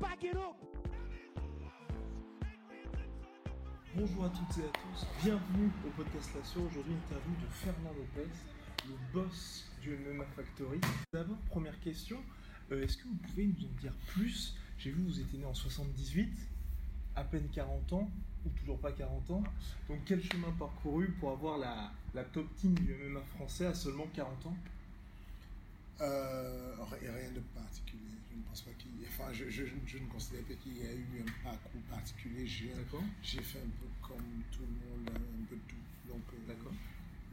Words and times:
Back 0.00 0.24
it 0.24 0.36
up. 0.36 0.56
Bonjour 3.94 4.24
à 4.24 4.28
toutes 4.30 4.58
et 4.58 4.66
à 4.66 4.72
tous, 4.72 5.06
bienvenue 5.22 5.70
au 5.86 5.90
podcast 5.90 6.30
Latio. 6.34 6.62
Aujourd'hui, 6.62 6.94
interview 6.94 7.34
de 7.40 7.46
Fernand 7.52 7.92
Lopez, 7.96 8.30
le 8.88 8.94
boss 9.12 9.70
du 9.80 9.96
MMA 9.96 10.24
Factory. 10.34 10.80
D'abord, 11.12 11.38
première 11.50 11.78
question, 11.78 12.18
euh, 12.72 12.82
est-ce 12.82 12.96
que 12.96 13.04
vous 13.04 13.14
pouvez 13.28 13.46
nous 13.46 13.66
en 13.66 13.80
dire 13.80 13.94
plus? 14.08 14.56
J'ai 14.78 14.90
vu, 14.90 15.04
vous 15.04 15.20
étiez 15.20 15.38
né 15.38 15.44
en 15.44 15.54
78, 15.54 16.32
à 17.14 17.22
peine 17.22 17.48
40 17.52 17.92
ans, 17.92 18.10
ou 18.44 18.48
toujours 18.58 18.80
pas 18.80 18.90
40 18.90 19.30
ans. 19.30 19.44
Donc, 19.88 19.98
quel 20.04 20.20
chemin 20.20 20.50
parcouru 20.58 21.12
pour 21.20 21.30
avoir 21.30 21.58
la, 21.58 21.92
la 22.12 22.24
top 22.24 22.46
team 22.56 22.74
du 22.74 22.92
MMA 22.94 23.20
français 23.36 23.66
à 23.66 23.74
seulement 23.74 24.08
40 24.14 24.46
ans? 24.46 24.56
Euh, 26.00 26.74
rien 26.90 27.30
de 27.32 27.40
particulier. 27.54 28.00
Je 28.30 28.36
ne 28.36 28.42
pense 28.42 28.62
pas 28.62 28.70
qu'il 28.78 28.90
y 29.00 29.04
ait- 29.04 29.08
Enfin, 29.08 29.32
je, 29.32 29.50
je- 29.50 29.64
je 29.86 29.98
ne 29.98 30.06
considère 30.06 30.42
pas 30.44 30.54
qu'il 30.54 30.76
y 30.78 30.80
ait 30.80 30.96
eu 30.96 31.20
un 31.20 31.44
parcours 31.44 31.80
particulier. 31.90 32.46
J'ai 32.46 33.42
fait 33.42 33.58
un 33.58 33.70
peu 33.80 33.86
comme 34.00 34.42
tout 34.50 34.60
le 34.62 34.88
monde, 34.88 35.10
un 35.10 35.44
peu 35.48 35.56
de 35.56 35.60
tout. 35.68 35.76
Donc, 36.08 36.22
euh, 36.32 36.54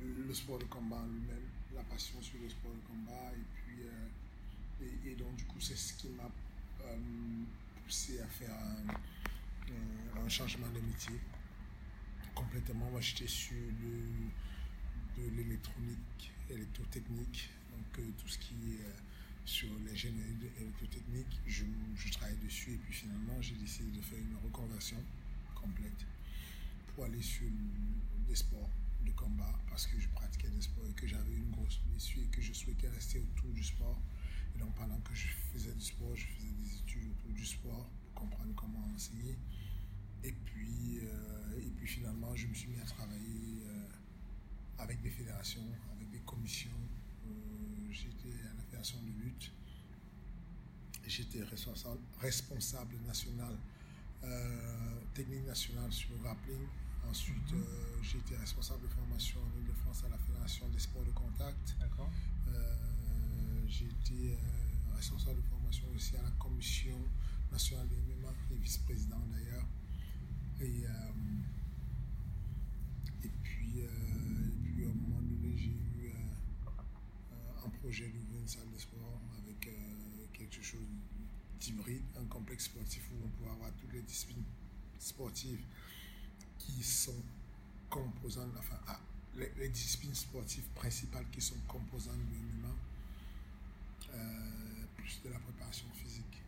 le, 0.01 0.27
le 0.27 0.33
sport 0.33 0.59
de 0.59 0.65
combat 0.65 0.97
en 0.97 1.05
lui-même, 1.07 1.47
la 1.75 1.83
passion 1.83 2.21
sur 2.21 2.39
le 2.41 2.49
sport 2.49 2.71
de 2.73 2.87
combat, 2.87 3.31
et 3.33 3.45
puis. 3.55 3.83
euh, 3.85 4.07
et, 4.83 5.11
et 5.11 5.15
donc, 5.15 5.35
du 5.37 5.43
coup, 5.45 5.59
c'est 5.59 5.75
ce 5.77 5.93
qui 5.93 6.09
m'a 6.09 6.29
poussé 7.85 8.19
à 8.21 8.27
faire 8.27 8.51
un, 8.53 8.91
un- 10.19 10.25
un 10.25 10.29
changement 10.29 10.67
de 10.69 10.79
métier. 10.81 11.15
Complètement. 12.35 12.89
Moi, 12.91 13.01
j'étais 13.01 13.27
sur 13.27 13.55
le, 13.55 15.23
de 15.23 15.29
l'électronique, 15.35 16.31
électrotechnique, 16.49 17.49
donc 17.77 17.99
euh, 17.99 18.11
tout 18.17 18.27
ce 18.27 18.37
qui 18.39 18.55
est 18.73 18.81
euh, 18.81 18.93
sur 19.45 19.69
l'ingénierie 19.85 20.35
de- 20.41 20.61
électrotechnique, 20.61 21.39
je, 21.47 21.63
je 21.95 22.11
travaille 22.11 22.37
dessus 22.43 22.73
et 22.73 22.77
puis 22.77 22.93
finalement 22.93 23.41
j'ai 23.41 23.55
décidé 23.55 23.91
de 23.97 24.01
faire 24.01 24.19
une 24.19 24.35
reconversion 24.43 24.97
complète 25.55 26.05
pour 26.93 27.05
aller 27.05 27.21
sur 27.21 27.47
des 28.27 28.35
sports 28.35 28.69
de 29.05 29.11
combat 29.11 29.53
parce 29.69 29.87
que 29.87 29.99
je 29.99 30.07
pratiquais 30.09 30.49
des 30.49 30.61
sports 30.61 30.85
et 30.89 30.93
que 30.93 31.07
j'avais 31.07 31.35
une 31.35 31.51
grosse 31.51 31.79
blessure 31.89 32.23
et 32.23 32.27
que 32.27 32.41
je 32.41 32.51
souhaitais 32.53 32.89
rester 32.89 33.19
autour 33.19 33.51
du 33.51 33.63
sport. 33.63 33.99
Et 34.55 34.59
donc 34.59 34.73
pendant 34.75 34.99
que 35.01 35.13
je 35.13 35.27
faisais 35.53 35.71
du 35.73 35.81
sport, 35.85 36.15
je 36.15 36.25
faisais 36.25 36.49
des 36.63 36.77
études 36.79 37.09
autour 37.11 37.31
du 37.33 37.45
sport 37.45 37.87
pour 38.13 38.13
comprendre 38.23 38.53
comment 38.55 38.83
enseigner. 38.95 39.37
Et 40.23 40.31
puis, 40.31 40.99
euh, 41.03 41.59
et 41.65 41.69
puis 41.77 41.87
finalement, 41.87 42.35
je 42.35 42.47
me 42.47 42.53
suis 42.53 42.67
mis 42.69 42.79
à 42.81 42.85
travailler 42.85 43.61
avec 44.79 45.01
des 45.01 45.09
fédérations, 45.11 45.63
avec 45.95 46.09
des 46.09 46.19
commissions. 46.19 46.71
J'étais 47.89 48.33
à 48.43 48.55
la 48.55 48.63
fédération 48.63 48.99
de 49.01 49.23
lutte. 49.23 49.51
J'étais 51.07 51.43
responsable, 51.43 51.99
responsable 52.19 52.95
national, 53.07 53.55
euh, 54.23 54.99
technique 55.13 55.45
nationale 55.45 55.91
sur 55.91 56.09
le 56.11 56.17
grappling. 56.17 56.67
Ensuite, 57.09 57.53
euh, 57.53 58.03
j'étais 58.03 58.35
responsable 58.35 58.81
de 58.83 58.87
formation 58.87 59.39
en 59.39 59.59
Ile-de-France 59.59 60.03
à 60.05 60.09
la 60.09 60.17
Fédération 60.17 60.67
des 60.69 60.79
sports 60.79 61.05
de 61.05 61.11
contact. 61.11 61.75
D'accord. 61.79 62.09
Euh, 62.49 62.75
j'ai 63.67 63.85
été 63.85 64.33
euh, 64.33 64.95
responsable 64.95 65.37
de 65.37 65.47
formation 65.47 65.85
aussi 65.95 66.17
à 66.17 66.23
la 66.23 66.31
commission 66.31 66.97
nationale 67.51 67.87
des 67.87 67.95
MMA 67.95 68.33
et 68.51 68.57
vice-président 68.57 69.21
d'ailleurs. 69.31 69.65
Et, 70.59 70.83
et, 73.23 73.31
puis, 73.43 73.81
projet 77.87 78.07
d'ouvrir 78.07 78.41
une 78.41 78.47
salle 78.49 78.69
de 78.73 78.77
sport 78.77 79.21
avec 79.41 79.65
euh, 79.67 79.71
quelque 80.33 80.61
chose 80.61 80.81
d'hybride, 81.57 82.03
un 82.19 82.25
complexe 82.25 82.65
sportif 82.65 83.01
où 83.13 83.25
on 83.25 83.29
pourrait 83.29 83.55
avoir 83.55 83.71
toutes 83.79 83.93
les 83.93 84.01
disciplines 84.01 84.43
sportives 84.99 85.61
qui 86.59 86.83
sont 86.83 87.23
composantes, 87.89 88.51
enfin, 88.57 88.75
ah, 88.87 88.99
les, 89.37 89.49
les 89.57 89.69
disciplines 89.69 90.13
sportives 90.13 90.65
principales 90.75 91.25
qui 91.31 91.39
sont 91.39 91.55
composantes 91.65 92.19
du 92.29 92.37
MMA, 92.37 92.75
euh, 94.15 94.17
plus 94.97 95.21
de 95.23 95.29
la 95.29 95.39
préparation 95.39 95.87
physique. 95.93 96.43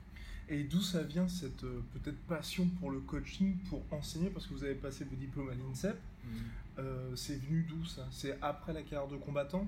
Et 0.50 0.66
d'où 0.66 0.82
ça 0.82 1.04
vient 1.04 1.30
cette 1.30 1.64
euh, 1.64 1.82
peut-être 1.94 2.20
passion 2.28 2.68
pour 2.82 2.92
le 2.92 3.00
coaching, 3.00 3.56
pour 3.70 3.82
enseigner? 3.92 4.30
Parce 4.30 4.46
que 4.46 4.54
vous 4.54 4.66
avez 4.66 4.76
passé 4.76 5.06
vos 5.06 5.16
diplômes 5.16 5.52
à 5.52 5.54
l'INSEP. 5.54 5.98
Euh, 6.80 7.16
c'est 7.16 7.38
venu 7.38 7.64
d'où 7.64 7.86
ça? 7.86 8.06
C'est 8.12 8.38
après 8.42 8.74
la 8.74 8.82
carrière 8.82 9.08
de 9.08 9.16
combattant? 9.16 9.66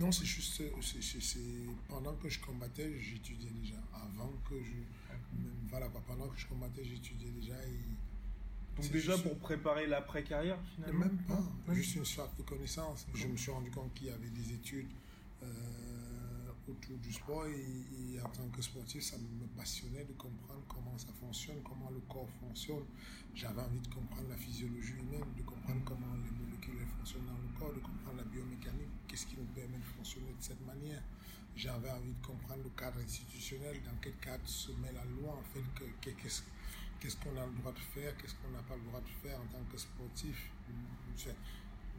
Non, 0.00 0.10
c'est 0.10 0.24
juste, 0.24 0.60
euh, 0.62 0.70
c'est- 0.80 1.40
pendant 1.88 2.14
que 2.16 2.28
je 2.28 2.40
combattais, 2.40 2.98
j'étudiais 2.98 3.50
déjà. 3.50 3.76
Avant 3.94 4.32
que 4.48 4.54
je, 4.62 4.72
même, 5.42 5.52
voilà 5.68 5.88
quoi, 5.88 6.00
pendant 6.06 6.26
que 6.28 6.38
je 6.38 6.46
combattais, 6.46 6.82
j'étudiais 6.84 7.30
déjà. 7.30 7.54
Et, 7.66 8.80
Donc 8.80 8.90
déjà 8.92 9.12
juste- 9.12 9.24
pour 9.28 9.38
préparer 9.38 9.86
l'après-carrière 9.86 10.56
et 10.58 10.74
finalement? 10.74 11.00
Même 11.00 11.18
pas, 11.28 11.42
Ouais. 11.68 11.74
juste 11.74 11.96
une 11.96 12.04
sorte 12.06 12.36
de 12.38 12.42
connaissance. 12.42 13.06
Je 13.14 13.26
me 13.26 13.36
suis 13.36 13.50
rendu 13.50 13.70
compte 13.70 13.92
qu'il 13.94 14.06
y 14.06 14.10
avait 14.10 14.30
des 14.30 14.52
études 14.54 14.88
euh, 15.42 16.50
autour 16.68 16.96
du 16.98 17.12
sport 17.12 17.46
et, 17.46 17.50
et 18.14 18.20
en 18.20 18.28
tant 18.28 18.46
que 18.48 18.60
sportif, 18.62 19.02
ça 19.02 19.16
me 19.18 19.46
passionnait 19.56 20.04
de 20.04 20.12
comprendre 20.12 20.62
comment 20.68 20.96
ça 20.98 21.08
fonctionne, 21.18 21.56
comment 21.64 21.90
le 21.90 22.00
corps 22.00 22.28
fonctionne. 22.40 22.84
J'avais 23.34 23.60
envie 23.62 23.80
de 23.80 23.88
comprendre 23.88 24.28
la 24.28 24.36
physiologie 24.36 24.92
humaine, 25.00 25.24
de 25.36 25.42
comprendre 25.42 25.80
comment 25.84 26.14
les 26.24 26.30
molécules 26.44 26.86
fonctionnent 26.96 27.26
dans 27.26 27.32
le 27.38 27.58
corps, 27.58 27.72
de 27.74 27.80
comprendre 27.80 28.18
la 28.18 28.24
biomécanique, 28.24 28.88
qu'est-ce 29.10 29.26
qui 29.26 29.36
nous 29.36 29.44
permet 29.46 29.76
de 29.78 29.84
fonctionner 29.96 30.30
de 30.30 30.42
cette 30.42 30.64
manière. 30.64 31.02
J'avais 31.56 31.90
envie 31.90 32.12
de 32.12 32.24
comprendre 32.24 32.62
le 32.62 32.70
cadre 32.70 33.00
institutionnel, 33.00 33.82
dans 33.84 33.96
quel 34.00 34.14
cadre 34.18 34.46
se 34.46 34.70
met 34.72 34.92
la 34.92 35.04
loi, 35.04 35.34
en 35.34 35.42
fait, 35.52 35.64
que- 35.74 36.10
que- 36.10 36.16
qu'est-ce 37.00 37.16
qu'on 37.16 37.36
a 37.36 37.44
le 37.44 37.52
droit 37.58 37.72
de 37.72 37.78
faire, 37.80 38.16
qu'est-ce 38.16 38.34
qu'on 38.36 38.50
n'a 38.50 38.62
pas 38.62 38.76
le 38.76 38.82
droit 38.82 39.00
de 39.00 39.08
faire 39.28 39.36
en 39.40 39.46
tant 39.46 39.64
que 39.70 39.76
sportif. 39.76 40.50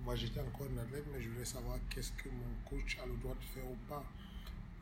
Moi, 0.03 0.15
j'étais 0.15 0.39
encore 0.39 0.67
un 0.73 0.77
athlète, 0.77 1.03
mais 1.11 1.21
je 1.21 1.29
voulais 1.29 1.45
savoir 1.45 1.77
qu'est-ce 1.89 2.11
que 2.13 2.29
mon 2.29 2.53
coach 2.69 2.97
a 3.03 3.05
le 3.05 3.15
droit 3.17 3.35
de 3.35 3.43
faire 3.43 3.69
ou 3.69 3.75
pas. 3.89 4.03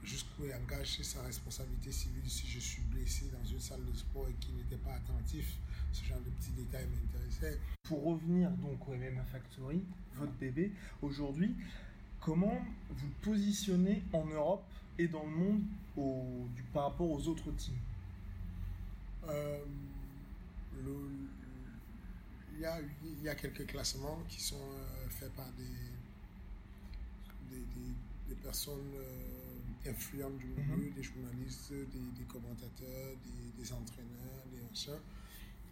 Jusqu'où 0.04 0.46
il 0.46 0.54
engage 0.54 1.02
sa 1.02 1.24
responsabilité 1.24 1.92
civile 1.92 2.30
si 2.30 2.48
je 2.48 2.60
suis 2.60 2.84
blessé 2.84 3.26
dans 3.34 3.44
une 3.44 3.60
salle 3.60 3.84
de 3.86 3.94
sport 3.98 4.30
et 4.30 4.34
qu'il 4.36 4.56
n'était 4.56 4.78
pas 4.78 4.94
attentif. 4.94 5.58
Ce 5.92 6.06
genre 6.06 6.22
de 6.22 6.30
petits 6.30 6.52
détails 6.52 6.88
m'intéressaient. 6.88 7.60
Pour 7.84 8.06
revenir 8.06 8.50
donc 8.52 8.88
au 8.88 8.94
MMA 8.94 9.26
Factory, 9.26 9.84
votre 10.16 10.32
bébé, 10.34 10.72
aujourd'hui, 11.02 11.54
comment 12.20 12.58
vous 12.90 13.10
positionnez 13.22 14.04
en 14.14 14.26
Europe 14.26 14.64
et 14.98 15.08
dans 15.08 15.24
le 15.24 15.30
monde 15.30 15.62
au- 15.98 16.48
du, 16.56 16.64
par 16.74 16.84
rapport 16.86 17.10
aux 17.10 17.28
autres 17.28 17.52
teams 17.52 17.76
Euh, 19.28 19.60
le- 20.84 21.12
il, 22.56 22.62
y 22.62 22.66
a, 22.66 22.80
il 23.04 23.24
y 23.24 23.30
a 23.30 23.36
quelques 23.36 23.66
classements 23.68 24.20
qui 24.28 24.42
sont 24.42 24.56
euh, 24.56 25.10
faits 25.10 25.32
par 25.34 25.46
des, 25.52 25.64
des, 27.56 27.62
des- 27.62 27.96
des 28.30 28.36
personnes 28.36 28.92
euh, 28.96 29.90
influentes 29.92 30.38
du 30.38 30.48
milieu, 30.48 30.90
des 30.92 31.04
journalistes, 31.04 31.72
des, 31.72 32.24
commentateurs, 32.26 33.16
des, 33.26 33.62
des 33.64 33.74
entraîneurs, 33.74 34.44
des 34.54 34.62
anciens, 34.72 35.00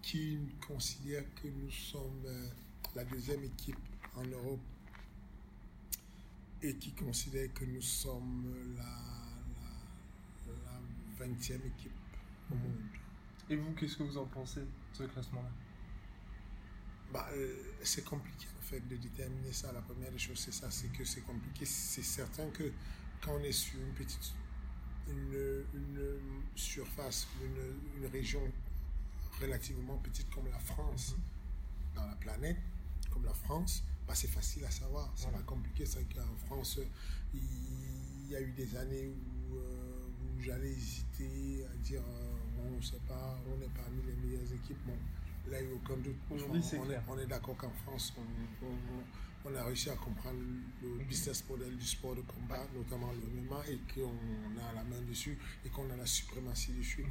qui 0.01 0.37
considèrent 0.67 1.25
que 1.41 1.47
nous 1.47 1.71
sommes 1.71 2.23
euh, 2.25 2.47
la 2.95 3.03
deuxième 3.05 3.43
équipe 3.43 3.77
en 4.15 4.23
Europe 4.25 4.59
et 6.61 6.75
qui 6.75 6.91
considèrent 6.93 7.53
que 7.53 7.65
nous 7.65 7.81
sommes 7.81 8.53
la, 8.75 8.83
la, 10.47 10.71
la 10.71 11.25
20e 11.25 11.65
équipe 11.65 11.91
au 12.51 12.55
monde. 12.55 12.81
Et 13.49 13.55
vous, 13.55 13.71
qu'est-ce 13.73 13.97
que 13.97 14.03
vous 14.03 14.17
en 14.17 14.25
pensez 14.25 14.61
de 14.61 14.67
ce 14.93 15.03
classement-là? 15.03 15.49
Bah, 17.13 17.27
euh, 17.33 17.55
c'est 17.83 18.03
compliqué 18.03 18.47
en 18.57 18.61
fait 18.61 18.81
de 18.87 18.97
déterminer 18.97 19.53
ça. 19.53 19.71
La 19.71 19.81
première 19.81 20.11
des 20.11 20.17
choses, 20.17 20.39
c'est 20.39 20.53
ça, 20.53 20.69
c'est 20.69 20.91
que 20.91 21.05
c'est 21.05 21.21
compliqué. 21.21 21.65
C'est 21.65 22.03
certain 22.03 22.49
que 22.49 22.71
quand 23.21 23.33
on 23.35 23.43
est 23.43 23.51
sur 23.53 23.79
une 23.79 23.93
petite, 23.93 24.33
une, 25.07 25.63
une 25.73 26.21
surface, 26.55 27.27
une, 27.41 28.01
une 28.03 28.07
région 28.11 28.41
relativement 29.39 29.97
petite 29.97 30.29
comme 30.29 30.47
la 30.49 30.59
France, 30.59 31.15
dans 31.95 32.05
la 32.05 32.15
planète, 32.15 32.57
comme 33.11 33.23
la 33.23 33.33
France, 33.33 33.83
bah, 34.07 34.13
c'est 34.15 34.29
facile 34.29 34.63
à 34.65 34.71
savoir. 34.71 35.11
C'est 35.15 35.23
Voilà. 35.23 35.39
pas 35.39 35.43
compliqué 35.43 35.85
c'est 35.85 36.03
qu'en 36.13 36.35
France, 36.47 36.79
il 37.33 38.31
y 38.31 38.35
a 38.35 38.41
eu 38.41 38.51
des 38.51 38.75
années 38.77 39.07
où, 39.07 39.55
euh, 39.55 40.07
où 40.37 40.41
j'allais 40.41 40.69
hésiter 40.71 41.65
à 41.71 41.75
dire, 41.77 42.01
euh, 42.01 42.67
on 42.67 42.77
ne 42.77 42.81
sait 42.81 43.01
pas, 43.07 43.39
on 43.47 43.61
est 43.61 43.69
parmi 43.75 44.01
les 44.05 44.13
meilleures 44.13 44.51
équipes. 44.53 44.77
Bon, 44.85 44.97
là, 45.51 45.61
il 45.61 45.67
n'y 45.67 45.73
a 45.73 45.75
aucun 45.75 45.97
doute. 45.97 46.15
On, 46.31 46.35
est, 46.55 46.99
on 47.07 47.19
est 47.19 47.25
d'accord 47.27 47.57
qu'en 47.57 47.71
France, 47.83 48.13
on, 48.17 48.65
on- 48.65 49.03
on- 49.51 49.55
a 49.55 49.63
réussi 49.63 49.89
à 49.89 49.95
comprendre 49.95 50.39
le 50.81 51.03
business 51.05 51.43
model 51.49 51.75
du 51.77 51.85
sport 51.85 52.15
de 52.15 52.21
combat, 52.21 52.65
notamment 52.75 53.11
le 53.13 53.41
MMA, 53.41 53.63
et 53.69 53.79
qu'on 53.93 54.59
a 54.69 54.73
la 54.73 54.83
main 54.83 55.01
dessus, 55.09 55.37
et 55.65 55.69
qu'on 55.69 55.89
a 55.89 55.95
la 55.95 56.05
suprématie 56.05 56.71
dessus, 56.73 57.05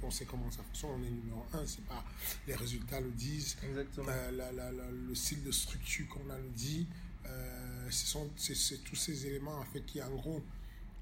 qu'on 0.00 0.10
sait 0.10 0.24
comment 0.24 0.50
ça 0.50 0.62
fonctionne. 0.62 0.90
On 1.00 1.02
est 1.04 1.10
numéro 1.10 1.44
un, 1.52 1.66
c'est 1.66 1.84
pas 1.84 2.04
les 2.46 2.54
résultats 2.54 3.00
le 3.00 3.10
disent, 3.10 3.56
euh, 3.64 4.30
la- 4.32 4.52
la- 4.52 4.72
la- 4.72 4.90
le 4.90 5.14
style 5.14 5.42
de 5.42 5.50
structure 5.52 6.06
qu'on 6.08 6.28
a 6.30 6.38
le 6.38 6.48
dit, 6.50 6.86
euh, 7.26 7.90
ce 7.90 8.06
sont 8.06 8.30
c'est- 8.36 8.54
c'est 8.54 8.78
tous 8.84 8.96
ces 8.96 9.26
éléments 9.26 9.56
en 9.58 9.64
fait 9.64 9.80
qui 9.84 10.00
en 10.02 10.10
gros 10.14 10.42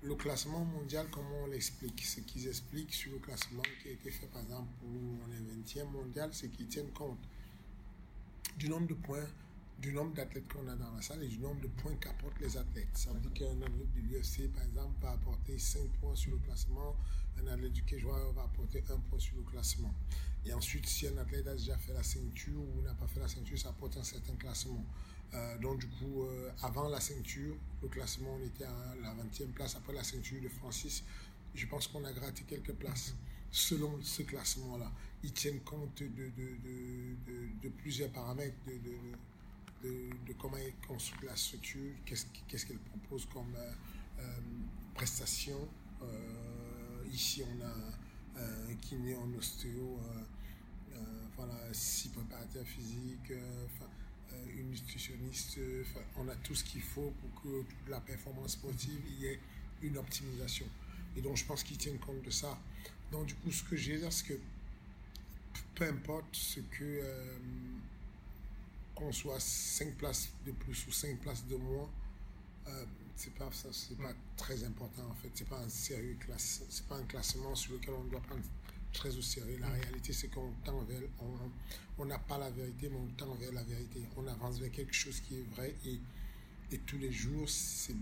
le 0.05 0.15
classement 0.17 0.65
mondial, 0.65 1.07
comment 1.13 1.45
on 1.45 1.47
l'explique 1.47 2.05
Ce 2.05 2.21
qu'ils 2.21 2.49
expliquent 2.49 2.93
sur 2.93 3.13
le 3.13 3.19
classement 3.19 3.63
qui 3.83 3.89
a 3.89 3.93
été 3.93 4.11
fait 4.11 4.27
par 4.27 4.43
exemple 4.43 4.69
pour 4.81 4.89
nous, 4.89 5.19
on 5.27 5.31
est 5.33 5.55
20e 5.55 5.89
mondial, 5.91 6.31
c'est 6.33 6.49
qu'ils 6.49 6.67
tiennent 6.67 6.91
compte 6.93 7.19
du 8.57 8.69
nombre 8.69 8.89
de 8.89 8.95
points, 8.95 9.27
du 9.81 9.93
nombre 9.93 10.15
d'athlètes 10.15 10.47
qu'on 10.53 10.67
a 10.69 10.77
dans 10.77 10.93
la 10.93 11.03
salle 11.03 11.23
et 11.25 11.29
du 11.29 11.39
nombre 11.39 11.61
de 11.61 11.67
points 11.69 11.95
qu'apportent 11.97 12.41
les 12.41 12.57
athlètes. 12.57 12.89
Ça 12.97 13.13
veut 13.13 13.21
dire 13.21 13.33
qu'un 13.33 13.61
athlète 13.63 13.93
de 13.95 14.01
l'UFC, 14.01 14.49
par 14.53 14.63
exemple, 14.65 14.95
va 15.03 15.11
apporter 15.13 15.59
5 15.59 15.89
points 16.01 16.15
sur 16.15 16.31
le 16.33 16.39
classement, 16.39 16.97
un 17.43 17.47
athlète 17.49 17.73
du 17.73 17.83
Warrior 18.05 18.33
va 18.33 18.43
apporter 18.45 18.85
1 18.89 18.97
point 19.11 19.19
sur 19.19 19.37
le 19.37 19.43
classement. 19.43 19.93
Et 20.45 20.53
ensuite, 20.53 20.87
si 20.87 21.07
un 21.09 21.17
athlète 21.19 21.47
a 21.49 21.55
déjà 21.55 21.77
fait 21.79 21.93
la 21.93 22.03
ceinture 22.03 22.61
ou 22.61 22.83
n'a 22.83 22.95
pas 22.95 23.07
fait 23.07 23.21
la 23.21 23.29
ceinture, 23.29 23.59
ça 23.59 23.71
apporte 23.71 23.97
un 23.97 24.05
certain 24.05 24.35
classement. 24.37 24.85
Euh, 25.35 25.59
donc, 25.59 25.79
du 25.81 25.87
coup, 25.89 26.25
euh, 26.25 26.51
avant 26.63 26.89
la 26.89 27.01
ceinture, 27.01 27.57
le 27.81 27.89
classement, 27.89 28.37
on 28.41 28.45
était 28.45 28.65
à 28.65 28.95
la 29.01 29.15
20e 29.15 29.53
place. 29.53 29.77
Après 29.77 29.93
la 29.95 30.05
ceinture 30.05 30.43
de 30.43 30.49
Francis, 30.49 31.03
je 31.55 31.67
pense 31.67 31.87
qu'on 31.89 32.05
a 32.05 32.13
gratté 32.13 32.43
quelques 32.47 32.75
places. 32.75 33.15
Selon 33.51 33.99
ce 34.03 34.23
classement-là, 34.23 34.91
ils 35.23 35.33
tiennent 35.33 35.61
compte 35.61 36.03
de- 36.03 36.33
de 37.63 37.69
plusieurs 37.69 38.11
paramètres, 38.11 38.57
de, 38.67 38.73
de, 39.83 40.33
comment 40.39 40.57
est 40.57 40.75
construite 40.87 41.23
la 41.23 41.37
structure, 41.37 41.93
qu'est-ce 42.05 42.67
qu'elle 42.67 42.79
propose 42.79 43.27
comme 43.27 43.55
euh, 43.57 43.73
euh, 44.23 44.25
prestation. 44.95 45.69
Euh, 46.03 47.05
ici, 47.13 47.43
on 47.43 47.65
a 47.65 48.43
un 48.43 48.75
kiné 48.77 49.15
en 49.15 49.33
ostéo, 49.35 49.99
euh, 50.01 50.99
voilà, 51.37 51.55
six 51.73 52.09
préparateurs 52.09 52.67
physiques, 52.67 53.33
une 54.57 54.71
nutritionniste, 54.71 55.59
on 56.17 56.29
a 56.29 56.35
tout 56.37 56.55
ce 56.55 56.65
qu'il 56.65 56.83
faut 56.83 57.13
pour 57.21 57.43
que 57.43 57.65
la 57.91 58.01
performance 58.01 58.53
sportive 58.53 59.01
y 59.21 59.27
ait 59.27 59.41
une 59.83 59.97
optimisation. 59.99 60.67
Et 61.17 61.21
donc, 61.21 61.37
je 61.37 61.45
pense 61.45 61.63
qu'ils 61.63 61.79
tiennent 61.79 61.99
compte 61.99 62.23
de 62.23 62.31
ça. 62.31 62.59
Donc, 63.11 63.27
du 63.27 63.35
coup, 63.35 63.51
ce 63.51 63.63
que 63.63 63.77
j'ai 63.77 63.99
dire, 63.99 64.13
c'est 64.13 64.27
que 64.27 64.39
peu 65.75 65.87
importe 65.89 66.35
ce 66.35 66.61
que 66.61 67.03
qu'on 68.95 69.13
soit 69.13 69.41
5 69.41 69.95
places 69.97 70.31
de 70.47 70.53
plus 70.53 70.87
ou 70.87 70.93
5 70.93 71.19
places 71.21 71.47
de 71.47 71.57
moins, 71.57 71.91
euh, 72.69 72.85
c'est 73.17 73.35
pas 73.35 73.51
ça, 73.53 73.69
c'est 73.73 73.97
pas 73.99 74.13
très 74.37 74.65
important 74.65 75.05
en 75.11 75.15
fait. 75.15 75.31
C'est 75.35 75.49
pas 75.49 75.59
un 75.59 75.69
sérieux 75.69 76.17
classe, 76.21 76.63
c'est 76.69 76.87
pas 76.87 76.97
un 76.97 77.05
classement 77.05 77.55
sur 77.55 77.75
lequel 77.75 77.95
on 77.95 78.05
doit 78.05 78.21
prendre 78.21 78.43
très 78.93 79.17
au 79.17 79.23
sérieux. 79.23 79.59
La 79.61 79.69
réalité, 79.69 80.13
c'est 80.13 80.29
qu'on 80.29 80.53
tend 80.65 80.83
vers, 80.83 81.01
on 81.99 82.05
n'a 82.05 82.19
pas 82.19 82.39
la 82.39 82.51
vérité, 82.51 82.89
mais 82.89 82.99
on 82.99 83.09
tend 83.17 83.35
vers 83.35 83.53
la 83.53 83.63
vérité. 83.63 84.01
On 84.17 84.27
avance 84.27 84.59
vers 84.59 84.71
quelque 84.71 84.95
chose 84.95 85.21
qui 85.21 85.37
est 85.37 85.55
vrai 85.55 85.75
et, 85.87 85.99
et 86.73 86.79
tous 86.79 86.99
les 86.99 87.13
jours, 87.13 87.49
c'est 87.49 87.97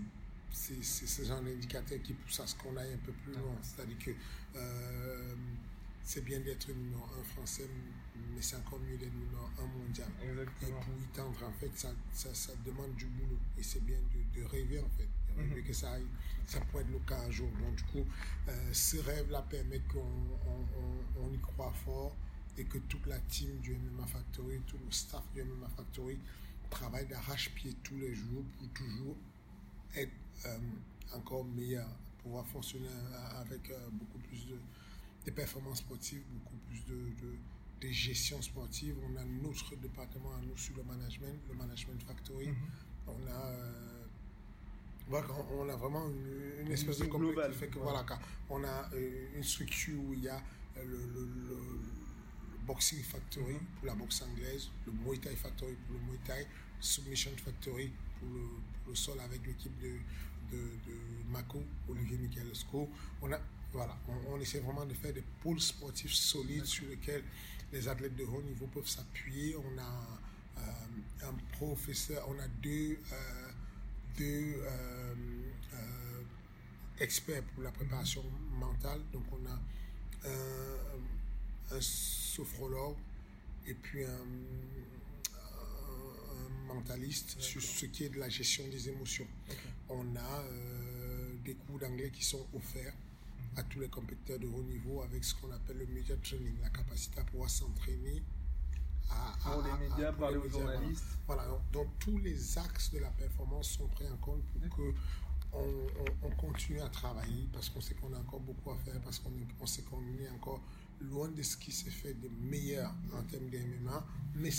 c'est 0.53 0.83
c'est 0.83 1.07
ce 1.07 1.23
genre 1.23 1.41
d'indicateur 1.41 2.01
qui 2.01 2.13
pousse 2.13 2.39
à 2.41 2.47
ce 2.47 2.55
qu'on 2.55 2.75
aille 2.75 2.93
un 2.93 3.05
peu 3.05 3.13
plus 3.13 3.33
loin. 3.33 3.55
C'est-à-dire 3.61 3.97
que 3.99 4.11
euh, 4.55 5.35
c'est 6.03 6.23
bien 6.23 6.39
d'être 6.39 6.67
numéro 6.69 7.03
un 7.19 7.23
français, 7.23 7.69
mais 8.33 8.41
c'est 8.41 8.55
encore 8.57 8.79
mieux 8.79 8.97
d'être 8.97 9.13
numéro 9.13 9.45
un 9.59 9.65
mondial. 9.65 10.07
Et 10.61 10.65
pour 10.85 10.93
y 11.01 11.07
tendre, 11.15 11.43
en 11.45 11.51
fait, 11.53 11.71
ça, 11.75 11.89
ça, 12.13 12.33
ça 12.33 12.53
demande 12.65 12.93
du 12.95 13.05
boulot. 13.05 13.37
Et 13.57 13.63
c'est 13.63 13.83
bien 13.83 13.97
de, 14.13 14.39
de 14.41 14.45
rêver, 14.45 14.79
en 14.79 14.89
fait. 14.97 15.07
De 15.35 15.41
rêver 15.41 15.61
que 15.63 15.73
ça 15.73 15.93
aille, 15.93 16.05
ça 16.47 16.59
pourrait 16.61 16.83
être 16.83 16.91
le 16.91 16.99
cas 16.99 17.19
un 17.21 17.31
jour. 17.31 17.49
Donc, 17.61 17.75
du 17.75 17.83
coup, 17.83 18.05
euh, 18.49 18.69
ce 18.73 18.97
rêve-là 18.97 19.41
permet 19.49 19.79
qu'on 19.91 19.99
on, 19.99 20.61
on- 20.79 21.25
on 21.27 21.33
y 21.33 21.39
croit 21.39 21.71
fort 21.85 22.15
et 22.57 22.65
que 22.65 22.77
toute 22.79 23.05
la 23.07 23.19
team 23.19 23.57
du 23.59 23.73
MMA 23.75 24.05
Factory, 24.07 24.59
tout 24.67 24.77
le 24.85 24.91
staff 24.91 25.23
du 25.33 25.41
MMA 25.43 25.69
Factory 25.69 26.17
travaille 26.69 27.05
d'arrache-pied 27.07 27.75
tous 27.83 27.97
les 27.97 28.13
jours 28.15 28.43
pour 28.57 28.67
toujours 28.69 29.15
être 29.95 30.11
euh, 30.45 30.57
encore 31.13 31.43
meilleur, 31.45 31.87
pouvoir 32.23 32.45
fonctionner 32.47 32.87
euh, 32.87 33.41
avec 33.41 33.69
euh, 33.71 33.77
beaucoup 33.91 34.19
plus 34.19 34.47
de, 34.47 34.55
de 35.25 35.31
performances 35.31 35.79
sportives, 35.79 36.21
beaucoup 36.33 36.55
plus 36.67 36.83
de, 36.85 36.95
de, 37.21 37.35
de 37.81 37.87
gestion 37.89 38.41
sportive. 38.41 38.95
On 39.03 39.15
a 39.17 39.25
notre 39.25 39.75
département 39.77 40.33
à 40.35 40.41
nous 40.41 40.57
sur 40.57 40.75
le 40.77 40.83
management, 40.83 41.37
le 41.49 41.55
management 41.55 42.01
factory. 42.03 42.49
On 43.07 43.27
a 43.27 43.45
euh, 43.47 44.03
voilà, 45.07 45.27
on- 45.51 45.67
a 45.67 45.75
vraiment 45.75 46.07
une, 46.09 46.65
une 46.67 46.71
espèce 46.71 46.99
de 46.99 47.05
complexe 47.05 47.33
globale, 47.33 47.51
qui 47.53 47.57
fait 47.57 47.67
que 47.67 47.77
ouais. 47.77 47.83
voilà, 47.83 48.05
on 48.49 48.63
a 48.63 48.89
euh, 48.93 49.27
une 49.35 49.43
structure 49.43 49.99
où 49.99 50.13
il 50.13 50.23
y 50.23 50.29
a 50.29 50.37
euh, 50.77 50.83
le, 50.85 50.97
le- 50.97 51.25
le- 51.49 51.55
le 52.51 52.57
boxing 52.67 53.01
factory 53.01 53.55
pour 53.77 53.87
la 53.87 53.95
boxe 53.95 54.21
anglaise, 54.21 54.69
le 54.85 54.91
Muay 54.93 55.17
Thai 55.17 55.35
factory 55.35 55.73
pour 55.87 55.95
le 55.97 56.01
Muay 56.05 56.19
Thai, 56.25 56.45
submission 56.79 57.31
factory 57.43 57.91
pour 58.19 58.29
le, 58.29 58.41
pour 58.83 58.89
le 58.91 58.95
sol 58.95 59.19
avec 59.19 59.45
l'équipe 59.45 59.75
de, 59.79 59.93
de, 60.55 60.57
de 60.61 60.95
Mako, 61.31 61.63
Olivier 61.89 62.17
Michelesco. 62.17 62.87
On 63.21 63.31
a 63.33 63.39
voilà, 63.73 63.97
on, 64.07 64.33
on 64.35 64.39
essaie 64.39 64.59
vraiment 64.59 64.85
de 64.85 64.93
faire 64.93 65.13
des 65.13 65.23
pôles 65.41 65.59
sportifs 65.61 66.13
solides 66.13 66.65
sur 66.65 66.85
lesquels 66.87 67.23
les 67.71 67.87
athlètes 67.87 68.15
de 68.15 68.23
haut 68.23 68.41
niveau 68.41 68.67
peuvent 68.67 68.87
s'appuyer. 68.87 69.55
On 69.55 69.77
a 69.77 70.19
euh, 70.57 71.27
un 71.27 71.33
professeur, 71.57 72.27
on 72.29 72.37
a 72.39 72.47
deux, 72.61 72.97
euh, 73.11 73.51
deux 74.17 74.55
euh, 74.63 75.15
experts 76.99 77.43
pour 77.53 77.63
la 77.63 77.71
préparation 77.71 78.23
mentale. 78.59 79.01
Donc 79.13 79.23
on 79.31 79.45
a 79.49 80.29
un, 80.29 81.77
un 81.77 81.81
sophrologue 81.81 82.97
et 83.67 83.73
puis 83.73 84.03
un, 84.03 84.25
mentaliste 86.67 87.41
sur 87.41 87.61
ce 87.61 87.85
qui 87.87 88.05
est 88.05 88.09
de 88.09 88.19
la 88.19 88.29
gestion 88.29 88.65
des 88.69 88.87
émotions. 88.87 89.27
On 89.89 90.15
a 90.15 90.43
des 91.43 91.53
cours 91.55 91.79
d'anglais 91.79 92.09
qui 92.11 92.23
sont 92.23 92.47
offerts 92.55 92.93
à 93.57 93.63
tous 93.63 93.79
les 93.81 93.89
compétiteurs 93.89 94.39
de 94.39 94.47
haut 94.47 94.63
niveau 94.63 95.01
avec 95.01 95.23
ce 95.23 95.35
qu'on 95.35 95.51
appelle 95.51 95.77
le 95.77 95.85
media 95.87 96.15
training, 96.17 96.55
la 96.61 96.69
capacité 96.69 97.19
à 97.19 97.23
pouvoir 97.23 97.49
s'entraîner 97.49 98.23
à, 99.09 99.33
à- 99.49 99.53
Pour 99.53 99.63
les 99.63 99.69
à- 99.71 99.77
médias, 99.77 100.11
pour 100.11 100.19
parler 100.21 100.35
les 100.37 100.41
aux 100.41 100.43
médias, 100.43 100.59
journalistes. 100.59 101.03
Voilà, 101.27 101.45
donc, 101.47 101.71
donc 101.71 101.87
tous 101.99 102.17
les 102.19 102.57
axes 102.57 102.91
de 102.91 102.99
la 102.99 103.09
performance 103.09 103.71
sont 103.71 103.87
pris 103.87 104.07
en 104.07 104.17
compte 104.17 104.43
pour 104.45 104.75
que 104.77 104.93
on, 105.53 105.59
on- 105.59 106.27
on 106.27 106.29
continue 106.31 106.79
à 106.79 106.87
travailler 106.87 107.47
parce 107.51 107.69
qu'on 107.69 107.81
sait 107.81 107.93
qu'on 107.95 108.13
a 108.13 108.19
encore 108.19 108.39
beaucoup 108.39 108.71
à 108.71 108.77
faire, 108.77 109.01
parce 109.01 109.19
qu'on 109.19 109.31
on 109.59 109.65
sait 109.65 109.81
qu'on 109.81 110.01
est 110.17 110.29
encore 110.29 110.61
loin 111.01 111.27
de 111.29 111.41
ce 111.43 111.57
qui 111.57 111.71
s'est 111.73 111.89
fait 111.89 112.13
de 112.13 112.29
meilleur 112.29 112.93
en 113.13 113.21
termes 113.23 113.49
de 113.49 113.57
MMA, 113.57 114.05
mais 114.35 114.51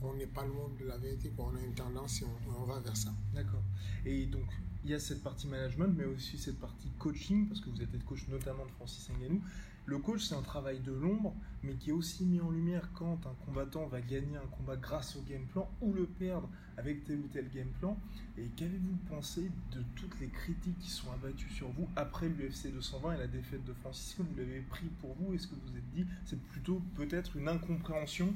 on 0.00 0.14
n'est 0.14 0.26
pas 0.28 0.46
loin 0.46 0.70
de 0.78 0.86
la 0.86 0.96
vérité, 0.96 1.28
quoi. 1.30 1.50
on 1.52 1.56
a 1.56 1.60
une 1.60 1.74
tendance 1.74 2.22
et 2.22 2.24
on, 2.24 2.62
on 2.62 2.64
va 2.64 2.78
vers 2.80 2.96
ça. 2.96 3.12
D'accord. 3.34 3.62
Et 4.06 4.24
donc, 4.26 4.46
il 4.84 4.90
y 4.90 4.94
a 4.94 4.98
cette 4.98 5.22
partie 5.22 5.46
management, 5.46 5.94
mais 5.96 6.04
aussi 6.04 6.38
cette 6.38 6.58
partie 6.58 6.88
coaching, 6.98 7.48
parce 7.48 7.60
que 7.60 7.70
vous 7.70 7.82
êtes 7.82 8.04
coach 8.04 8.26
notamment 8.28 8.64
de 8.66 8.70
Francis 8.72 9.10
Ngannou. 9.10 9.40
Le 9.84 9.98
coach, 9.98 10.22
c'est 10.22 10.36
un 10.36 10.42
travail 10.42 10.78
de 10.78 10.92
l'ombre, 10.92 11.34
mais 11.64 11.74
qui 11.74 11.90
est 11.90 11.92
aussi 11.92 12.24
mis 12.24 12.40
en 12.40 12.50
lumière 12.50 12.88
quand 12.94 13.18
un 13.26 13.34
combattant 13.44 13.86
va 13.86 14.00
gagner 14.00 14.36
un 14.36 14.46
combat 14.46 14.76
grâce 14.76 15.16
au 15.16 15.22
game 15.22 15.44
plan 15.46 15.68
ou 15.80 15.92
le 15.92 16.06
perdre 16.06 16.48
avec 16.76 17.04
tel 17.04 17.18
ou 17.18 17.26
tel 17.32 17.50
game 17.50 17.70
plan. 17.80 17.98
Et 18.38 18.46
qu'avez-vous 18.56 18.96
pensé 19.08 19.50
de 19.72 19.82
toutes 19.96 20.20
les 20.20 20.28
critiques 20.28 20.78
qui 20.78 20.90
sont 20.90 21.10
abattues 21.10 21.50
sur 21.50 21.68
vous 21.72 21.88
après 21.96 22.28
l'UFC 22.28 22.72
220 22.72 23.14
et 23.14 23.18
la 23.18 23.26
défaite 23.26 23.64
de 23.64 23.72
Francis 23.72 24.16
vous 24.18 24.36
l'avez 24.36 24.60
pris 24.60 24.86
pour 25.00 25.14
vous? 25.14 25.34
Est-ce 25.34 25.48
que 25.48 25.54
vous 25.56 25.72
vous 25.72 25.76
êtes 25.76 25.90
dit 25.94 26.06
c'est 26.26 26.40
plutôt 26.40 26.80
peut-être 26.94 27.36
une 27.36 27.48
incompréhension? 27.48 28.32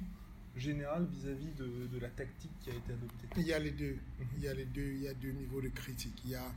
Générale 0.57 1.07
vis-à-vis 1.13 1.53
de, 1.59 1.87
de 1.93 1.99
la 2.01 2.09
tactique 2.09 2.51
qui 2.63 2.71
a 2.71 2.75
été 2.75 2.93
adoptée 2.93 3.27
Il 3.37 3.47
y 3.47 3.53
a 3.53 3.59
les 3.59 3.71
deux. 3.73 3.97
Il 4.37 4.43
y 4.45 4.49
a 4.49 4.55
les 4.55 4.65
deux. 4.65 4.93
Il 4.95 5.03
y 5.03 5.09
a 5.09 5.15
deux 5.15 5.31
niveaux 5.33 5.61
de 5.61 5.69
critique. 5.69 6.15
Il 6.25 6.31
y 6.31 6.35
a, 6.35 6.53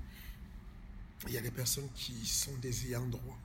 il 1.28 1.34
y 1.34 1.38
a 1.38 1.42
des 1.42 1.52
personnes 1.52 1.90
qui 1.96 2.14
sont 2.26 2.56
des 2.62 2.88
ayants 2.88 3.08
droit 3.08 3.38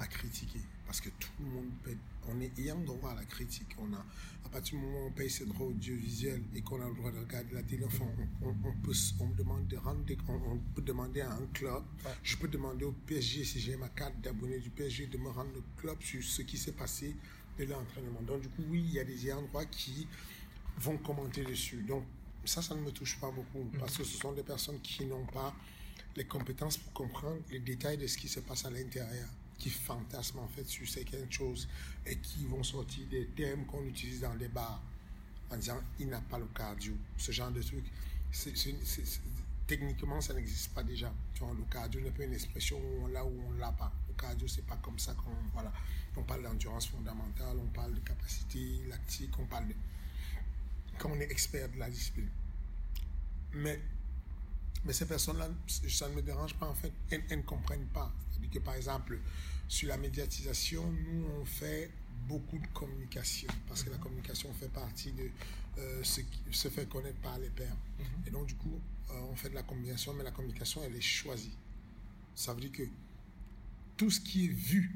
à 0.00 0.06
critiquer. 0.06 0.60
Parce 0.86 1.00
que 1.00 1.10
tout 1.10 1.28
le 1.40 1.46
monde 1.46 1.70
peut, 1.82 1.94
on 2.28 2.40
est 2.40 2.58
ayant 2.58 2.80
droit 2.80 3.10
à 3.12 3.14
la 3.14 3.24
critique. 3.24 3.76
On 3.78 3.92
a, 3.92 4.04
à 4.44 4.48
partir 4.48 4.78
du 4.78 4.84
moment 4.84 5.04
où 5.04 5.08
on 5.08 5.12
paye 5.12 5.28
ses 5.30 5.44
droits 5.44 5.66
audiovisuels 5.66 6.42
et 6.56 6.62
qu'on 6.62 6.80
a 6.80 6.88
le 6.88 6.94
droit 6.94 7.10
de 7.12 7.18
regarder 7.18 7.54
la 7.54 7.62
télé, 7.62 7.84
enfin, 7.84 8.06
on, 8.42 8.48
on- 8.48 8.56
on 8.64 8.72
peut, 8.82 8.92
on 9.20 9.28
demande 9.36 9.68
de 9.68 9.76
rendre 9.76 10.00
on, 10.28 10.32
on 10.32 10.58
peut 10.74 10.80
demander 10.82 11.20
à 11.20 11.30
un 11.32 11.46
club, 11.52 11.82
Ouais. 12.06 12.10
je 12.22 12.36
peux 12.38 12.48
demander 12.48 12.86
au 12.86 12.92
PSG, 12.92 13.44
si 13.44 13.60
j'ai 13.60 13.76
ma 13.76 13.90
carte 13.90 14.18
d'abonné 14.22 14.58
du 14.58 14.70
PSG, 14.70 15.06
de 15.08 15.18
me 15.18 15.28
rendre 15.28 15.50
le 15.54 15.62
club 15.76 16.00
sur 16.00 16.22
ce 16.24 16.40
qui 16.42 16.56
s'est 16.56 16.72
passé 16.72 17.14
de 17.66 17.72
l'entraînement. 17.72 18.20
Donc, 18.22 18.42
du 18.42 18.48
coup, 18.48 18.62
oui, 18.68 18.82
il 18.84 18.92
y 18.94 19.00
a 19.00 19.04
des 19.04 19.16
droit 19.48 19.64
qui 19.66 20.06
vont 20.78 20.96
commenter 20.98 21.44
dessus. 21.44 21.82
Donc, 21.82 22.04
ça, 22.44 22.62
ça 22.62 22.74
ne 22.74 22.80
me 22.80 22.90
touche 22.90 23.18
pas 23.20 23.30
beaucoup 23.30 23.64
parce 23.78 23.96
que 23.96 24.04
ce 24.04 24.16
sont 24.18 24.32
des 24.32 24.42
personnes 24.42 24.80
qui 24.80 25.04
n'ont 25.04 25.26
pas 25.26 25.54
les 26.16 26.24
compétences 26.24 26.76
pour 26.78 26.92
comprendre 26.92 27.38
les 27.50 27.60
détails 27.60 27.98
de 27.98 28.06
ce 28.06 28.16
qui 28.16 28.28
se 28.28 28.40
passe 28.40 28.64
à 28.64 28.70
l'intérieur, 28.70 29.28
qui 29.58 29.70
fantasment 29.70 30.40
en 30.42 30.48
fait 30.48 30.66
sur 30.66 30.88
certaines 30.88 31.30
choses 31.30 31.68
et 32.06 32.16
qui 32.18 32.46
vont 32.46 32.62
sortir 32.62 33.06
des 33.08 33.26
termes 33.36 33.66
qu'on 33.66 33.84
utilise 33.84 34.20
dans 34.20 34.34
les 34.34 34.48
bars 34.48 34.82
en 35.50 35.56
disant 35.56 35.80
il 35.98 36.08
n'a 36.08 36.20
pas 36.20 36.38
le 36.38 36.46
cardio, 36.46 36.94
ce 37.16 37.32
genre 37.32 37.50
de 37.50 37.62
truc. 37.62 37.84
C'est- 38.30 38.54
techniquement, 39.66 40.20
ça 40.20 40.32
n'existe 40.34 40.72
pas 40.72 40.82
déjà. 40.82 41.12
Tu 41.34 41.44
vois, 41.44 41.54
le 41.54 41.64
cardio 41.70 42.00
n'est 42.00 42.10
pas 42.10 42.24
une 42.24 42.32
expression 42.32 42.78
où 42.78 43.04
on 43.04 43.06
l'a 43.08 43.24
ou 43.24 43.32
on 43.48 43.52
l'a 43.58 43.72
pas. 43.72 43.92
Cardio, 44.18 44.48
c'est 44.48 44.66
pas 44.66 44.76
comme 44.76 44.98
ça 44.98 45.14
qu'on 45.14 45.30
voilà. 45.52 45.72
On 46.16 46.22
parle 46.22 46.42
d'endurance 46.42 46.88
fondamentale, 46.88 47.56
on 47.62 47.68
parle 47.68 47.94
de 47.94 48.00
capacité 48.00 48.82
lactique, 48.88 49.30
on 49.38 49.46
parle 49.46 49.68
de 49.68 49.74
quand 50.98 51.10
on 51.10 51.20
est 51.20 51.30
expert 51.30 51.68
de 51.70 51.78
la 51.78 51.88
discipline. 51.88 52.28
Mais 53.54 53.80
mais 54.84 54.92
ces 54.92 55.06
personnes-là, 55.06 55.48
ça 55.88 56.08
ne 56.08 56.14
me 56.14 56.22
dérange 56.22 56.54
pas 56.54 56.66
en 56.66 56.74
fait, 56.74 56.92
elles, 57.10 57.24
elles 57.30 57.38
ne 57.38 57.42
comprennent 57.42 57.86
pas. 57.86 58.12
C'est-à-dire 58.30 58.50
que 58.50 58.58
par 58.58 58.74
exemple, 58.74 59.18
sur 59.68 59.88
la 59.88 59.96
médiatisation, 59.96 60.90
nous 60.90 61.26
on 61.40 61.44
fait 61.44 61.90
beaucoup 62.26 62.58
de 62.58 62.66
communication 62.68 63.48
parce 63.68 63.82
que 63.82 63.90
la 63.90 63.98
communication 63.98 64.52
fait 64.54 64.68
partie 64.68 65.12
de 65.12 65.30
euh, 65.78 66.02
ce 66.02 66.20
qui 66.20 66.40
se 66.50 66.68
fait 66.68 66.88
connaître 66.88 67.18
par 67.20 67.38
les 67.38 67.50
pairs. 67.50 67.76
Et 68.26 68.30
donc 68.30 68.46
du 68.46 68.54
coup, 68.54 68.80
euh, 69.10 69.20
on 69.30 69.36
fait 69.36 69.50
de 69.50 69.54
la 69.54 69.62
communication, 69.62 70.12
mais 70.14 70.24
la 70.24 70.30
communication 70.30 70.82
elle 70.84 70.96
est 70.96 71.00
choisie. 71.00 71.56
Ça 72.34 72.54
veut 72.54 72.60
dire 72.60 72.72
que 72.72 72.82
tout 73.98 74.10
ce 74.10 74.20
qui 74.20 74.46
est 74.46 74.52
vu 74.52 74.94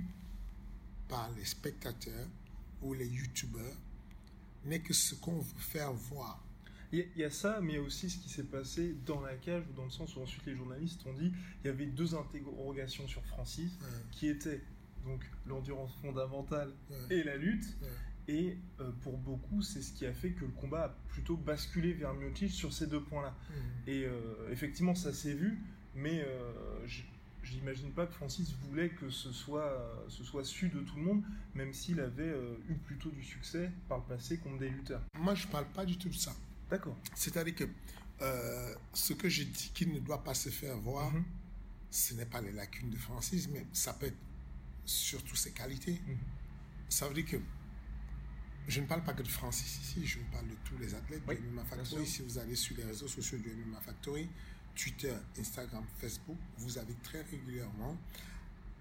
par 1.08 1.30
les 1.36 1.44
spectateurs 1.44 2.26
ou 2.80 2.94
les 2.94 3.06
youtubeurs 3.06 3.76
n'est 4.64 4.80
que 4.80 4.94
ce 4.94 5.14
qu'on 5.14 5.38
veut 5.38 5.60
faire 5.60 5.92
voir. 5.92 6.42
Il 6.92 7.06
y, 7.16 7.24
a- 7.24 7.30
ça, 7.30 7.60
mais 7.62 7.72
il 7.72 7.76
y 7.76 7.78
a 7.78 7.82
aussi 7.82 8.08
ce 8.10 8.18
qui 8.18 8.28
s'est 8.28 8.44
passé 8.44 8.94
dans 9.06 9.20
la 9.20 9.34
cage, 9.34 9.64
ou 9.70 9.72
dans 9.74 9.84
le 9.84 9.90
sens 9.90 10.14
où 10.16 10.20
ensuite 10.22 10.44
les 10.46 10.54
journalistes 10.54 11.04
ont 11.06 11.12
dit 11.14 11.32
il 11.62 11.66
y 11.66 11.70
avait 11.70 11.86
deux 11.86 12.14
interrogations 12.14 13.08
sur 13.08 13.24
Francis, 13.26 13.72
Ouais. 13.80 13.88
qui 14.12 14.28
étaient 14.28 14.62
donc 15.04 15.24
l'endurance 15.46 15.92
fondamentale 16.02 16.70
Ouais. 16.90 17.18
et 17.18 17.22
la 17.24 17.36
lutte. 17.36 17.64
Ouais. 17.82 17.88
Et 18.28 18.58
euh, 18.80 18.92
pour 19.02 19.18
beaucoup, 19.18 19.62
c'est 19.62 19.82
ce 19.82 19.92
qui 19.92 20.06
a 20.06 20.12
fait 20.12 20.30
que 20.30 20.44
le 20.44 20.52
combat 20.52 20.84
a 20.84 20.88
plutôt 21.08 21.36
basculé 21.36 21.92
vers 21.92 22.14
Miocic 22.14 22.50
sur 22.52 22.72
ces 22.72 22.86
deux 22.86 23.02
points-là. 23.02 23.34
Et 23.88 24.04
euh, 24.04 24.48
effectivement, 24.52 24.94
ça 24.94 25.12
s'est 25.12 25.34
vu, 25.34 25.58
mais 25.96 26.22
euh, 26.24 26.86
j'imagine 27.42 27.90
pas 27.92 28.06
que 28.06 28.12
Francis 28.14 28.52
voulait 28.68 28.90
que 28.90 29.10
ce 29.10 29.32
soit, 29.32 29.64
euh, 29.64 30.04
ce 30.08 30.24
soit 30.24 30.44
su 30.44 30.68
de 30.68 30.80
tout 30.80 30.96
le 30.96 31.02
monde, 31.02 31.22
même 31.54 31.72
s'il 31.72 32.00
avait 32.00 32.22
euh, 32.28 32.56
eu 32.68 32.74
plutôt 32.74 33.10
du 33.10 33.22
succès 33.22 33.70
par 33.88 33.98
le 33.98 34.04
passé 34.04 34.38
contre 34.38 34.58
des 34.58 34.68
lutteurs. 34.70 35.02
Moi, 35.18 35.34
je 35.34 35.46
parle 35.46 35.66
pas 35.72 35.84
du 35.84 35.96
tout 35.98 36.08
de 36.08 36.14
ça. 36.14 36.34
D'accord. 36.70 36.96
C'est-à-dire 37.14 37.54
que 37.54 37.64
euh, 38.22 38.74
ce 38.94 39.12
que 39.12 39.28
je 39.28 39.42
dis 39.44 39.70
qu'il 39.74 39.92
ne 39.92 39.98
doit 39.98 40.22
pas 40.22 40.34
se 40.34 40.48
faire 40.48 40.76
voir, 40.78 41.12
Mhm. 41.12 41.24
ce 41.90 42.14
n'est 42.14 42.26
pas 42.26 42.40
les 42.40 42.52
lacunes 42.52 42.90
de 42.90 42.96
Francis, 42.96 43.48
mais 43.48 43.66
ça 43.72 43.92
peut 43.94 44.06
être 44.06 44.16
surtout 44.84 45.36
ses 45.36 45.52
qualités. 45.52 46.00
Mhm. 46.06 46.18
Ça 46.88 47.08
veut 47.08 47.14
dire 47.14 47.26
que 47.26 47.36
je 48.68 48.80
ne 48.80 48.86
parle 48.86 49.02
pas 49.02 49.12
que 49.12 49.22
de 49.22 49.28
Francis 49.28 49.80
ici, 49.80 50.06
je 50.06 50.18
vous 50.20 50.24
parle 50.30 50.46
de 50.46 50.54
tous 50.64 50.78
les 50.78 50.94
athlètes 50.94 51.22
Oui, 51.26 51.36
du 51.36 51.48
MMA 51.48 51.64
Factory. 51.64 52.06
Si 52.06 52.22
vous 52.22 52.38
allez 52.38 52.54
sur 52.54 52.76
les 52.76 52.84
réseaux 52.84 53.08
sociaux 53.08 53.38
du 53.38 53.50
MMA 53.50 53.80
Factory, 53.80 54.28
Twitter, 54.74 55.14
Instagram, 55.38 55.84
Facebook, 55.98 56.38
vous 56.58 56.78
avez 56.78 56.94
très 57.02 57.22
régulièrement 57.22 57.96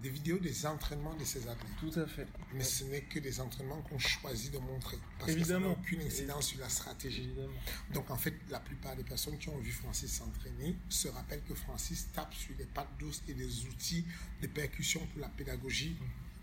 des 0.02 0.10
vidéos 0.10 0.38
des 0.38 0.66
entraînements 0.66 1.14
de 1.14 1.24
ces 1.24 1.46
athlètes. 1.46 1.76
Tout 1.78 1.92
à 1.98 2.06
fait. 2.06 2.26
Mais 2.54 2.64
ce 2.64 2.82
n'est 2.84 3.02
que 3.02 3.20
des 3.20 3.40
entraînements 3.40 3.80
qu'on 3.82 3.98
choisit 4.00 4.52
de 4.52 4.58
montrer. 4.58 4.98
Parce 5.18 5.30
Évidemment. 5.30 5.60
que 5.60 5.74
ça 5.74 5.74
n'a 5.74 5.80
aucune 5.80 6.00
incidence 6.02 6.46
sur 6.48 6.60
la 6.60 6.68
stratégie. 6.68 7.22
Évidemment. 7.22 7.52
Donc 7.94 8.10
en 8.10 8.16
fait, 8.16 8.34
la 8.50 8.58
plupart 8.58 8.96
des 8.96 9.04
personnes 9.04 9.38
qui 9.38 9.48
ont 9.48 9.58
vu 9.58 9.70
Francis 9.70 10.12
s'entraîner 10.12 10.76
se 10.88 11.06
rappellent 11.06 11.44
que 11.44 11.54
Francis 11.54 12.08
tape 12.12 12.34
sur 12.34 12.54
des 12.56 12.66
pattes 12.66 12.90
douces 12.98 13.22
et 13.28 13.34
des 13.34 13.64
outils 13.66 14.04
de 14.42 14.48
percussion 14.48 15.06
pour 15.06 15.20
la 15.20 15.28
pédagogie 15.28 15.96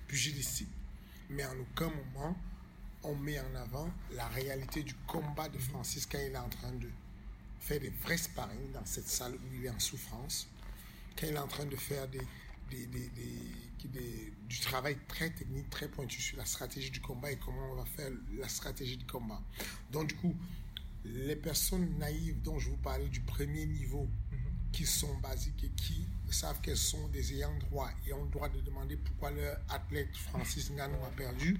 pugilistique. 0.07 0.69
Mais 1.29 1.45
en 1.45 1.59
aucun 1.59 1.89
moment, 1.89 2.37
on 3.03 3.15
met 3.15 3.39
en 3.39 3.55
avant 3.55 3.89
la 4.13 4.27
réalité 4.29 4.83
du 4.83 4.93
combat 5.05 5.49
de 5.49 5.57
Francis 5.57 6.05
quand 6.05 6.19
il 6.19 6.31
est 6.31 6.37
en 6.37 6.49
train 6.49 6.71
de 6.71 6.89
faire 7.59 7.79
des 7.79 7.89
vrais 7.89 8.17
sparring 8.17 8.71
dans 8.73 8.85
cette 8.85 9.07
salle 9.07 9.33
où 9.33 9.53
il 9.55 9.65
est 9.65 9.69
en 9.69 9.79
souffrance, 9.79 10.47
quand 11.19 11.27
il 11.27 11.33
est 11.33 11.37
en 11.39 11.47
train 11.47 11.65
de 11.65 11.75
faire 11.75 12.07
des, 12.07 12.21
des- 12.71 12.85
des- 12.87 13.09
des- 13.09 13.87
des- 13.89 14.33
du 14.47 14.59
travail 14.59 14.97
très 15.07 15.29
technique, 15.29 15.69
très 15.69 15.87
pointu 15.87 16.21
sur 16.21 16.37
la 16.37 16.45
stratégie 16.45 16.89
du 16.91 16.99
combat 17.01 17.31
et 17.31 17.37
comment 17.37 17.71
on 17.71 17.75
va 17.75 17.85
faire 17.85 18.11
la 18.37 18.47
stratégie 18.49 18.97
du 18.97 19.05
combat. 19.05 19.41
Donc 19.91 20.07
du 20.09 20.15
coup, 20.15 20.35
les 21.05 21.35
personnes 21.35 21.97
naïves 21.97 22.41
dont 22.41 22.59
je 22.59 22.69
vous 22.69 22.77
parlais 22.77 23.07
du 23.07 23.21
premier 23.21 23.65
niveau, 23.65 24.07
qui 24.71 24.85
sont 24.85 25.15
basiques 25.17 25.63
et 25.63 25.69
qui 25.69 26.05
savent 26.29 26.61
qu'elles 26.61 26.77
sont 26.77 27.07
des 27.07 27.33
ayants 27.33 27.57
droit 27.57 27.89
et 28.05 28.13
ont 28.13 28.23
le 28.25 28.29
droit 28.29 28.49
de 28.49 28.59
demander 28.61 28.97
pourquoi 28.97 29.31
leur 29.31 29.59
athlète 29.69 30.15
Francis 30.15 30.69
Ngannou 30.69 31.03
a 31.05 31.09
perdu, 31.17 31.59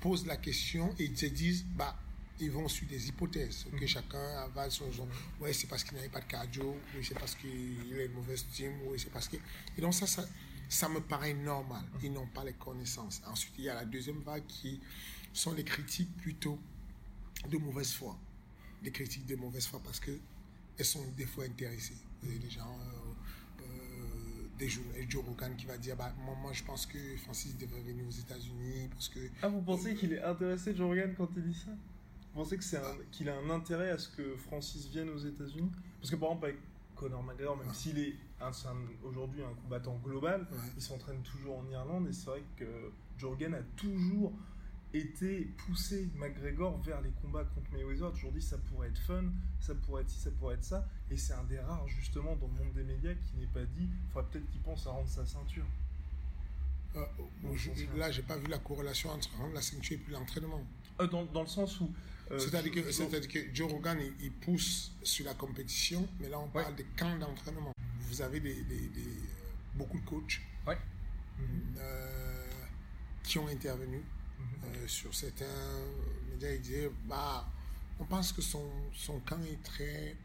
posent 0.00 0.24
la 0.24 0.38
question 0.38 0.94
et 0.98 1.04
ils 1.04 1.18
se 1.18 1.26
disent, 1.26 1.64
bah, 1.76 1.98
ils 2.40 2.50
vont 2.50 2.68
sur 2.68 2.86
des 2.86 3.08
hypothèses, 3.08 3.66
que 3.78 3.86
chacun 3.86 4.18
avale 4.38 4.70
son 4.70 4.90
son. 4.92 5.08
Ouais, 5.40 5.52
c'est 5.52 5.66
parce 5.66 5.84
qu'il 5.84 5.96
n'avait 5.96 6.08
pas 6.08 6.20
de 6.20 6.26
cardio, 6.26 6.76
oui, 6.94 7.04
c'est 7.06 7.18
parce 7.18 7.34
qu'il 7.34 7.98
a 7.98 8.04
une 8.04 8.12
mauvaise 8.12 8.44
team, 8.52 8.72
oui, 8.86 8.98
c'est 8.98 9.10
parce 9.10 9.28
que. 9.28 9.36
Et 9.76 9.80
donc, 9.80 9.94
ça, 9.94 10.06
ça, 10.06 10.24
ça 10.68 10.88
me 10.88 11.00
paraît 11.00 11.34
normal. 11.34 11.82
Ils 12.02 12.12
n'ont 12.12 12.26
pas 12.26 12.44
les 12.44 12.52
connaissances. 12.52 13.22
Ensuite, 13.26 13.54
il 13.58 13.64
y 13.64 13.68
a 13.68 13.74
la 13.74 13.84
deuxième 13.84 14.20
vague 14.20 14.46
qui 14.46 14.80
sont 15.32 15.52
les 15.52 15.64
critiques 15.64 16.14
plutôt 16.16 16.58
de 17.48 17.58
mauvaise 17.58 17.92
foi. 17.92 18.18
Des 18.82 18.90
critiques 18.90 19.26
de 19.26 19.36
mauvaise 19.36 19.66
foi 19.66 19.80
parce 19.82 20.00
que 20.00 20.12
elles 20.78 20.84
sont 20.84 21.04
des 21.16 21.26
fois 21.26 21.44
intéressées. 21.44 21.96
Vous 22.22 22.28
avez 22.28 22.38
des 22.38 22.50
gens, 22.50 22.78
euh, 22.80 23.62
euh, 23.62 24.48
des 24.58 24.68
journalistes, 24.68 25.10
Joe 25.10 25.24
Rogan 25.24 25.54
qui 25.56 25.64
va 25.64 25.78
dire 25.78 25.96
bah, 25.96 26.14
moi, 26.18 26.34
moi, 26.40 26.52
je 26.52 26.62
pense 26.62 26.84
que 26.84 26.98
Francis 27.18 27.56
devrait 27.56 27.80
venir 27.80 28.06
aux 28.06 28.10
États-Unis 28.10 28.88
parce 28.90 29.08
que. 29.08 29.20
Ah, 29.42 29.48
vous 29.48 29.62
pensez 29.62 29.94
qu'il 29.94 30.12
est 30.12 30.22
intéressé, 30.22 30.74
Joe 30.74 30.88
Rogan, 30.88 31.14
quand 31.16 31.30
il 31.36 31.44
dit 31.44 31.58
ça? 31.58 31.72
Pensez 32.36 32.56
que 32.56 32.64
c'est 32.64 32.76
un- 32.78 32.96
qu'il 33.10 33.28
a 33.28 33.36
un 33.36 33.50
intérêt 33.50 33.90
à 33.90 33.98
ce 33.98 34.08
que 34.08 34.36
Francis 34.36 34.86
vienne 34.88 35.08
aux 35.08 35.18
États-Unis? 35.18 35.70
Parce 36.00 36.10
que 36.10 36.16
par 36.16 36.28
exemple, 36.30 36.46
avec 36.46 36.58
Conor 36.94 37.22
McGregor, 37.22 37.56
même 37.56 37.68
Ouais. 37.68 37.74
s'il 37.74 37.98
est 37.98 38.14
aujourd'hui 39.02 39.42
un 39.42 39.54
combattant 39.62 39.96
global, 40.04 40.42
Ouais. 40.50 40.58
il 40.76 40.82
s'entraîne 40.82 41.22
toujours 41.22 41.58
en 41.58 41.68
Irlande 41.68 42.06
et 42.08 42.12
c'est 42.12 42.26
vrai 42.26 42.42
que 42.56 42.92
Joe 43.18 43.30
Rogan 43.30 43.54
a 43.54 43.62
toujours 43.76 44.32
été 44.94 45.44
poussé 45.66 46.08
McGregor 46.16 46.80
vers 46.82 47.00
les 47.02 47.10
combats 47.22 47.44
contre 47.44 47.70
Mayweather. 47.72 48.12
Toujours 48.12 48.32
dit 48.32 48.40
ça 48.40 48.56
pourrait 48.58 48.88
être 48.88 48.98
fun, 49.00 49.24
ça 49.60 49.74
pourrait 49.74 50.02
être 50.02 50.10
ci, 50.10 50.20
ça 50.20 50.30
pourrait 50.30 50.54
être 50.54 50.64
ça. 50.64 50.86
Et 51.10 51.16
c'est 51.16 51.34
un 51.34 51.44
des 51.44 51.58
rares 51.58 51.86
justement 51.88 52.36
dans 52.36 52.46
le 52.46 52.52
monde 52.54 52.72
des 52.72 52.84
médias 52.84 53.14
qui 53.14 53.36
n'est 53.36 53.46
pas 53.46 53.64
dit, 53.64 53.88
il 53.90 54.10
faudrait 54.12 54.30
peut-être 54.30 54.48
qu'il 54.50 54.60
pense 54.62 54.86
à 54.86 54.90
rendre 54.90 55.08
sa 55.08 55.26
ceinture. 55.26 55.66
Euh, 56.96 57.04
que- 57.92 57.98
là, 57.98 58.10
j'ai 58.10 58.22
pas 58.22 58.36
vu 58.36 58.46
la 58.48 58.58
corrélation 58.58 59.10
entre 59.10 59.34
rendre 59.36 59.54
la 59.54 59.62
ceinture 59.62 59.96
et 59.96 59.98
puis 59.98 60.12
l'entraînement. 60.12 60.64
Euh, 61.00 61.06
dans, 61.06 61.24
dans 61.26 61.42
le 61.42 61.46
sens 61.48 61.80
où... 61.80 61.90
euh, 62.30 62.38
C'est-à-dire 62.38 62.72
que, 62.72 63.26
que 63.28 63.54
Joe 63.54 63.70
Rogan, 63.70 63.98
il, 64.00 64.14
il 64.26 64.32
pousse 64.32 64.92
sur 65.02 65.24
la 65.26 65.34
compétition, 65.34 66.08
mais 66.20 66.28
là, 66.28 66.38
on 66.38 66.46
Ouais. 66.46 66.62
parle 66.62 66.74
des 66.76 66.86
camps 66.96 67.16
d'entraînement. 67.18 67.72
Vous 68.00 68.22
avez 68.22 68.40
des, 68.40 68.54
des- 68.64 68.88
des- 68.88 69.00
euh, 69.00 69.74
beaucoup 69.74 69.98
de 69.98 70.04
coachs 70.06 70.40
Ouais. 70.66 70.78
qui 73.22 73.38
ont 73.38 73.48
intervenu 73.48 73.98
Mhm. 73.98 74.44
euh, 74.66 74.88
sur 74.88 75.14
certains 75.14 75.44
médias. 76.30 76.52
Ils 76.52 76.60
disaient, 76.60 76.90
bah, 77.06 77.46
on 77.98 78.04
pense 78.04 78.32
que 78.32 78.42
son, 78.42 78.70
son 78.94 79.18
camp 79.20 79.42
est 79.44 79.62
très 79.62 80.16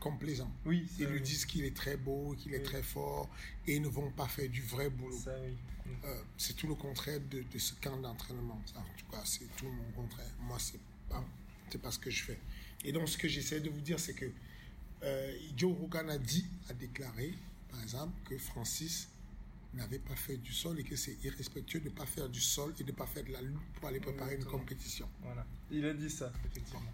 complaisant. 0.00 0.50
Oui, 0.66 0.86
Ils 0.98 1.06
lui 1.06 1.20
disent 1.20 1.46
qu'il 1.46 1.64
est 1.64 1.74
très 1.76 1.96
beau, 1.96 2.34
qu'il 2.38 2.52
est 2.54 2.58
Oui. 2.58 2.64
très 2.64 2.82
fort, 2.82 3.28
et 3.66 3.76
ils 3.76 3.82
ne 3.82 3.88
vont 3.88 4.10
pas 4.10 4.26
faire 4.28 4.48
du 4.48 4.62
vrai 4.62 4.90
boulot. 4.90 5.18
Ça, 5.18 5.30
oui. 5.42 5.56
Euh, 6.04 6.22
c'est 6.36 6.54
tout 6.54 6.66
le 6.66 6.74
contraire 6.74 7.20
de, 7.30 7.42
de 7.42 7.58
ce 7.58 7.74
camp 7.74 7.96
d'entraînement. 7.96 8.60
En 8.76 8.82
tout 8.96 9.10
cas, 9.10 9.22
c'est 9.24 9.48
tout 9.56 9.68
mon 9.68 9.90
contraire. 10.02 10.30
Moi, 10.40 10.58
c'est 10.58 10.80
pas, 11.08 11.24
c'est 11.70 11.80
pas 11.80 11.90
ce 11.90 11.98
que 11.98 12.10
je 12.10 12.22
fais. 12.22 12.38
Et 12.84 12.92
donc, 12.92 13.08
ce 13.08 13.18
que 13.18 13.28
j'essaie 13.28 13.60
de 13.60 13.70
vous 13.70 13.80
dire, 13.80 13.98
c'est 13.98 14.14
que 14.14 14.26
euh, 15.02 15.38
Joe 15.56 15.76
Rogan 15.76 16.08
a 16.10 16.18
dit, 16.18 16.46
a 16.68 16.74
déclaré, 16.74 17.34
par 17.70 17.82
exemple, 17.82 18.12
que 18.28 18.38
Francis 18.38 19.08
n'avait 19.74 19.98
pas 19.98 20.16
fait 20.16 20.36
du 20.38 20.52
sol 20.52 20.78
et 20.80 20.84
que 20.84 20.96
c'est 20.96 21.16
irrespectueux 21.24 21.80
de 21.80 21.86
ne 21.86 21.94
pas 21.94 22.06
faire 22.06 22.28
du 22.28 22.40
sol 22.40 22.72
et 22.78 22.84
de 22.84 22.90
ne 22.90 22.96
pas 22.96 23.06
faire 23.06 23.24
de 23.24 23.32
la 23.32 23.42
lutte 23.42 23.58
pour 23.74 23.88
aller 23.88 24.00
préparer 24.00 24.36
une 24.36 24.44
compétition. 24.44 25.08
Voilà. 25.22 25.44
Il 25.70 25.84
a 25.84 25.92
dit 25.92 26.10
ça, 26.10 26.32
effectivement. 26.46 26.92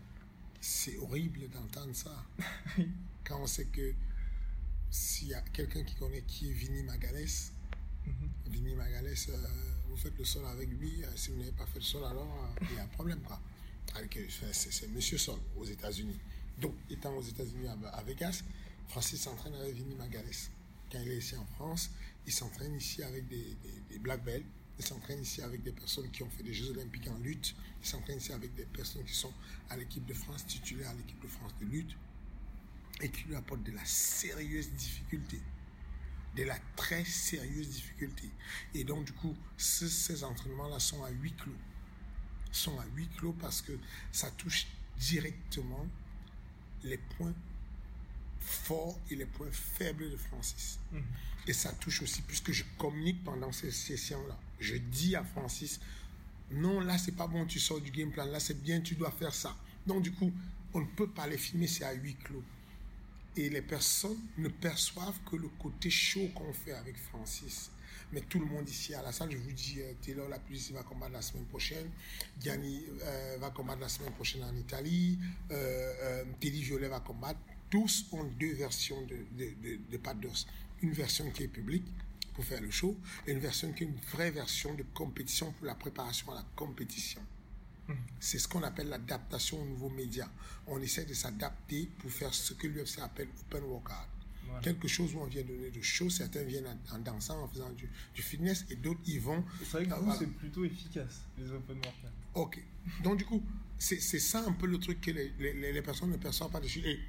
C'est 0.60 0.96
horrible 0.98 1.48
d'entendre 1.50 1.94
ça. 1.94 2.24
Quand 3.24 3.40
on 3.40 3.46
sait 3.46 3.66
que 3.66 3.92
s'il 4.90 5.28
y 5.28 5.34
a 5.34 5.40
quelqu'un 5.40 5.82
qui 5.84 5.94
connaît 5.94 6.22
qui 6.22 6.50
est 6.50 6.52
Vinny 6.52 6.82
Magalès, 6.82 7.52
Vinny 8.52 8.74
Magalès, 8.74 9.28
euh, 9.30 9.36
vous 9.88 9.96
faites 9.96 10.16
le 10.18 10.24
sol 10.24 10.44
avec 10.46 10.68
lui. 10.68 11.02
euh, 11.04 11.08
si 11.16 11.30
vous 11.30 11.38
n'avez 11.38 11.52
pas 11.52 11.66
fait 11.66 11.78
le 11.78 11.84
sol, 11.84 12.04
alors 12.04 12.54
euh, 12.60 12.64
il 12.70 12.76
y 12.76 12.78
a 12.78 12.82
un 12.84 12.86
problème. 12.88 13.20
C'est, 14.52 14.88
Monsieur 14.90 15.18
Sol 15.18 15.38
aux 15.56 15.64
États-Unis. 15.64 16.18
Donc, 16.58 16.74
étant 16.90 17.14
aux 17.16 17.22
États-Unis 17.22 17.66
à, 17.68 18.02
Vegas, 18.02 18.42
Francis 18.88 19.20
s'entraîne 19.20 19.54
avec 19.54 19.74
Vinny 19.74 19.94
Magalès. 19.94 20.50
Quand 20.90 20.98
il 21.00 21.08
est 21.10 21.18
ici 21.18 21.36
en 21.36 21.46
France, 21.46 21.90
il 22.26 22.32
s'entraîne 22.32 22.74
ici 22.76 23.02
avec 23.02 23.26
des, 23.28 23.56
des, 23.90 23.98
black 23.98 24.22
belts. 24.24 24.46
Il 24.78 24.84
s'entraîne 24.84 25.20
ici 25.20 25.42
avec 25.42 25.62
des 25.62 25.72
personnes 25.72 26.10
qui 26.10 26.22
ont 26.22 26.30
fait 26.30 26.42
des 26.42 26.54
Jeux 26.54 26.70
Olympiques 26.70 27.08
en 27.08 27.18
lutte. 27.18 27.54
Il 27.82 27.86
s'entraîne 27.86 28.18
ici 28.18 28.32
avec 28.32 28.54
des 28.54 28.64
personnes 28.64 29.04
qui 29.04 29.14
sont 29.14 29.32
à 29.70 29.76
l'équipe 29.76 30.06
de 30.06 30.14
France, 30.14 30.46
titulaires 30.46 30.90
à 30.90 30.94
l'équipe 30.94 31.20
de 31.20 31.28
France 31.28 31.52
de 31.60 31.66
lutte. 31.66 31.96
et 33.00 33.10
qui 33.10 33.24
lui 33.24 33.34
apporte 33.34 33.62
de 33.64 33.72
la 33.72 33.84
sérieuse 33.84 34.70
difficulté. 34.72 35.40
De 36.36 36.44
la 36.44 36.58
très 36.76 37.04
sérieuse 37.04 37.68
difficulté. 37.68 38.28
Et 38.74 38.84
donc, 38.84 39.04
du 39.04 39.12
coup, 39.12 39.36
ce- 39.58 39.88
ces 39.88 40.24
entraînements-là 40.24 40.78
sont 40.80 41.02
à 41.04 41.10
huis 41.10 41.32
clos. 41.34 41.52
Sont 42.52 42.78
à 42.80 42.84
huis 42.96 43.08
clos 43.18 43.34
parce 43.34 43.60
que 43.62 43.72
ça 44.12 44.30
touche 44.30 44.66
directement 44.98 45.86
les 46.84 46.98
points 46.98 47.34
forts 48.40 48.98
et 49.10 49.16
les 49.16 49.26
points 49.26 49.50
faibles 49.52 50.10
de 50.10 50.16
Francis. 50.16 50.78
Et 51.46 51.52
ça 51.52 51.72
touche 51.72 52.02
aussi, 52.02 52.22
puisque 52.22 52.52
je 52.52 52.64
communique 52.78 53.22
pendant 53.24 53.52
ces 53.52 53.70
sessions-là. 53.70 54.38
Je 54.60 54.76
dis 54.76 55.16
à 55.16 55.24
Francis, 55.24 55.80
non, 56.50 56.80
là, 56.80 56.98
c'est 56.98 57.12
pas 57.16 57.26
bon, 57.26 57.46
tu 57.46 57.58
sors 57.58 57.80
du 57.80 57.90
game 57.90 58.10
plan, 58.10 58.24
là, 58.26 58.38
c'est 58.40 58.60
bien, 58.62 58.80
tu 58.80 58.94
dois 58.94 59.10
faire 59.10 59.34
ça. 59.34 59.56
Donc, 59.86 60.02
du 60.02 60.12
coup, 60.12 60.32
on 60.74 60.80
ne 60.80 60.86
peut 60.86 61.08
pas 61.08 61.26
les 61.26 61.38
filmer, 61.38 61.66
c'est 61.66 61.84
à 61.84 61.92
huis 61.92 62.14
clos. 62.16 62.44
Et 63.36 63.48
les 63.48 63.62
personnes 63.62 64.20
ne 64.36 64.48
perçoivent 64.48 65.18
que 65.30 65.36
le 65.36 65.48
côté 65.48 65.88
chaud 65.88 66.28
qu'on 66.34 66.52
fait 66.52 66.72
avec 66.72 66.96
Francis. 66.98 67.70
Mais 68.12 68.20
tout 68.20 68.38
le 68.38 68.44
monde 68.46 68.68
ici 68.68 68.94
à 68.94 69.00
la 69.00 69.10
salle, 69.10 69.30
je 69.32 69.38
vous 69.38 69.52
dis, 69.52 69.80
euh, 69.80 69.94
Taylor 70.02 70.28
la 70.28 70.38
police 70.38 70.70
va 70.70 70.82
combattre 70.82 71.12
la 71.12 71.22
semaine 71.22 71.46
prochaine, 71.46 71.88
Gianni 72.38 72.84
euh, 73.02 73.38
va 73.40 73.50
combattre 73.50 73.80
la 73.80 73.88
semaine 73.88 74.12
prochaine 74.12 74.44
en 74.44 74.54
Italie, 74.54 75.18
euh, 75.50 75.94
euh, 76.02 76.24
Teddy 76.38 76.62
Violet 76.62 76.88
va 76.88 77.00
combattre. 77.00 77.40
Tous 77.70 78.06
ont 78.12 78.24
deux 78.24 78.52
versions 78.52 79.00
de, 79.06 79.16
de, 79.32 79.50
de, 79.62 79.78
de 79.90 79.96
Pat. 79.96 80.14
Une 80.82 80.92
version 80.92 81.30
qui 81.30 81.44
est 81.44 81.48
publique 81.48 81.86
pour 82.34 82.44
faire 82.44 82.60
le 82.60 82.70
show 82.70 82.96
et 83.26 83.32
une 83.32 83.38
version 83.38 83.72
qui 83.72 83.84
est 83.84 83.86
une 83.86 84.00
vraie 84.12 84.30
version 84.30 84.74
de 84.74 84.84
compétition 84.94 85.52
pour 85.52 85.66
la 85.66 85.74
préparation 85.74 86.32
à 86.32 86.34
la 86.34 86.44
compétition. 86.54 87.22
C'est 88.20 88.38
ce 88.38 88.48
qu'on 88.48 88.62
appelle 88.62 88.88
l'adaptation 88.88 89.60
aux 89.60 89.66
nouveaux 89.66 89.90
médias. 89.90 90.28
On 90.66 90.80
essaie 90.80 91.04
de 91.04 91.14
s'adapter 91.14 91.88
pour 91.98 92.10
faire 92.10 92.32
ce 92.32 92.54
que 92.54 92.66
l'UFC 92.66 93.00
appelle 93.00 93.28
open 93.48 93.64
workout. 93.64 94.08
Voilà. 94.46 94.60
Quelque 94.62 94.86
chose 94.88 95.14
où 95.14 95.18
on 95.18 95.26
vient 95.26 95.42
donner 95.42 95.70
de 95.70 95.80
show, 95.82 96.08
certains 96.10 96.42
viennent 96.44 96.66
en, 96.66 96.96
en 96.96 96.98
dansant, 97.00 97.42
en 97.42 97.48
faisant 97.48 97.70
du, 97.70 97.88
du 98.14 98.22
fitness, 98.22 98.64
et 98.70 98.76
d'autres 98.76 99.00
y 99.06 99.18
vont. 99.18 99.44
C'est 99.60 99.70
vrai 99.72 99.86
que 99.86 99.90
Ah, 99.92 99.96
vous, 99.96 100.04
voilà. 100.04 100.18
c'est 100.20 100.26
plutôt 100.26 100.64
efficace, 100.64 101.22
les 101.38 101.50
open 101.50 101.76
workouts. 101.76 102.08
Ok. 102.34 102.62
Donc, 103.02 103.18
du 103.18 103.24
coup, 103.24 103.42
c'est 103.78 103.98
ça 104.00 104.44
un 104.46 104.52
peu 104.52 104.66
le 104.66 104.78
truc 104.78 105.00
que 105.00 105.10
les, 105.10 105.32
les- 105.38 105.72
les 105.72 105.82
personnes 105.82 106.10
ne 106.10 106.16
perçoivent 106.16 106.50
pas 106.52 106.60
dessus. 106.60 106.80
Et 106.86 107.00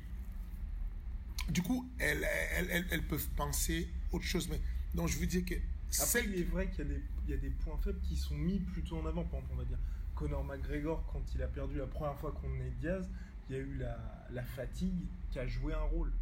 du 1.49 1.61
coup, 1.61 1.87
elles, 1.99 2.25
elles, 2.55 2.67
elles- 2.71 2.87
elles 2.91 3.07
peuvent 3.07 3.27
penser 3.35 3.87
autre 4.11 4.25
chose. 4.25 4.47
Mais 4.49 4.59
donc, 4.95 5.09
je 5.09 5.17
veux 5.17 5.27
dire 5.27 5.45
que 5.45 5.55
Après, 5.99 6.23
il 6.25 6.35
est 6.39 6.43
vrai 6.43 6.69
qu'il 6.69 6.79
y, 6.79 6.81
a 6.81 6.85
des- 6.93 7.03
il 7.27 7.31
y 7.31 7.33
a 7.33 7.37
des 7.37 7.49
points 7.49 7.77
faibles 7.83 7.99
qui 8.07 8.15
sont 8.15 8.35
mis 8.35 8.59
plutôt 8.59 8.97
en 8.97 9.05
avant. 9.05 9.23
Par 9.25 9.39
exemple, 9.39 9.53
on 9.53 9.57
va 9.57 9.65
dire 9.65 9.77
Conor 10.23 10.45
McGregor, 10.45 11.03
quand 11.11 11.21
il 11.35 11.41
a 11.41 11.47
perdu 11.47 11.77
la 11.77 11.85
première 11.85 12.17
fois 12.17 12.31
contre 12.31 12.55
Nate 12.55 12.77
Diaz, 12.79 13.09
il 13.49 13.55
y 13.57 13.59
a 13.59 13.61
eu 13.61 13.75
la, 13.75 13.97
la 14.31 14.43
fatigue 14.43 14.95
qui 15.29 15.39
a 15.39 15.45
joué 15.45 15.73
un 15.73 15.81
rôle. 15.81 16.13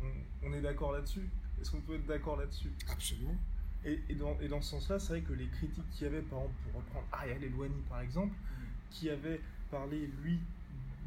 Hmm. 0.00 0.06
On, 0.42 0.48
on 0.48 0.52
est 0.54 0.62
d'accord 0.62 0.92
là-dessus? 0.92 1.28
Est-ce 1.60 1.70
qu'on 1.70 1.82
peut 1.82 1.96
être 1.96 2.06
d'accord 2.06 2.38
là-dessus? 2.38 2.72
Absolument. 2.90 3.36
et, 3.84 4.00
et 4.08 4.14
dans, 4.14 4.40
et 4.40 4.48
dans 4.48 4.62
ce 4.62 4.70
sens-là, 4.70 4.98
c'est 4.98 5.08
vrai 5.08 5.20
que 5.20 5.34
les 5.34 5.46
critiques 5.48 5.90
qu'il 5.90 6.04
y 6.04 6.06
avait, 6.06 6.22
par 6.22 6.38
exemple, 6.38 6.54
pour 6.64 6.80
reprendre 6.80 7.06
Ariel 7.12 7.44
Elwani 7.44 7.82
par 7.90 8.00
exemple, 8.00 8.34
qui 8.90 9.10
avait 9.10 9.42
parlé, 9.70 10.08
lui, 10.22 10.40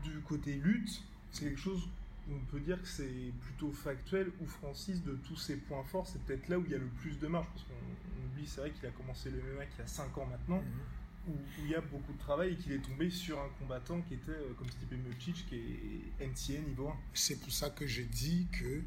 du 0.03 0.19
côté 0.19 0.53
lutte, 0.53 1.01
c'est 1.31 1.45
quelque 1.45 1.59
chose 1.59 1.89
où 2.29 2.35
on 2.35 2.45
peut 2.51 2.59
dire 2.59 2.79
que 2.79 2.87
c'est 2.87 3.33
plutôt 3.41 3.71
factuel, 3.71 4.31
où 4.39 4.45
Francis, 4.45 5.03
de 5.03 5.13
tous 5.27 5.37
ses 5.37 5.55
points 5.55 5.83
forts, 5.85 6.05
c'est 6.05 6.21
peut-être 6.21 6.49
là 6.49 6.59
où 6.59 6.65
il 6.65 6.71
y 6.71 6.75
a 6.75 6.77
le 6.77 6.85
plus 6.85 7.17
de 7.17 7.25
marge, 7.25 7.47
parce 7.47 7.63
qu'on 7.63 7.73
on 7.73 8.25
oublie, 8.27 8.45
c'est 8.45 8.61
vrai 8.61 8.69
qu'il 8.69 8.85
a 8.85 8.91
commencé 8.91 9.31
le 9.31 9.37
MMA 9.37 9.63
il 9.63 9.79
y 9.79 9.81
a 9.81 9.87
5 9.87 10.15
ans 10.19 10.27
maintenant, 10.27 10.57
où, 10.59 11.00
où 11.27 11.33
il 11.59 11.69
y 11.69 11.75
a 11.75 11.81
beaucoup 11.81 12.13
de 12.13 12.17
travail 12.17 12.53
et 12.53 12.55
qu'il 12.57 12.71
est 12.73 12.79
tombé 12.81 13.09
sur 13.09 13.39
un 13.39 13.49
combattant 13.59 14.01
qui 14.01 14.15
était, 14.15 14.31
euh, 14.31 14.53
comme 14.57 14.69
Stipe 14.69 14.91
Miocic, 14.91 15.45
qui 15.47 15.55
est 15.55 16.25
NCA 16.25 16.59
niveau 16.67 16.89
1. 16.89 16.97
C'est 17.13 17.39
pour 17.39 17.51
ça 17.51 17.69
que 17.69 17.85
je 17.85 18.01
dis 18.01 18.47
que 18.51 18.81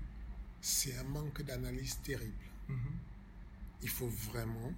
c'est 0.60 0.96
un 0.98 1.04
manque 1.04 1.42
d'analyse 1.42 1.98
terrible. 2.02 2.32
Il 3.82 3.88
faut 3.88 4.08
vraiment 4.08 4.72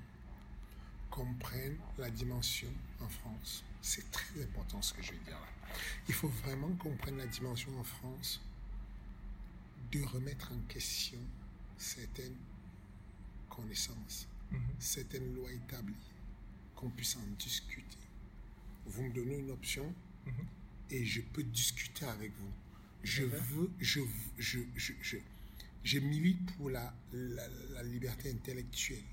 qu'on 1.10 1.32
prenne 1.34 1.76
la 1.98 2.10
dimension 2.10 2.68
en 3.00 3.08
France. 3.08 3.64
C'est 3.80 4.10
très 4.10 4.42
important 4.42 4.82
ce 4.82 4.92
que 4.92 5.02
je 5.02 5.12
vais 5.12 5.18
dire 5.18 5.38
là. 5.38 5.72
Il 6.08 6.14
faut 6.14 6.28
vraiment 6.28 6.68
qu'on 6.76 6.96
prenne 6.96 7.16
la 7.16 7.26
dimension 7.26 7.70
en 7.78 7.84
France 7.84 8.40
de 9.92 10.02
remettre 10.02 10.50
en 10.52 10.58
question 10.68 11.18
certaines 11.78 12.34
connaissances, 13.48 14.26
Mhm. 14.50 14.60
certaines 14.78 15.34
lois 15.34 15.52
établies, 15.52 15.94
qu'on 16.76 16.90
puisse 16.90 17.16
en 17.16 17.26
discuter. 17.38 17.98
Vous 18.86 19.02
me 19.02 19.12
donnez 19.12 19.38
une 19.38 19.50
option 19.50 19.92
Mhm. 20.26 20.46
et 20.90 21.04
je 21.04 21.20
peux 21.20 21.42
discuter 21.44 22.04
avec 22.06 22.32
vous. 22.38 22.52
Je 23.04 23.22
veux, 23.24 23.70
je, 23.80 24.00
je, 24.38 24.58
je, 24.76 24.92
je, 25.00 25.16
je 25.84 25.98
milite 26.00 26.54
pour 26.56 26.70
la, 26.70 26.92
la, 27.12 27.46
la 27.74 27.82
liberté 27.84 28.30
intellectuelle. 28.30 29.04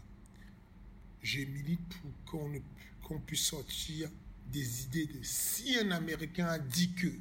Je 1.21 1.39
milite 1.41 1.79
pour 2.01 2.11
qu'on 2.25 2.61
qu'on 3.03 3.19
puisse 3.19 3.43
sortir 3.45 4.09
des 4.51 4.83
idées 4.83 5.05
de 5.07 5.19
si 5.23 5.77
un 5.77 5.91
Américain 5.91 6.47
a 6.47 6.57
dit 6.59 6.93
que, 6.93 7.13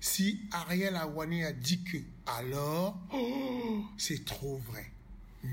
si 0.00 0.40
Ariel 0.50 0.96
Awani 0.96 1.44
a 1.44 1.52
dit 1.52 1.82
que, 1.84 1.98
alors, 2.26 2.98
oh, 3.12 3.84
c'est 3.98 4.24
trop 4.24 4.56
vrai. 4.58 4.90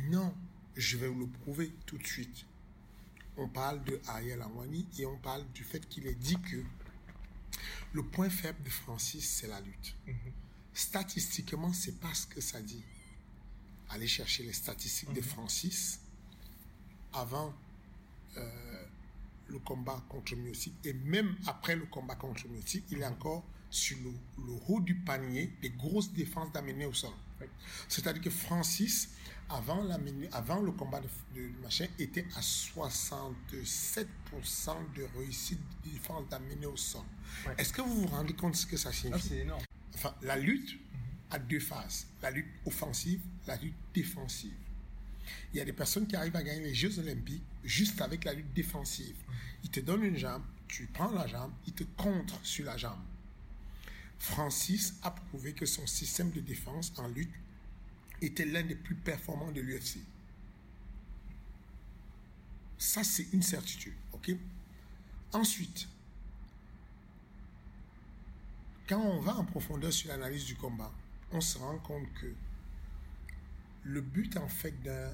Non, 0.09 0.33
je 0.75 0.97
vais 0.97 1.07
vous 1.09 1.19
le 1.19 1.27
prouver 1.27 1.71
tout 1.85 1.97
de 1.97 2.07
suite. 2.07 2.45
On 3.37 3.47
parle 3.47 3.83
de 3.83 4.01
Ariel 4.07 4.41
Awani 4.41 4.87
et 4.97 5.05
on 5.05 5.17
parle 5.17 5.45
du 5.53 5.63
fait 5.63 5.87
qu'il 5.87 6.07
ait 6.07 6.15
dit 6.15 6.39
que 6.41 6.63
le 7.93 8.03
point 8.03 8.29
faible 8.29 8.61
de 8.63 8.69
Francis, 8.69 9.29
c'est 9.29 9.47
la 9.47 9.61
lutte. 9.61 9.95
Mhm. 10.07 10.15
Statistiquement, 10.73 11.71
c'est 11.73 11.99
pas 11.99 12.13
ce 12.13 12.27
que 12.27 12.41
ça 12.41 12.61
dit. 12.61 12.83
Allez 13.89 14.07
chercher 14.07 14.43
les 14.43 14.53
statistiques 14.53 15.13
de 15.13 15.21
Francis 15.21 15.99
avant 17.13 17.53
euh, 18.37 18.85
le 19.47 19.59
combat 19.59 20.03
contre 20.09 20.35
Miocic 20.35 20.73
et 20.83 20.93
même 20.93 21.35
après 21.45 21.75
le 21.75 21.85
combat 21.85 22.15
contre 22.15 22.47
Miocic, 22.47 22.83
il 22.91 22.99
est 22.99 23.05
encore 23.05 23.45
sur 23.69 23.97
le, 23.99 24.11
le 24.45 24.53
haut 24.67 24.81
du 24.81 24.95
panier 24.95 25.53
des 25.61 25.69
grosses 25.69 26.11
défenses 26.11 26.51
d'amener 26.51 26.85
au 26.85 26.93
sol. 26.93 27.13
C'est-à-dire 27.87 28.21
que 28.21 28.29
Francis, 28.29 29.09
avant, 29.49 29.83
l'amener- 29.83 30.29
avant 30.33 30.59
le 30.61 30.71
combat 30.71 30.99
de, 31.01 31.07
de 31.39 31.49
machin, 31.61 31.87
était 31.99 32.25
à 32.35 32.41
67% 32.41 34.05
de 34.95 35.07
réussite 35.17 35.59
de 35.85 35.91
défense 35.91 36.27
d'amener 36.29 36.65
au 36.65 36.75
sol. 36.77 37.01
Ouais. 37.45 37.53
Est-ce 37.57 37.73
que 37.73 37.81
vous 37.81 38.01
vous 38.01 38.07
rendez 38.07 38.33
compte 38.33 38.53
de 38.53 38.57
ce 38.57 38.65
que 38.67 38.77
ça 38.77 38.89
Ah, 38.89 38.93
signifie 38.93 39.27
c'est 39.29 39.37
énorme. 39.37 39.63
Enfin, 39.95 40.13
la 40.21 40.37
lutte 40.37 40.77
a 41.31 41.39
deux 41.39 41.59
phases. 41.59 42.07
La 42.21 42.31
lutte 42.31 42.47
offensive, 42.65 43.19
la 43.47 43.55
lutte 43.57 43.75
défensive. 43.93 44.53
Il 45.53 45.57
y 45.57 45.61
a 45.61 45.65
des 45.65 45.73
personnes 45.73 46.07
qui 46.07 46.15
arrivent 46.15 46.35
à 46.35 46.43
gagner 46.43 46.61
les 46.63 46.73
Jeux 46.75 46.97
Olympiques 46.99 47.43
juste 47.63 47.99
avec 48.01 48.23
la 48.23 48.33
lutte 48.33 48.53
défensive. 48.53 49.15
Ils 49.63 49.69
te 49.69 49.79
donnent 49.81 50.03
une 50.05 50.17
jambe, 50.17 50.43
tu 50.67 50.85
prends 50.87 51.11
la 51.11 51.27
jambe, 51.27 51.51
ils 51.65 51.73
te 51.73 51.83
contrent 51.83 52.39
sur 52.43 52.65
la 52.65 52.77
jambe. 52.77 52.99
Francis 54.19 54.95
a 55.03 55.11
prouvé 55.11 55.53
que 55.53 55.65
son 55.65 55.85
système 55.87 56.31
de 56.31 56.39
défense 56.39 56.91
en 56.97 57.07
lutte 57.07 57.33
était 58.21 58.45
l'un 58.45 58.63
des 58.63 58.75
plus 58.75 58.95
performants 58.95 59.51
de 59.51 59.61
l'UFC. 59.61 59.99
Ça, 62.77 63.03
c'est 63.03 63.27
une 63.33 63.41
certitude. 63.43 63.93
Ensuite, 65.33 65.87
quand 68.87 68.99
on 68.99 69.19
va 69.21 69.35
en 69.35 69.45
profondeur 69.45 69.93
sur 69.93 70.09
l'analyse 70.09 70.45
du 70.45 70.55
combat, 70.55 70.91
on 71.31 71.41
se 71.41 71.57
rend 71.57 71.77
compte 71.79 72.11
que 72.15 72.33
le 73.83 74.01
but 74.01 74.35
en 74.37 74.47
fait 74.47 74.71
d'un 74.83 75.13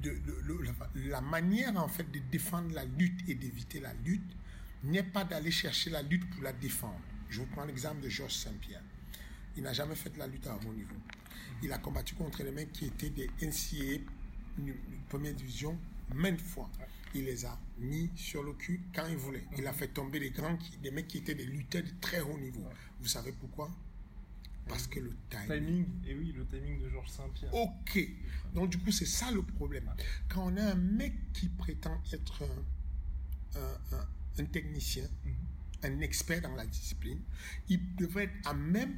de- 0.00 1.08
la 1.08 1.20
manière 1.20 1.76
en 1.76 1.88
fait 1.88 2.10
de 2.10 2.18
défendre 2.30 2.72
la 2.74 2.84
lutte 2.84 3.28
et 3.28 3.34
d'éviter 3.34 3.80
la 3.80 3.92
lutte 3.94 4.30
n'est 4.84 5.02
pas 5.02 5.24
d'aller 5.24 5.50
chercher 5.50 5.90
la 5.90 6.02
lutte 6.02 6.28
pour 6.30 6.42
la 6.42 6.52
défendre. 6.52 7.00
Je 7.28 7.40
vous 7.40 7.46
prends 7.46 7.64
l'exemple 7.64 8.00
de 8.00 8.08
Georges 8.08 8.34
Saint-Pierre. 8.34 8.82
Il 9.56 9.62
n'a 9.62 9.72
jamais 9.72 9.94
fait 9.96 10.16
la 10.16 10.26
lutte 10.26 10.46
à 10.46 10.56
haut 10.56 10.72
niveau. 10.72 10.94
Il 11.62 11.72
a 11.72 11.78
combattu 11.78 12.14
contre 12.14 12.42
les 12.42 12.52
mecs 12.52 12.72
qui 12.72 12.86
étaient 12.86 13.10
des 13.10 13.28
NCAA 13.42 13.98
nu- 14.58 14.80
première 15.08 15.34
division 15.34 15.78
maintes 16.14 16.40
fois. 16.40 16.70
Il 17.14 17.24
les 17.24 17.44
a 17.44 17.58
mis 17.78 18.10
sur 18.14 18.42
le 18.42 18.52
cul 18.52 18.80
quand 18.94 19.06
il 19.08 19.16
voulait. 19.16 19.44
Il 19.56 19.66
a 19.66 19.72
fait 19.72 19.88
tomber 19.88 20.20
des 20.20 20.30
grands, 20.30 20.56
des 20.82 20.90
mecs 20.90 21.08
qui 21.08 21.18
étaient 21.18 21.34
des 21.34 21.46
lutteurs 21.46 21.82
de 21.82 21.90
très 22.00 22.20
haut 22.20 22.38
niveau. 22.38 22.64
Vous 23.00 23.08
savez 23.08 23.32
pourquoi? 23.32 23.70
Parce 24.68 24.86
que 24.86 25.00
le 25.00 25.16
timing 25.30 25.46
Timing, 25.48 25.86
et 26.06 26.14
oui, 26.14 26.32
le 26.36 26.46
timing 26.46 26.80
de 26.82 26.90
Georges 26.90 27.08
Saint-Pierre. 27.10 27.52
Ok. 27.54 27.98
Donc, 28.54 28.68
du 28.70 28.78
coup, 28.78 28.92
c'est 28.92 29.06
ça 29.06 29.30
le 29.30 29.42
problème. 29.42 29.90
Quand 30.28 30.52
on 30.52 30.56
a 30.58 30.62
un 30.72 30.74
mec 30.74 31.14
qui 31.32 31.48
prétend 31.48 32.00
être 32.12 32.42
un, 33.56 33.58
un- 33.60 33.96
un- 33.96 34.08
un 34.40 34.44
technicien, 34.46 35.04
un 35.82 36.00
expert 36.00 36.40
dans 36.42 36.54
la 36.54 36.66
discipline, 36.66 37.20
il 37.68 37.80
devrait 37.96 38.24
être 38.24 38.48
à 38.48 38.54
même 38.54 38.94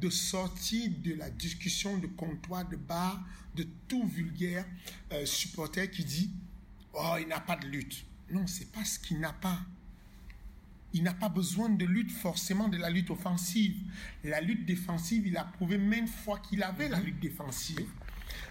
de 0.00 0.10
sortir 0.10 0.90
de 1.02 1.14
la 1.14 1.30
discussion 1.30 1.98
de 1.98 2.06
comptoir, 2.06 2.68
de 2.68 2.76
bar, 2.76 3.24
de 3.56 3.66
tout 3.88 4.06
vulgaire 4.06 4.64
euh, 5.12 5.26
supporter 5.26 5.90
qui 5.90 6.04
dit 6.04 6.30
Oh, 6.94 7.16
il 7.20 7.28
n'a 7.28 7.40
pas 7.40 7.56
de 7.56 7.66
lutte. 7.66 8.04
Non, 8.30 8.46
c'est 8.46 8.70
pas 8.70 8.84
ce 8.84 8.98
qu'il 8.98 9.18
n'a 9.20 9.32
pas. 9.32 9.60
Il 10.94 11.02
n'a 11.02 11.14
pas 11.14 11.28
besoin 11.28 11.68
de 11.68 11.84
lutte 11.84 12.10
forcément 12.10 12.68
de 12.68 12.76
la 12.78 12.88
lutte 12.90 13.10
offensive. 13.10 13.76
La 14.24 14.40
lutte 14.40 14.64
défensive, 14.66 15.26
il 15.26 15.36
a 15.36 15.44
prouvé 15.44 15.76
maintes 15.78 16.08
fois 16.08 16.38
qu'il 16.38 16.62
avait 16.62 16.88
la 16.88 17.00
lutte 17.00 17.20
défensive. 17.20 17.88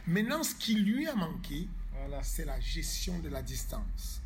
Maintenant, 0.05 0.43
ce 0.43 0.53
qui 0.55 0.75
lui 0.75 1.07
a 1.07 1.15
manqué, 1.15 1.67
Voilà. 1.93 2.21
c'est 2.23 2.45
la 2.45 2.59
gestion 2.59 3.17
de 3.19 3.29
la 3.29 3.41
distance. 3.41 4.21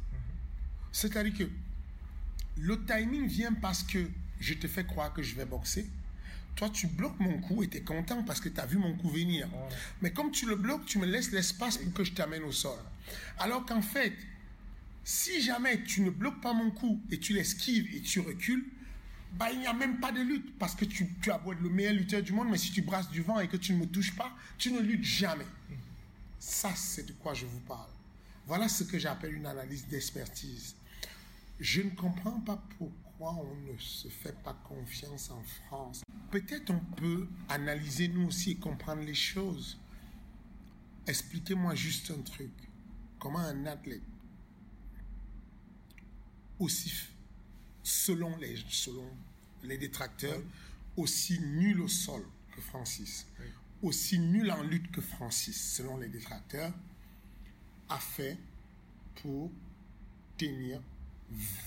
C'est-à-dire 0.92 1.34
que 1.38 1.50
le 2.58 2.84
timing 2.86 3.28
vient 3.28 3.54
parce 3.54 3.84
que 3.84 4.10
je 4.40 4.54
te 4.54 4.68
fais 4.68 4.86
croire 4.86 5.14
que 5.14 5.22
je 5.22 5.36
vais 5.36 5.46
boxer. 5.46 5.88
Toi, 6.56 6.70
tu 6.70 6.88
bloques 6.88 7.20
mon 7.20 7.40
coup 7.40 7.64
et 7.64 7.68
tu 7.68 7.78
es 7.78 7.82
content 7.82 8.24
parce 8.24 8.42
que 8.42 8.50
tu 8.50 8.60
as 8.60 8.66
vu 8.66 8.78
mon 8.78 8.96
coup 8.96 9.10
venir. 9.10 9.48
Mais 10.02 10.12
comme 10.12 10.32
tu 10.32 10.46
le 10.46 10.56
bloques, 10.56 10.86
tu 10.86 11.00
me 11.00 11.06
laisses 11.06 11.32
l'espace 11.32 11.78
pour 11.78 11.94
que 11.94 12.04
je 12.04 12.12
t'amène 12.12 12.44
au 12.44 12.52
sol. 12.52 12.78
Alors 13.40 13.66
qu'en 13.66 13.82
fait, 13.82 14.14
si 15.04 15.42
jamais 15.42 15.84
tu 15.84 16.02
ne 16.02 16.10
bloques 16.10 16.42
pas 16.42 16.54
mon 16.54 16.72
coup 16.72 17.02
et 17.10 17.20
tu 17.20 17.34
l'esquives 17.34 17.88
et 17.96 18.02
tu 18.02 18.20
recules, 18.20 18.66
bah, 19.34 19.50
il 19.52 19.60
n'y 19.60 19.68
a 19.68 19.74
même 19.74 20.00
pas 20.00 20.12
de 20.12 20.22
lutte 20.22 20.58
parce 20.60 20.76
que 20.76 20.84
tu, 20.86 21.08
tu 21.22 21.32
as 21.32 21.38
beau 21.38 21.54
être 21.54 21.62
le 21.62 21.70
meilleur 21.70 21.94
lutteur 21.94 22.22
du 22.22 22.34
monde, 22.34 22.50
mais 22.52 22.58
si 22.58 22.72
tu 22.72 22.82
brasses 22.82 23.10
du 23.10 23.22
vent 23.22 23.40
et 23.40 23.48
que 23.48 23.58
tu 23.58 23.74
ne 23.74 23.80
me 23.80 23.86
touches 23.86 24.16
pas, 24.16 24.32
tu 24.58 24.72
ne 24.72 24.82
luttes 24.82 25.06
jamais. 25.06 25.48
Ça, 26.38 26.72
c'est 26.76 27.06
de 27.06 27.14
quoi 27.14 27.34
je 27.34 27.46
vous 27.46 27.60
parle. 27.62 27.90
Voilà 28.48 28.68
ce 28.68 28.84
que 28.84 29.00
j'appelle 29.00 29.34
une 29.34 29.46
analyse 29.46 29.88
d'expertise. 29.88 30.76
Je 31.62 31.84
ne 31.84 31.92
comprends 31.92 32.40
pas 32.40 32.60
pourquoi 32.80 33.36
on 33.36 33.56
ne 33.72 33.78
se 33.78 34.08
fait 34.08 34.36
pas 34.42 34.56
confiance 34.68 35.30
en 35.30 35.44
France. 35.44 36.02
Peut-être 36.32 36.72
on 36.72 36.80
peut 36.96 37.28
analyser 37.50 38.08
nous 38.08 38.30
aussi 38.30 38.52
et 38.52 38.56
comprendre 38.56 39.04
les 39.04 39.14
choses. 39.14 39.80
Expliquez-moi 41.06 41.76
juste 41.76 42.10
un 42.10 42.20
truc. 42.24 42.52
Comment 43.20 43.38
un 43.38 43.68
athlète, 43.68 44.02
aussi, 46.58 46.92
selon 47.84 48.36
les, 48.38 48.58
selon 48.68 49.08
les 49.62 49.78
détracteurs, 49.78 50.42
aussi 50.98 51.40
nul 51.42 51.82
au 51.82 51.88
sol 51.88 52.24
que 52.56 52.62
Francis, 52.62 53.28
aussi 53.84 54.18
nul 54.18 54.50
en 54.50 54.64
lutte 54.64 54.90
que 54.90 55.02
Francis, 55.02 55.76
selon 55.76 55.98
les 55.98 56.08
détracteurs, 56.08 56.74
a 57.88 58.00
fait 58.00 58.40
pour 59.22 59.52
tenir 60.40 60.82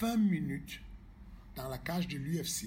20 0.01 0.17
minutes 0.17 0.81
dans 1.57 1.69
la 1.69 1.79
cage 1.79 2.09
de 2.09 2.19
l'UFC 2.19 2.67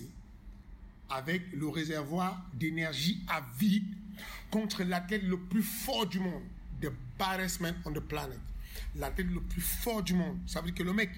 avec 1.09 1.41
le 1.53 1.67
réservoir 1.67 2.45
d'énergie 2.53 3.23
à 3.27 3.41
vide 3.59 3.85
contre 4.51 4.83
l'athlète 4.83 5.23
le 5.23 5.39
plus 5.39 5.63
fort 5.63 6.05
du 6.05 6.19
monde, 6.19 6.43
the 6.81 6.91
baddest 7.17 7.61
man 7.61 7.75
on 7.85 7.91
the 7.91 7.99
planet. 7.99 8.39
L'athlète 8.95 9.27
le 9.27 9.41
plus 9.41 9.61
fort 9.61 10.03
du 10.03 10.13
monde. 10.13 10.37
Ça 10.45 10.61
veut 10.61 10.67
dire 10.67 10.75
que 10.75 10.83
le 10.83 10.93
mec, 10.93 11.09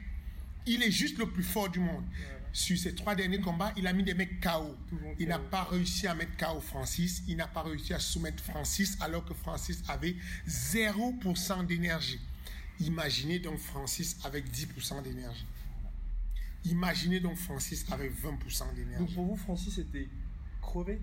il 0.66 0.84
est 0.84 0.92
juste 0.92 1.18
le 1.18 1.30
plus 1.30 1.44
fort 1.44 1.70
du 1.70 1.80
monde. 1.80 2.04
Sur 2.52 2.78
ses 2.78 2.96
trois 2.96 3.16
derniers 3.16 3.40
combats, 3.40 3.72
il 3.78 3.86
a 3.86 3.94
mis 3.94 4.04
des 4.04 4.14
mecs 4.14 4.42
KO. 4.42 4.76
Il 5.20 5.28
n'a 5.28 5.40
pas 5.40 5.64
réussi 5.64 6.08
à 6.08 6.16
mettre 6.16 6.36
KO 6.38 6.60
Francis. 6.60 7.24
Il 7.28 7.38
n'a 7.38 7.48
pas 7.48 7.62
réussi 7.62 7.94
à 7.94 8.00
soumettre 8.00 8.44
Francis 8.44 8.98
alors 9.02 9.24
que 9.24 9.34
Francis 9.34 9.84
avait 9.88 10.16
0% 10.48 11.66
d'énergie. 11.66 12.20
Imaginez 12.80 13.40
donc 13.40 13.60
Francis 13.60 14.18
avec 14.24 14.50
10% 14.50 15.04
d'énergie. 15.04 15.46
Imaginez 16.66 17.20
donc 17.20 17.36
Francis 17.38 17.86
avec 17.92 18.12
20% 18.14 18.66
Donc 18.68 18.76
d'énergie. 18.76 19.14
pour 19.16 19.26
vous, 19.26 19.36
Francis 19.38 19.78
était 19.78 20.08
crevé? 20.62 21.00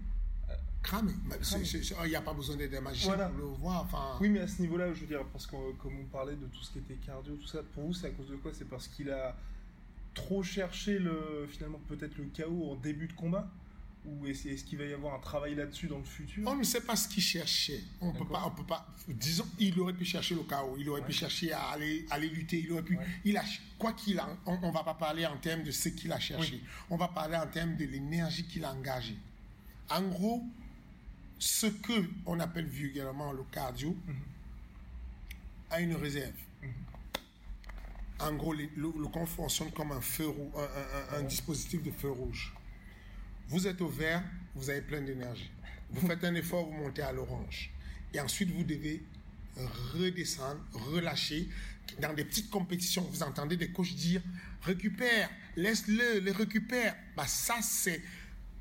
Cramé. 0.82 1.12
C'est- 1.42 1.64
c'est- 1.64 1.82
c'est- 1.82 1.94
Il 2.04 2.10
n'y 2.10 2.14
a 2.14 2.20
pas 2.20 2.32
besoin 2.34 2.54
d'être 2.56 2.74
un 2.74 2.80
magicien 2.80 3.14
Voilà. 3.16 3.28
pour 3.30 3.38
le 3.38 3.44
voir. 3.56 3.82
Enfin, 3.82 4.18
Oui, 4.20 4.28
mais 4.28 4.40
à 4.40 4.46
ce 4.46 4.62
niveau-là, 4.62 4.92
je 4.92 5.00
veux 5.00 5.06
dire, 5.08 5.24
parce 5.32 5.46
que 5.46 5.56
euh, 5.56 5.72
comme 5.82 5.98
on 5.98 6.04
parlait 6.04 6.36
de 6.36 6.46
tout 6.46 6.62
ce 6.62 6.70
qui 6.70 6.78
était 6.78 6.94
cardio, 6.94 7.34
tout 7.34 7.46
ça, 7.48 7.58
pour 7.74 7.86
vous, 7.86 7.92
c'est 7.92 8.06
à 8.06 8.10
cause 8.10 8.28
de 8.28 8.36
quoi? 8.36 8.52
C'est 8.54 8.68
parce 8.68 8.86
qu'il 8.86 9.10
a 9.10 9.36
trop 10.14 10.44
cherché 10.44 10.98
le, 11.00 11.46
finalement, 11.50 11.80
peut-être 11.88 12.16
le 12.18 12.24
chaos 12.26 12.70
en 12.70 12.76
début 12.76 13.08
de 13.08 13.12
combat? 13.14 13.50
Ou 14.06 14.24
est-ce 14.26 14.62
qu'il 14.64 14.78
va 14.78 14.84
y 14.84 14.92
avoir 14.92 15.14
un 15.14 15.18
travail 15.18 15.56
là-dessus 15.56 15.88
dans 15.88 15.98
le 15.98 16.04
futur? 16.04 16.46
On 16.46 16.54
ne 16.54 16.62
sait 16.62 16.80
pas 16.80 16.94
ce 16.94 17.08
qu'il 17.08 17.22
cherchait. 17.22 17.82
On 18.00 18.12
peut 18.12 18.24
pas, 18.26 18.44
on 18.46 18.50
peut 18.52 18.64
pas. 18.64 18.86
Disons, 19.08 19.46
il 19.58 19.78
aurait 19.80 19.94
pu 19.94 20.04
chercher 20.04 20.36
le 20.36 20.42
chaos. 20.44 20.76
Il 20.78 20.88
aurait 20.88 21.04
pu 21.04 21.12
chercher 21.12 21.52
à 21.52 21.70
aller, 21.70 22.06
aller 22.10 22.28
lutter. 22.28 22.60
Il 22.60 22.70
aurait 22.72 22.82
pu. 22.84 22.96
Ouais. 22.96 23.04
Il 23.24 23.36
a, 23.36 23.42
quoi 23.78 23.92
qu'il 23.94 24.18
a, 24.20 24.28
on, 24.46 24.58
on 24.62 24.70
va 24.70 24.84
pas 24.84 24.94
parler 24.94 25.26
en 25.26 25.36
termes 25.38 25.64
de 25.64 25.72
ce 25.72 25.88
qu'il 25.88 26.12
a 26.12 26.20
cherché. 26.20 26.60
On 26.88 26.96
va 26.96 27.08
parler 27.08 27.36
en 27.36 27.48
termes 27.48 27.76
de 27.76 27.84
l'énergie 27.84 28.44
qu'il 28.46 28.64
a 28.64 28.72
engagée. 28.72 29.18
En 29.90 30.02
gros, 30.02 30.42
ce 31.38 31.66
que 31.66 32.08
on 32.26 32.38
appelle 32.38 32.66
vulgairement 32.66 33.32
le 33.32 33.42
cardio 33.50 33.90
Mhm. 34.06 34.14
a 35.70 35.80
une 35.80 35.94
réserve. 35.96 36.32
En 38.18 38.32
gros, 38.34 38.54
le, 38.54 38.68
le, 38.76 38.90
fonctionne 39.26 39.70
comme 39.72 39.92
un 39.92 40.00
feu 40.00 40.26
rou- 40.28 40.52
un, 40.56 40.62
un- 40.62 41.16
un- 41.16 41.20
un 41.20 41.22
dispositif 41.24 41.82
de 41.82 41.90
feu 41.90 42.10
rouge. 42.10 42.54
Vous 43.48 43.66
êtes 43.66 43.80
au 43.80 43.88
vert, 43.88 44.22
vous 44.54 44.70
avez 44.70 44.80
plein 44.80 45.00
d'énergie. 45.00 45.50
Vous 45.90 46.06
faites 46.06 46.24
un 46.24 46.34
effort, 46.34 46.66
vous 46.66 46.72
montez 46.72 47.02
à 47.02 47.12
l'orange. 47.12 47.70
Et 48.12 48.20
ensuite, 48.20 48.50
vous 48.50 48.64
devez 48.64 49.02
redescendre, 49.94 50.60
relâcher. 50.72 51.48
Dans 52.00 52.12
des 52.12 52.24
petites 52.24 52.50
compétitions, 52.50 53.02
vous 53.02 53.22
entendez 53.22 53.56
des 53.56 53.70
coachs 53.70 53.94
dire 53.94 54.20
récupère, 54.62 55.30
laisse-le, 55.54 56.20
le 56.20 56.32
récupère. 56.32 56.96
Bah, 57.16 57.26
ça, 57.26 57.58
c'est 57.62 58.02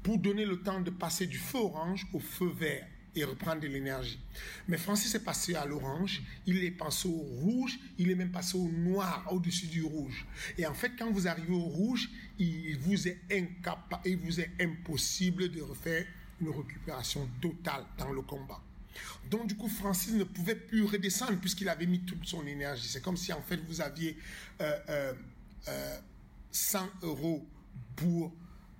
pour 0.03 0.19
donner 0.19 0.45
le 0.45 0.61
temps 0.61 0.79
de 0.79 0.91
passer 0.91 1.25
du 1.25 1.39
feu 1.39 1.57
orange 1.57 2.05
au 2.13 2.19
feu 2.19 2.47
vert 2.47 2.87
reprendre 3.23 3.61
de 3.61 3.67
l'énergie. 3.67 4.19
Mais 4.67 4.77
Francis 4.77 5.13
est 5.15 5.23
passé 5.23 5.55
à 5.55 5.65
l'orange, 5.65 6.21
il 6.45 6.63
est 6.63 6.71
passé 6.71 7.07
au 7.07 7.11
rouge, 7.11 7.79
il 7.97 8.11
est 8.11 8.15
même 8.15 8.31
passé 8.31 8.57
au 8.57 8.67
noir, 8.69 9.25
au-dessus 9.31 9.67
du 9.67 9.83
rouge. 9.83 10.25
Et 10.57 10.65
en 10.65 10.73
fait, 10.73 10.91
quand 10.97 11.09
vous 11.11 11.27
arrivez 11.27 11.53
au 11.53 11.63
rouge, 11.63 12.09
il 12.37 12.77
vous 12.79 13.07
est 13.07 13.19
incapable, 13.31 14.01
il 14.05 14.17
vous 14.17 14.39
est 14.39 14.51
impossible 14.59 15.49
de 15.49 15.61
refaire 15.61 16.05
une 16.41 16.49
récupération 16.49 17.29
totale 17.41 17.85
dans 17.97 18.11
le 18.11 18.21
combat. 18.21 18.61
Donc 19.29 19.47
du 19.47 19.55
coup, 19.55 19.67
Francis 19.67 20.13
ne 20.13 20.23
pouvait 20.23 20.55
plus 20.55 20.83
redescendre 20.83 21.37
puisqu'il 21.39 21.69
avait 21.69 21.85
mis 21.85 21.99
toute 22.01 22.25
son 22.25 22.45
énergie. 22.45 22.87
C'est 22.87 23.01
comme 23.01 23.17
si 23.17 23.33
en 23.33 23.41
fait 23.41 23.57
vous 23.67 23.81
aviez 23.81 24.17
euh, 24.61 24.77
euh, 24.89 25.13
euh, 25.67 25.97
100 26.51 26.89
euros 27.03 27.45
pour 27.95 28.33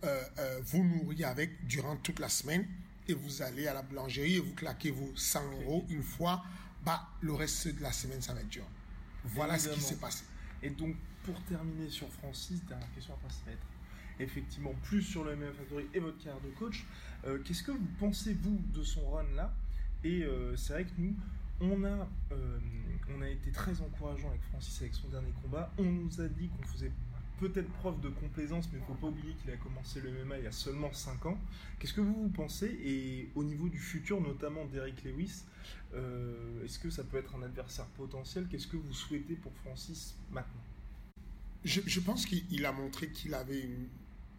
euh, 0.04 0.24
euh, 0.40 0.60
vous 0.64 0.84
nourrir 0.84 1.30
avec 1.30 1.66
durant 1.66 1.96
toute 1.98 2.20
la 2.20 2.30
semaine 2.30 2.68
et 3.08 3.14
vous 3.14 3.42
allez 3.42 3.68
à 3.68 3.74
la 3.74 3.82
boulangerie 3.82 4.36
et 4.36 4.40
vous 4.40 4.54
claquez 4.54 4.92
vos 4.92 5.12
100 5.16 5.62
euros 5.62 5.86
une 5.90 6.04
fois, 6.04 6.44
bah, 6.84 7.10
le 7.22 7.34
reste 7.34 7.68
de 7.76 7.82
la 7.82 7.92
semaine 7.92 8.22
ça 8.22 8.34
va 8.34 8.42
être 8.42 8.50
dur. 8.50 8.66
Voilà 9.24 9.58
ce 9.58 9.70
qui 9.70 9.82
s'est 9.82 9.96
passé. 9.96 10.24
Et 10.62 10.70
donc, 10.70 10.96
pour 11.24 11.40
terminer 11.46 11.90
sur 11.90 12.08
Francis, 12.10 12.64
dernière 12.66 12.92
question 12.94 13.14
après 13.14 13.30
ça 13.30 13.42
va 13.46 13.52
être 13.54 13.66
effectivement 14.20 14.74
plus 14.84 15.02
sur 15.02 15.24
le 15.24 15.36
MMA 15.36 15.52
Factory 15.52 15.86
et 15.94 16.00
votre 16.00 16.18
carrière 16.18 16.42
de 16.42 16.50
coach. 16.52 16.86
Euh, 17.26 17.40
Qu'est-ce 17.44 17.64
que 17.64 17.72
vous 17.72 17.88
pensez, 18.00 18.34
vous, 18.34 18.62
de 18.74 18.84
son 18.84 19.10
run 19.10 19.26
là? 19.36 19.54
Et 20.04 20.24
euh, 20.24 20.56
c'est 20.56 20.74
vrai 20.74 20.86
que 20.86 20.92
nous, 20.98 21.16
on 21.60 21.84
a, 21.84 22.08
euh, 22.32 22.60
on 23.10 23.22
a 23.22 23.30
été 23.30 23.52
très 23.52 23.82
encourageant 23.82 24.30
avec 24.30 24.42
Francis 24.44 24.82
avec 24.82 24.94
son 24.94 25.08
dernier 25.10 25.34
combat. 25.42 25.74
On 25.78 25.84
nous 25.84 26.22
a 26.22 26.28
dit 26.28 26.50
qu'on 26.50 26.64
faisait 26.68 26.92
peut-être 27.40 27.70
preuve 27.74 28.00
de 28.02 28.10
complaisance, 28.10 28.66
mais 28.72 28.80
il 28.80 28.82
ne 28.82 28.88
faut 28.88 28.94
pas 28.94 29.08
oublier 29.08 29.34
qu'il 29.36 29.52
a 29.52 29.58
commencé 29.58 30.02
le 30.02 30.12
MMA 30.12 30.40
il 30.40 30.44
y 30.46 30.48
a 30.48 30.52
seulement 30.52 30.92
5 30.92 31.26
ans. 31.26 31.38
Qu'est-ce 31.80 31.94
que 31.94 32.02
vous, 32.02 32.14
vous 32.14 32.30
pensez? 32.30 32.68
Et 32.84 33.30
au 33.36 33.44
niveau 33.44 33.68
du 33.68 33.80
futur, 33.80 34.22
notamment 34.22 34.66
d'Eric 34.66 35.04
Lewis, 35.04 35.44
euh, 35.94 36.64
est-ce 36.64 36.80
que 36.80 36.90
ça 36.90 37.04
peut 37.04 37.18
être 37.18 37.36
un 37.36 37.44
adversaire 37.44 37.86
potentiel? 37.98 38.48
Qu'est-ce 38.50 38.68
que 38.68 38.78
vous 38.78 38.94
souhaitez 38.94 39.36
pour 39.36 39.54
Francis 39.64 40.16
maintenant? 40.32 40.64
Je, 41.64 41.82
je 41.86 42.00
pense 42.00 42.26
qu'il 42.26 42.44
il 42.52 42.66
a 42.66 42.72
montré 42.72 43.10
qu'il 43.10 43.34
avait 43.34 43.62
une... 43.62 43.88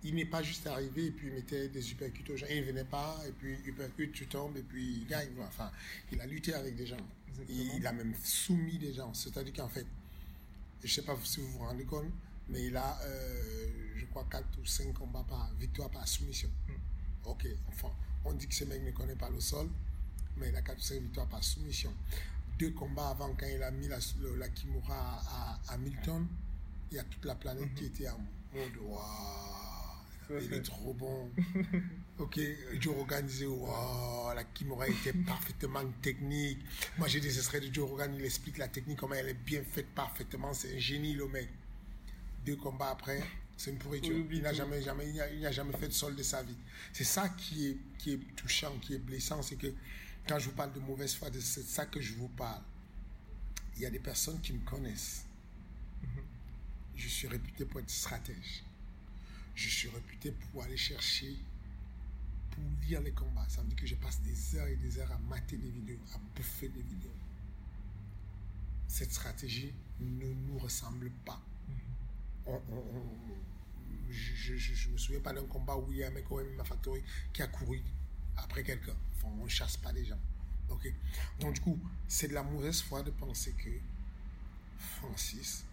Il 0.04 0.14
n'est 0.14 0.26
pas 0.26 0.42
juste 0.42 0.66
arrivé 0.66 1.06
et 1.06 1.10
puis 1.10 1.28
il 1.28 1.32
mettait 1.32 1.68
des 1.68 1.90
uppercuts 1.90 2.30
aux 2.30 2.36
gens. 2.36 2.46
Il 2.48 2.60
ne 2.60 2.66
venait 2.66 2.84
pas 2.84 3.18
et 3.26 3.32
puis 3.32 3.56
uppercut, 3.66 4.12
tu 4.12 4.26
tombes 4.26 4.56
et 4.56 4.62
puis 4.62 4.98
il 5.00 5.06
gagne. 5.06 5.30
Enfin, 5.40 5.70
il 6.12 6.20
a 6.20 6.26
lutté 6.26 6.54
avec 6.54 6.76
des 6.76 6.86
gens. 6.86 6.96
Il, 7.48 7.74
il 7.74 7.86
a 7.86 7.92
même 7.92 8.14
soumis 8.22 8.78
des 8.78 8.92
gens. 8.92 9.12
C'est-à-dire 9.14 9.54
qu'en 9.54 9.68
fait, 9.68 9.86
je 10.82 10.86
ne 10.86 10.90
sais 10.92 11.02
pas 11.02 11.16
si 11.24 11.40
vous 11.40 11.48
vous 11.48 11.58
rendez 11.58 11.84
compte, 11.84 12.04
mais 12.48 12.64
il 12.64 12.76
a, 12.76 12.98
euh, 13.02 13.92
je 13.96 14.04
crois, 14.06 14.26
4 14.30 14.44
ou 14.60 14.66
5 14.66 14.92
combats 14.94 15.24
par 15.28 15.50
victoire 15.58 15.90
par 15.90 16.06
soumission. 16.06 16.48
Ok, 17.24 17.46
enfin, 17.68 17.90
on 18.24 18.32
dit 18.34 18.46
que 18.46 18.54
ce 18.54 18.64
mec 18.64 18.82
ne 18.82 18.90
connaît 18.92 19.16
pas 19.16 19.30
le 19.30 19.40
sol, 19.40 19.68
mais 20.36 20.48
il 20.50 20.56
a 20.56 20.62
4 20.62 20.78
ou 20.78 20.80
5 20.82 21.00
victoires 21.02 21.26
par 21.28 21.42
soumission. 21.42 21.92
Deux 22.58 22.70
combats 22.70 23.08
avant, 23.10 23.34
quand 23.34 23.46
il 23.46 23.62
a 23.62 23.70
mis 23.70 23.88
la, 23.88 23.98
le- 24.20 24.36
la 24.36 24.48
Kimura 24.48 25.20
à, 25.28 25.60
à 25.72 25.76
Milton, 25.76 26.26
il 26.90 26.96
y 26.96 27.00
a 27.00 27.04
toute 27.04 27.24
la 27.24 27.34
planète 27.34 27.74
qui 27.74 27.86
était 27.86 28.08
en 28.08 28.18
mode 28.54 28.76
Waouh, 28.80 30.40
il 30.40 30.52
est 30.54 30.62
trop 30.62 30.94
bon. 30.94 31.30
ok, 32.18 32.40
Joe 32.80 32.94
Rogan 32.94 33.26
disait 33.26 33.46
Waouh, 33.46 34.34
la 34.34 34.44
Kimura 34.44 34.88
était 34.88 35.12
parfaitement 35.12 35.82
technique. 36.00 36.58
Moi 36.98 37.08
j'ai 37.08 37.20
des 37.20 37.36
extraits 37.36 37.62
de 37.68 37.74
Joe 37.74 37.90
Rogan, 37.90 38.14
il 38.14 38.24
explique 38.24 38.56
la 38.58 38.68
technique, 38.68 38.98
comment 38.98 39.14
elle 39.16 39.28
est 39.28 39.34
bien 39.34 39.62
faite 39.64 39.88
parfaitement. 39.94 40.54
C'est 40.54 40.76
un 40.76 40.78
génie 40.78 41.14
le 41.14 41.28
mec. 41.28 41.48
Deux 42.46 42.56
combats 42.56 42.90
après, 42.90 43.22
c'est 43.56 43.70
une 43.72 43.78
pourriture. 43.78 44.16
Il 44.30 44.42
n'a 44.42 44.52
jamais, 44.52 44.80
jamais, 44.80 45.08
il 45.10 45.40
n'a- 45.40 45.52
jamais 45.52 45.76
fait 45.76 45.88
de 45.88 45.92
sol 45.92 46.14
de 46.16 46.22
sa 46.22 46.42
vie. 46.42 46.56
C'est 46.92 47.04
ça 47.04 47.28
qui 47.30 47.66
est, 47.66 47.76
qui 47.98 48.12
est 48.12 48.18
touchant, 48.36 48.78
qui 48.78 48.94
est 48.94 48.98
blessant, 48.98 49.42
c'est 49.42 49.56
que 49.56 49.72
quand 50.28 50.38
je 50.38 50.46
vous 50.50 50.54
parle 50.56 50.72
de 50.72 50.80
mauvaise 50.80 51.14
foi, 51.14 51.28
c'est 51.40 51.62
de 51.64 51.68
ça 51.68 51.86
que 51.86 52.00
je 52.00 52.14
vous 52.14 52.28
parle. 52.28 52.62
Il 53.76 53.82
y 53.82 53.86
a 53.86 53.90
des 53.90 53.98
personnes 53.98 54.40
qui 54.40 54.52
me 54.52 54.64
connaissent. 54.64 55.24
Je 56.94 57.08
suis 57.08 57.28
réputé 57.28 57.64
pour 57.66 57.80
être 57.80 57.90
stratège. 57.90 58.62
je 59.54 59.68
suis 59.68 59.88
réputé 59.88 60.32
pour 60.32 60.62
aller 60.62 60.76
chercher, 60.76 61.34
pour 62.50 62.62
lire 62.86 63.00
les 63.00 63.12
combats. 63.12 63.46
Ça 63.48 63.62
veut 63.62 63.68
dire 63.68 63.76
que 63.76 63.86
je 63.86 63.94
passe 63.96 64.20
des 64.22 64.56
heures 64.56 64.66
et 64.66 64.76
des 64.76 64.98
heures 64.98 65.10
à 65.12 65.18
mater 65.18 65.56
des 65.56 65.70
vidéos, 65.70 65.98
à 66.14 66.18
bouffer 66.36 66.68
des 66.68 66.82
vidéos. 66.82 67.10
Cette 68.88 69.12
stratégie 69.12 69.72
ne 70.00 70.26
nous 70.32 70.58
ressemble 70.58 71.10
pas. 71.24 71.40
On- 72.46 72.62
on- 72.70 72.96
on- 72.96 73.34
je 74.10 74.52
ne 74.88 74.92
me 74.92 74.98
souviens 74.98 75.20
pas 75.20 75.32
d'un 75.32 75.44
combat 75.46 75.76
où 75.76 75.90
il 75.92 75.98
y 75.98 76.04
a 76.04 76.08
un 76.08 76.10
mec 76.10 76.30
au 76.30 76.40
MMA 76.40 76.64
Factory 76.64 77.02
qui 77.32 77.42
a 77.42 77.46
couru 77.48 77.82
après 78.36 78.62
quelqu'un. 78.62 78.94
Enfin, 79.16 79.28
on 79.40 79.44
ne 79.44 79.48
chasse 79.48 79.76
pas 79.76 79.92
les 79.92 80.04
gens. 80.04 80.18
Ok. 80.68 80.92
Donc, 81.40 81.54
du 81.54 81.60
coup, 81.60 81.78
c'est 82.08 82.28
de 82.28 82.34
la 82.34 82.42
mauvaise 82.42 82.80
foi 82.82 83.02
de 83.02 83.10
penser 83.10 83.52
que 83.52 83.70
Francis 84.78 85.64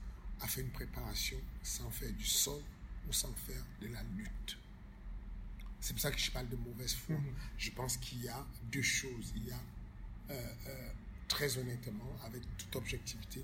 a 0.42 0.48
fait 0.48 0.62
une 0.62 0.72
préparation 0.72 1.38
sans 1.62 1.90
faire 1.92 2.12
du 2.14 2.26
sol 2.26 2.62
ou 3.08 3.14
sans 3.14 3.34
faire 3.34 3.64
de 3.82 3.88
la 3.88 4.02
lutte. 4.16 4.58
C'est 5.80 5.94
pour 5.94 6.02
ça 6.02 6.12
que 6.12 6.20
je 6.20 6.32
parle 6.32 6.48
de 6.50 6.56
mauvaise 6.56 6.94
foi. 6.96 7.16
Je 7.58 7.72
pense 7.72 7.98
qu'il 7.98 8.24
y 8.24 8.30
a 8.30 8.46
deux 8.72 8.82
choses. 8.82 9.34
Il 9.36 9.48
y 9.48 9.52
a, 9.52 9.60
euh, 10.32 10.54
euh, 10.68 10.90
très 11.28 11.58
honnêtement, 11.58 12.16
avec 12.24 12.42
toute 12.58 12.76
objectivité, 12.76 13.44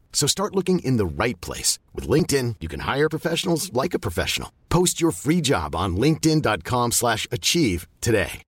So 0.13 0.27
start 0.27 0.55
looking 0.55 0.85
in 0.85 0.97
the 0.97 1.23
right 1.23 1.41
place. 1.41 1.79
With 1.95 2.07
LinkedIn, 2.07 2.57
you 2.61 2.69
can 2.69 2.81
hire 2.81 3.09
professionals 3.09 3.73
like 3.73 3.95
a 3.95 3.99
professional. 4.07 4.51
Post 4.69 5.01
your 5.01 5.11
free 5.11 5.41
job 5.41 5.75
on 5.75 5.97
linkedin.com 5.97 6.91
slash 6.91 7.25
achieve 7.31 7.87
today. 8.01 8.43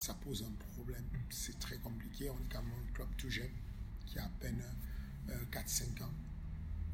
ça 0.00 0.14
pose 0.14 0.42
un 0.42 0.52
problème. 0.74 1.04
C'est 1.28 1.58
très 1.58 1.76
compliqué. 1.78 2.30
On 2.30 2.34
est 2.34 2.48
quand 2.50 2.62
même 2.62 2.72
un 2.88 2.92
club 2.92 3.08
tout 3.18 3.28
jeune 3.30 3.52
qui 4.06 4.18
a 4.18 4.24
à 4.24 4.28
peine 4.40 4.64
euh, 5.28 5.44
4-5 5.52 6.02
ans 6.02 6.14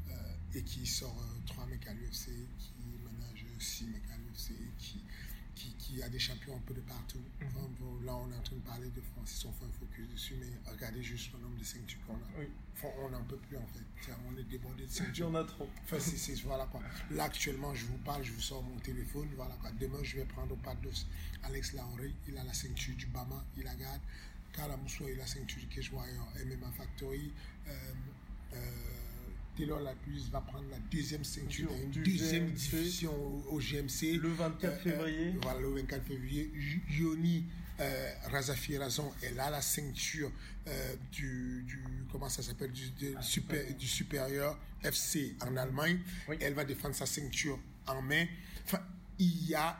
euh, 0.09 0.13
et 0.53 0.63
qui 0.63 0.85
sort 0.85 1.15
euh, 1.17 1.47
3 1.47 1.65
mecs 1.67 1.87
à 1.87 1.93
l'UFC, 1.93 2.31
qui 2.57 2.73
manage 3.03 3.45
6 3.59 3.85
mecs 3.87 4.11
à 4.13 4.17
l'UFC, 4.17 4.51
qui, 4.77 5.03
qui, 5.55 5.73
qui 5.77 6.03
a 6.03 6.09
des 6.09 6.19
champions 6.19 6.55
un 6.55 6.61
peu 6.65 6.73
de 6.73 6.81
partout. 6.81 7.23
Mhm. 7.39 7.47
Enfin, 7.47 8.05
là, 8.05 8.15
on 8.17 8.29
est 8.31 8.35
en 8.35 8.41
train 8.41 8.55
de 8.57 8.61
parler 8.61 8.89
de 8.89 9.01
Francis, 9.01 9.45
on 9.45 9.53
fait 9.53 9.65
un 9.65 9.76
focus 9.97 10.13
dessus, 10.13 10.35
mais 10.39 10.71
regardez 10.71 11.01
juste 11.03 11.31
le 11.33 11.39
nombre 11.39 11.57
de 11.57 11.63
ceintures 11.63 11.99
qu'on 12.05 12.13
a. 12.13 12.39
Oui. 12.39 12.45
Enfin, 12.73 12.87
on 13.03 13.09
n'en 13.09 13.23
peut 13.23 13.37
plus 13.37 13.57
en 13.57 13.65
fait. 13.67 14.11
On 14.29 14.37
est 14.37 14.43
débordé 14.43 14.85
de 14.85 14.89
ceintures. 14.91 15.27
en 15.29 15.35
a 15.35 15.43
trop. 15.43 15.67
Enfin, 15.83 15.99
c'est- 15.99 16.35
voilà 16.43 16.65
quoi. 16.67 16.81
Là, 17.11 17.23
actuellement, 17.25 17.73
je 17.73 17.85
vous 17.85 17.97
parle, 17.97 18.23
je 18.23 18.31
vous 18.31 18.41
sors 18.41 18.61
mon 18.63 18.77
téléphone, 18.79 19.27
voilà 19.35 19.55
quoi. 19.55 19.71
Demain, 19.79 19.99
je 20.03 20.17
vais 20.17 20.25
prendre 20.25 20.53
au 20.53 20.57
pas 20.57 20.75
d'os 20.75 21.07
Alex 21.43 21.73
Laoré, 21.73 22.13
il 22.27 22.37
a 22.37 22.43
la 22.43 22.53
ceinture 22.53 22.95
du 22.95 23.07
Bama, 23.07 23.43
il 23.57 23.63
la 23.63 23.75
garde. 23.75 24.01
Kalamoussoua, 24.53 25.09
il 25.11 25.15
a 25.15 25.19
la 25.19 25.27
ceinture 25.27 25.59
du 25.59 25.67
Cage 25.67 25.91
Warrior, 25.91 26.27
MMA 26.45 26.71
Factory. 26.71 27.31
Euh, 27.67 27.71
euh, 28.53 28.57
Taylor 29.55 29.79
Lapus 29.81 30.29
va 30.31 30.41
prendre 30.41 30.69
la 30.69 30.77
deuxième 30.79 31.23
ceinture, 31.23 31.71
Du- 31.73 31.83
une 31.83 31.89
du 31.89 32.03
deuxième 32.03 32.47
GMC. 32.49 32.69
division 32.77 33.11
au, 33.11 33.55
au 33.55 33.59
GMC. 33.59 34.17
Le 34.17 34.29
24 34.29 34.65
Euh, 34.65 34.77
février. 34.91 35.27
euh, 35.29 35.39
voilà, 35.41 35.59
le 35.61 35.69
24 35.69 36.05
février. 36.05 36.51
Yoni 36.91 37.43
euh, 37.79 38.11
Razafi 38.31 38.77
Razon, 38.77 39.11
elle 39.23 39.39
a 39.39 39.49
la 39.49 39.61
ceinture 39.61 40.31
euh, 40.67 40.95
du, 41.11 41.63
du- 41.67 41.83
Comment 42.11 42.29
ça 42.29 42.41
s'appelle 42.41 42.71
du, 42.71 42.89
du 42.91 43.13
super, 43.21 43.63
du 43.75 43.87
supérieur 43.87 44.57
FC 44.83 45.35
en 45.41 45.55
Allemagne. 45.57 45.99
Oui. 46.27 46.37
Elle 46.41 46.53
va 46.53 46.63
défendre 46.65 46.95
sa 46.95 47.05
ceinture 47.05 47.59
en 47.85 48.01
mai. 48.01 48.29
Enfin, 48.65 48.79
il 49.19 49.45
y 49.49 49.55
a. 49.55 49.77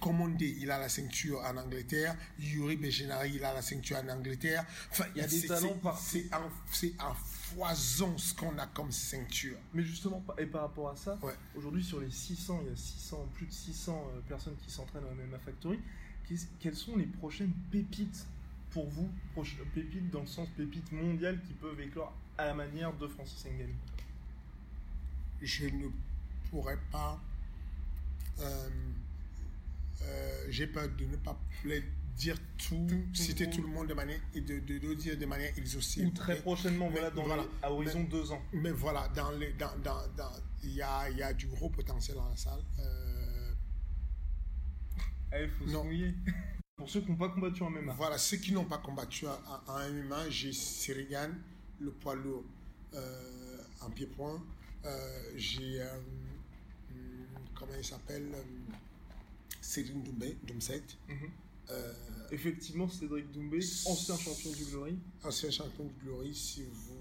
Commandé, 0.00 0.56
il 0.58 0.72
a 0.72 0.78
la 0.80 0.88
ceinture 0.88 1.40
en 1.42 1.56
Angleterre. 1.56 2.16
Yuri 2.40 2.76
Bejenari, 2.76 3.34
il 3.36 3.44
a 3.44 3.54
la 3.54 3.62
ceinture 3.62 3.96
en 3.98 4.08
Angleterre. 4.08 4.64
Enfin, 4.90 5.04
Il 5.14 5.20
y 5.22 5.24
a 5.24 5.28
des 5.28 5.38
c'est- 5.38 5.46
talents 5.46 5.78
partout. 5.80 6.02
C'est 6.04 6.26
c'est 6.72 6.92
en 7.00 7.14
foison 7.14 8.18
ce 8.18 8.34
qu'on 8.34 8.58
a 8.58 8.66
comme 8.66 8.90
ceinture. 8.90 9.56
Mais 9.72 9.84
justement, 9.84 10.20
par- 10.20 10.36
et 10.40 10.46
par 10.46 10.62
rapport 10.62 10.90
à 10.90 10.96
ça, 10.96 11.16
Ouais. 11.22 11.34
aujourd'hui 11.56 11.84
sur 11.84 12.00
les 12.00 12.10
600, 12.10 12.62
il 12.64 12.70
y 12.70 12.72
a 12.72 12.76
600, 12.76 13.28
plus 13.34 13.46
de 13.46 13.52
600 13.52 14.10
euh, 14.16 14.20
personnes 14.28 14.56
qui 14.66 14.72
s'entraînent 14.72 15.04
au 15.04 15.14
MMA 15.14 15.38
Factory. 15.38 15.78
Quelles 16.60 16.74
sont 16.76 16.96
les 16.96 17.06
prochaines 17.06 17.52
pépites 17.70 18.26
pour 18.70 18.88
vous 18.88 19.08
Pépites 19.74 20.10
dans 20.10 20.20
le 20.22 20.26
sens 20.26 20.48
pépites 20.56 20.90
mondiales 20.92 21.40
qui 21.46 21.52
peuvent 21.54 21.80
éclore 21.80 22.12
à 22.38 22.46
la 22.46 22.54
manière 22.54 22.92
de 22.96 23.06
Francis 23.08 23.44
Ngannou 23.46 23.74
je 25.42 25.66
ne 25.66 25.88
pourrais 26.50 26.78
pas. 26.90 27.20
euh, 28.40 28.68
euh, 30.02 30.46
J'ai 30.48 30.66
peur 30.66 30.88
de 30.88 31.04
ne 31.04 31.16
pas 31.16 31.38
dire 32.16 32.36
tout, 32.56 32.86
citer 33.12 33.46
le 33.46 33.52
tout 33.52 33.60
le 33.62 33.68
monde 33.68 33.88
de 33.88 33.94
manière 33.94 34.20
et 34.34 34.40
de, 34.40 34.60
de, 34.60 34.78
de 34.78 34.94
dire 34.94 35.18
de 35.18 35.26
manière 35.26 35.52
exhaustive. 35.58 36.06
Ou 36.06 36.10
très 36.12 36.36
prochainement, 36.40 36.86
Mais 36.88 36.92
voilà, 37.00 37.10
dans 37.10 37.24
voilà. 37.24 37.42
les- 37.42 37.48
à 37.66 37.72
horizon 37.72 37.98
Mais- 38.00 38.04
deux 38.06 38.30
ans. 38.32 38.42
Mais 38.52 38.70
voilà, 38.70 39.08
dans 39.08 39.32
les, 39.32 39.52
dans, 39.54 39.76
dans, 39.82 40.00
il 40.62 40.72
y 40.74 40.80
a, 40.82 41.10
y 41.10 41.22
a 41.22 41.32
du 41.34 41.46
gros 41.48 41.68
potentiel 41.68 42.16
dans 42.16 42.28
la 42.28 42.36
salle. 42.36 42.62
Euh, 42.78 43.13
Il 45.42 45.48
faut 45.50 45.66
se 45.66 45.72
Non. 45.72 45.84
mouiller. 45.84 46.14
Pour 46.76 46.90
ceux 46.90 47.00
qui 47.00 47.10
n'ont 47.10 47.16
pas 47.16 47.28
combattu 47.28 47.62
en 47.62 47.70
MMA. 47.70 47.92
Voilà, 47.94 48.18
ceux 48.18 48.36
qui 48.36 48.52
n'ont 48.52 48.64
pas 48.64 48.78
combattu 48.78 49.26
en, 49.26 49.78
MMA, 49.90 50.28
j'ai 50.28 50.52
Sirigan, 50.52 51.30
le 51.80 51.90
poids 51.92 52.14
lourd 52.16 52.44
euh, 52.94 53.58
en 53.80 53.90
pied-point. 53.90 54.42
Euh, 54.84 55.32
j'ai, 55.36 55.80
euh, 55.80 55.96
hum, 56.90 57.26
comment 57.54 57.72
il 57.78 57.84
s'appelle 57.84 58.28
euh, 58.34 58.42
Céline 59.60 60.02
Doumbé, 60.02 60.36
Doumset. 60.42 60.82
Mhm. 61.08 61.30
Effectivement, 62.30 62.88
Cédric 62.88 63.30
Doumbé, 63.32 63.58
ancien 63.86 64.18
champion 64.18 64.50
du 64.52 64.64
Glory. 64.66 64.98
ancien 65.22 65.50
champion 65.50 65.84
de 65.84 65.92
Glory, 66.04 66.34
si 66.34 66.64
vous, 66.64 66.93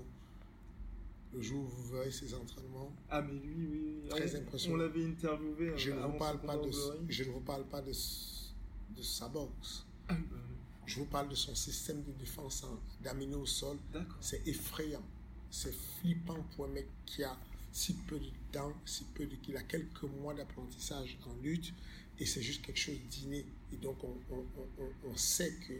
le 1.34 1.42
jour 1.42 1.64
où 1.64 1.68
vous 1.68 1.94
verrez 1.94 2.12
ses 2.12 2.34
entraînements, 2.34 2.92
Ah, 3.10 3.22
mais 3.22 3.34
lui, 3.34 3.66
oui. 3.68 4.00
oui. 4.04 4.10
Très 4.10 4.36
On- 4.36 4.40
impressionnant. 4.40 4.76
On 4.76 4.78
l'avait 4.80 5.06
interviewé 5.06 5.70
euh, 5.70 5.78
je 5.78 5.92
ne, 5.92 5.98
avant 5.98 6.10
vous 6.12 6.18
parle 6.20 6.42
pas 6.42 6.58
de, 6.58 6.72
je 7.10 7.24
ne 7.24 7.30
vous 7.32 7.40
parle 7.42 7.66
pas 7.66 7.82
de, 7.82 7.92
de 7.92 9.02
sa 9.02 9.28
boxe. 9.30 9.86
Ah, 10.08 10.14
bah, 10.14 10.38
Je 10.86 11.00
vous 11.00 11.06
parle 11.06 11.30
de 11.30 11.36
son 11.36 11.56
système 11.56 12.04
de 12.04 12.12
défense 12.12 12.64
en- 12.66 12.80
d'amener 13.04 13.36
au 13.36 13.46
sol. 13.46 13.78
C'est 14.20 14.46
effrayant. 14.48 15.04
C'est 15.50 15.74
flippant 15.74 16.42
pour 16.56 16.66
un 16.66 16.70
mec 16.70 16.88
qui 17.06 17.24
a 17.24 17.38
si 17.72 17.94
peu 17.94 18.20
de 18.20 18.30
temps, 18.52 18.74
si 18.86 19.04
peu 19.16 19.26
de, 19.26 19.36
qu'il 19.38 19.56
a 19.58 19.64
quelques 19.64 20.04
mois 20.04 20.34
d'apprentissage 20.34 21.18
en 21.26 21.34
lutte, 21.42 21.74
et 22.20 22.26
c'est 22.26 22.42
juste 22.44 22.62
quelque 22.64 22.78
chose 22.80 23.00
d'inné. 23.10 23.46
Et 23.72 23.78
donc 23.78 24.04
on, 24.04 24.16
on- 24.30 24.46
on- 24.80 25.10
on- 25.10 25.16
sait 25.18 25.54
que, 25.68 25.74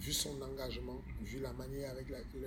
vu 0.00 0.12
son 0.12 0.40
engagement, 0.40 1.02
vu 1.22 1.40
la 1.40 1.52
manière 1.52 1.90
avec 1.90 2.08
la, 2.08 2.18
le- 2.18 2.40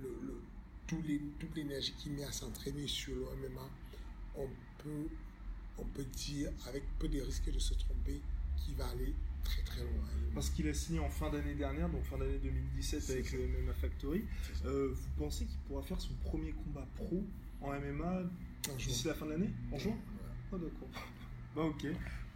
le- 0.00 0.08
le- 0.22 0.40
tout 0.88 1.00
les- 1.06 1.20
toute 1.38 1.54
l'énergie 1.56 1.92
qu'il 1.92 2.12
met 2.12 2.24
à 2.24 2.32
s'entraîner 2.32 2.86
sur 2.88 3.14
le 3.14 3.48
MMA, 3.48 3.70
on 4.36 4.48
peut, 4.82 5.06
on 5.78 5.84
peut 5.84 6.04
dire 6.04 6.50
avec 6.66 6.82
peu 6.98 7.06
de 7.08 7.20
risques 7.20 7.52
de 7.52 7.58
se 7.58 7.74
tromper 7.74 8.20
qu'il 8.56 8.74
va 8.74 8.88
aller 8.88 9.14
très 9.44 9.62
très 9.62 9.82
loin. 9.82 10.02
Parce 10.34 10.50
qu'il 10.50 10.66
a 10.68 10.74
signé 10.74 10.98
en 10.98 11.08
fin 11.08 11.30
d'année 11.30 11.54
dernière, 11.54 11.88
donc 11.88 12.02
fin 12.04 12.18
d'année 12.18 12.38
2017 12.42 13.00
C'est 13.02 13.12
avec 13.12 13.26
ça. 13.28 13.36
le 13.36 13.46
MMA 13.48 13.74
Factory. 13.74 14.24
Euh, 14.64 14.92
vous 14.92 15.10
pensez 15.24 15.44
qu'il 15.46 15.58
pourra 15.60 15.82
faire 15.82 16.00
son 16.00 16.14
premier 16.24 16.52
combat 16.52 16.86
pro 16.96 17.22
en 17.60 17.72
MMA 17.72 18.22
d'ici 18.76 19.06
la 19.06 19.14
fin 19.14 19.26
de 19.26 19.32
l'année? 19.32 19.50
En 19.72 19.78
juin? 19.78 19.92
Ouais. 19.92 19.98
Oh 20.52 20.58
d'accord. 20.58 20.88
Bah 21.56 21.62
ok, 21.64 21.86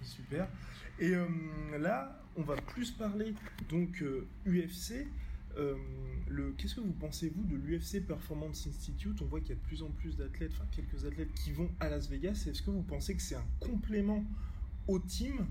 super. 0.02 0.48
Et 0.98 1.14
euh, 1.14 1.26
là, 1.78 2.18
on 2.36 2.42
va 2.42 2.56
plus 2.56 2.90
parler 2.92 3.34
donc 3.68 4.02
euh, 4.02 4.26
UFC. 4.46 5.06
Euh, 5.58 5.76
qu'est-ce 6.56 6.74
que 6.74 6.80
vous 6.80 6.92
pensez-vous 6.92 7.44
de 7.44 7.56
l'UFC 7.56 8.00
Performance 8.06 8.66
Institute? 8.66 9.20
On 9.22 9.26
voit 9.26 9.40
qu'il 9.40 9.50
y 9.50 9.52
a 9.52 9.56
de 9.56 9.60
plus 9.60 9.82
en 9.82 9.90
plus 9.90 10.16
d'athlètes, 10.16 10.52
enfin 10.54 10.66
quelques 10.70 11.04
athlètes 11.04 11.32
qui 11.34 11.52
vont 11.52 11.70
à 11.80 11.88
Las 11.88 12.08
Vegas. 12.08 12.44
Est-ce 12.48 12.62
que 12.62 12.70
vous 12.70 12.82
pensez 12.82 13.14
que 13.14 13.22
c'est 13.22 13.34
un 13.34 13.44
complément 13.60 14.24
au 14.88 14.98
team 14.98 15.46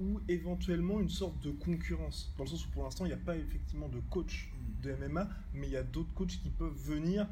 ou 0.00 0.20
éventuellement 0.28 1.00
une 1.00 1.10
sorte 1.10 1.38
de 1.40 1.50
concurrence? 1.50 2.32
Dans 2.38 2.44
le 2.44 2.50
sens 2.50 2.66
où 2.66 2.70
pour 2.70 2.84
l'instant, 2.84 3.04
il 3.04 3.08
n'y 3.08 3.14
a 3.14 3.18
pas 3.18 3.36
effectivement 3.36 3.88
de 3.88 4.00
coach 4.10 4.50
de 4.82 4.94
MMA, 4.94 5.28
mais 5.54 5.66
il 5.66 5.72
y 5.72 5.76
a 5.76 5.82
d'autres 5.82 6.12
coachs 6.14 6.40
qui 6.42 6.50
peuvent 6.50 6.76
venir 6.76 7.28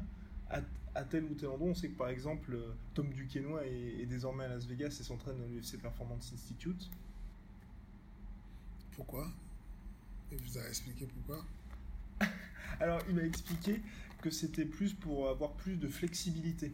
à, 0.49 0.61
à 0.93 1.03
tel 1.03 1.25
ou 1.25 1.33
tel 1.33 1.49
endroit. 1.49 1.69
On 1.69 1.75
sait 1.75 1.89
que 1.89 1.97
par 1.97 2.09
exemple, 2.09 2.53
euh, 2.53 2.73
Tom 2.93 3.09
Duquesnoy 3.09 3.65
est, 3.65 4.01
est 4.01 4.05
désormais 4.05 4.43
à 4.43 4.49
Las 4.49 4.65
Vegas 4.65 4.95
et 4.99 5.03
s'entraîne 5.03 5.37
dans 5.37 5.47
l'UFC 5.47 5.77
Performance 5.81 6.31
Institute. 6.33 6.89
Pourquoi? 8.91 9.27
Il 10.31 10.37
vous 10.37 10.57
a 10.57 10.67
expliqué 10.67 11.07
pourquoi? 11.07 11.43
Alors, 12.79 12.99
il 13.09 13.15
m'a 13.15 13.23
expliqué 13.23 13.81
que 14.21 14.29
c'était 14.29 14.65
plus 14.65 14.93
pour 14.93 15.29
avoir 15.29 15.51
plus 15.53 15.75
de 15.77 15.87
flexibilité. 15.87 16.73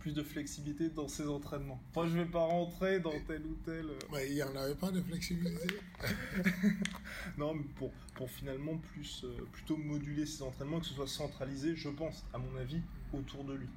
plus 0.00 0.14
de 0.14 0.22
flexibilité 0.24 0.88
dans 0.90 1.06
ses 1.08 1.28
entraînements. 1.28 1.80
Moi, 1.94 2.06
je 2.08 2.18
vais 2.18 2.24
pas 2.26 2.44
rentrer 2.44 2.98
dans 3.00 3.12
tel 3.26 3.42
ou 3.46 3.54
tel. 3.64 3.86
euh, 3.90 4.26
il 4.26 4.34
n'y 4.34 4.42
en 4.42 4.54
avait 4.56 4.74
pas 4.74 4.90
de 4.90 5.00
flexibilité? 5.00 5.68
Non, 7.38 7.54
mais 7.54 7.62
pour, 7.76 7.92
pour 8.14 8.28
finalement 8.30 8.76
plus, 8.78 9.22
euh, 9.24 9.46
plutôt 9.52 9.76
moduler 9.76 10.26
ses 10.26 10.42
entraînements, 10.42 10.80
que 10.80 10.86
ce 10.86 10.94
soit 10.94 11.06
centralisé, 11.08 11.76
je 11.76 11.88
pense, 11.88 12.24
à 12.34 12.38
mon 12.38 12.56
avis, 12.56 12.80
autour 13.12 13.44
de 13.44 13.54
lui. 13.54 13.68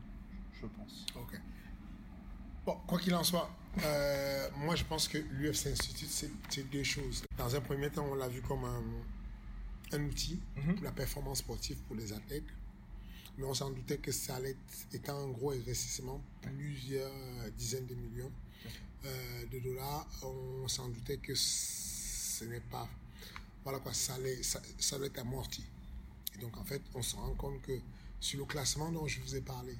Je 0.61 0.65
pense. 0.67 1.05
Ok. 1.15 1.39
Bon, 2.65 2.75
quoi 2.87 2.97
qu'il 2.99 3.13
en 3.13 3.23
soit, 3.23 3.49
euh, 3.83 4.49
moi 4.57 4.75
je 4.75 4.83
pense 4.85 5.07
que 5.07 5.19
l'UFC 5.19 5.67
Institute, 5.67 6.31
c'est 6.49 6.69
deux 6.71 6.83
choses. 6.83 7.23
Dans 7.37 7.55
un 7.55 7.61
premier 7.61 7.91
temps, 7.91 8.07
on 8.09 8.15
l'a 8.15 8.27
vu 8.27 8.41
comme 8.41 8.63
un, 8.63 8.81
un 9.93 10.03
outil 10.05 10.39
Mhm. 10.57 10.75
pour 10.75 10.83
la 10.83 10.91
performance 10.91 11.39
sportive 11.39 11.77
pour 11.87 11.95
les 11.95 12.11
athlètes. 12.13 12.43
Mais 13.37 13.43
on 13.43 13.53
s'en 13.53 13.69
doutait 13.69 13.97
que 13.97 14.11
ça 14.11 14.35
allait 14.37 14.51
être, 14.51 14.87
étant 14.93 15.17
un 15.17 15.27
gros 15.29 15.51
investissement, 15.51 16.21
plusieurs 16.41 17.11
dizaines 17.57 17.85
de 17.85 17.95
millions 17.95 18.31
euh, 19.05 19.45
de 19.51 19.59
dollars, 19.59 20.07
on 20.23 20.67
s'en 20.67 20.87
doutait 20.89 21.17
que 21.17 21.35
ce 21.35 22.43
n'est 22.45 22.61
pas. 22.61 22.87
Voilà 23.63 23.79
quoi, 23.79 23.93
ça 23.93 24.15
allait, 24.15 24.41
ça, 24.41 24.61
ça 24.79 24.95
allait 24.95 25.07
être 25.07 25.19
amorti. 25.19 25.63
Et 26.35 26.39
donc 26.41 26.57
en 26.57 26.63
fait, 26.63 26.81
on 26.93 27.01
se 27.01 27.15
rend 27.15 27.33
compte 27.35 27.61
que 27.61 27.77
sur 28.19 28.39
le 28.39 28.45
classement 28.45 28.91
dont 28.91 29.07
je 29.07 29.19
vous 29.21 29.35
ai 29.35 29.41
parlé, 29.41 29.73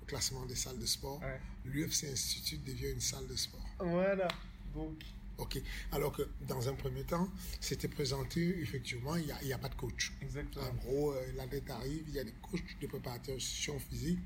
le 0.00 0.06
classement 0.06 0.44
des 0.46 0.56
salles 0.56 0.78
de 0.78 0.86
sport, 0.86 1.20
Ouais. 1.20 1.40
l'UFC 1.66 2.04
Institute 2.10 2.64
devient 2.64 2.90
une 2.90 3.00
salle 3.00 3.26
de 3.28 3.36
sport. 3.36 3.64
Voilà. 3.78 4.28
Donc, 4.74 4.98
Ok. 5.38 5.60
Alors 5.90 6.12
que 6.12 6.22
dans 6.46 6.68
un 6.68 6.74
premier 6.74 7.02
temps, 7.02 7.28
c'était 7.60 7.88
présenté, 7.88 8.56
effectivement, 8.60 9.16
il 9.16 9.26
n'y 9.44 9.52
a, 9.52 9.58
pas 9.58 9.68
de 9.68 9.74
coach. 9.74 10.12
exactement. 10.22 10.64
En 10.66 10.74
gros, 10.74 11.12
euh, 11.12 11.32
la 11.36 11.46
dette 11.46 11.68
arrive, 11.70 12.04
il 12.06 12.14
y 12.14 12.18
a 12.20 12.24
des 12.24 12.34
coachs, 12.40 12.62
des 12.80 12.86
préparateurs 12.86 13.34
de 13.34 13.40
nutrition 13.40 13.78
physique, 13.80 14.20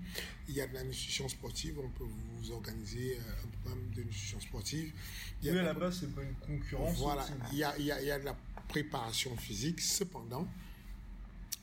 il 0.48 0.54
y 0.54 0.60
a 0.60 0.66
de 0.66 0.74
la 0.74 0.84
nutrition 0.84 1.26
sportive, 1.28 1.78
on 1.78 1.88
peut 1.88 2.04
vous 2.04 2.50
organiser 2.52 3.16
euh, 3.16 3.44
un 3.44 3.48
programme 3.62 3.90
de 3.96 4.02
nutrition 4.02 4.38
sportive. 4.40 4.92
Il 5.40 5.46
y 5.46 5.50
a 5.50 5.54
la 5.54 5.62
la- 5.62 5.74
base, 5.74 5.98
c'est 6.00 6.14
pas 6.14 6.22
une 6.22 6.34
concurrence. 6.34 6.98
voilà, 6.98 7.26
il 7.52 7.58
y 7.58 7.64
a, 7.64 7.76
il 7.78 7.86
y 7.86 7.92
a- 7.92 8.00
il 8.02 8.06
y 8.06 8.10
a 8.10 8.18
de 8.18 8.24
la 8.26 8.36
préparation 8.68 9.34
physique, 9.36 9.80
cependant, 9.80 10.46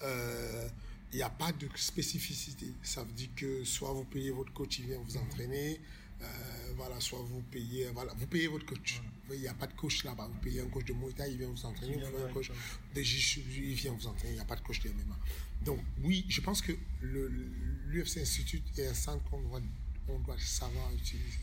euh, 0.01 0.67
il 1.13 1.17
n'y 1.17 1.21
a 1.23 1.29
pas 1.29 1.51
de 1.51 1.67
spécificité. 1.75 2.73
Ça 2.83 3.03
veut 3.03 3.11
dire 3.13 3.29
que 3.35 3.63
soit 3.63 3.93
vous 3.93 4.03
payez 4.05 4.31
votre 4.31 4.51
coach, 4.53 4.79
il 4.79 4.87
vient 4.87 4.99
vous 4.99 5.17
entraîner, 5.17 5.79
euh, 6.21 6.73
voilà, 6.75 6.99
soit 6.99 7.19
vous 7.21 7.41
payez, 7.43 7.87
voilà, 7.91 8.13
vous 8.15 8.27
payez 8.27 8.47
votre 8.47 8.65
coach. 8.65 9.01
Il 9.31 9.39
n'y 9.39 9.47
a 9.47 9.53
pas 9.55 9.65
de 9.67 9.73
coach 9.73 10.03
là-bas. 10.03 10.27
Vous 10.27 10.39
payez 10.39 10.61
un 10.61 10.67
coach 10.69 10.85
de 10.85 10.93
Muay 10.93 11.11
Thai, 11.13 11.31
il 11.31 11.37
vient 11.37 11.47
vous 11.49 11.65
entraîner. 11.65 11.93
Vous 11.95 12.11
payez 12.11 12.23
un 12.23 12.33
coach 12.33 12.51
de 12.93 13.01
Jiu-Jitsu, 13.01 13.41
il 13.63 13.73
vient 13.73 13.91
vous 13.93 14.07
entraîner. 14.07 14.33
Il 14.33 14.35
n'y 14.35 14.41
a 14.41 14.45
pas 14.45 14.55
de 14.55 14.61
coach 14.61 14.81
de 14.81 14.89
MMA. 14.89 15.17
Donc 15.63 15.79
oui, 16.03 16.25
je 16.29 16.41
pense 16.41 16.61
que 16.61 16.73
l'UFC 17.01 18.17
Institute 18.21 18.63
est 18.77 18.87
un 18.87 18.93
centre 18.93 19.23
qu'on 19.29 19.41
doit, 19.41 19.61
on 20.07 20.19
doit 20.19 20.37
savoir 20.39 20.91
utiliser. 20.93 21.39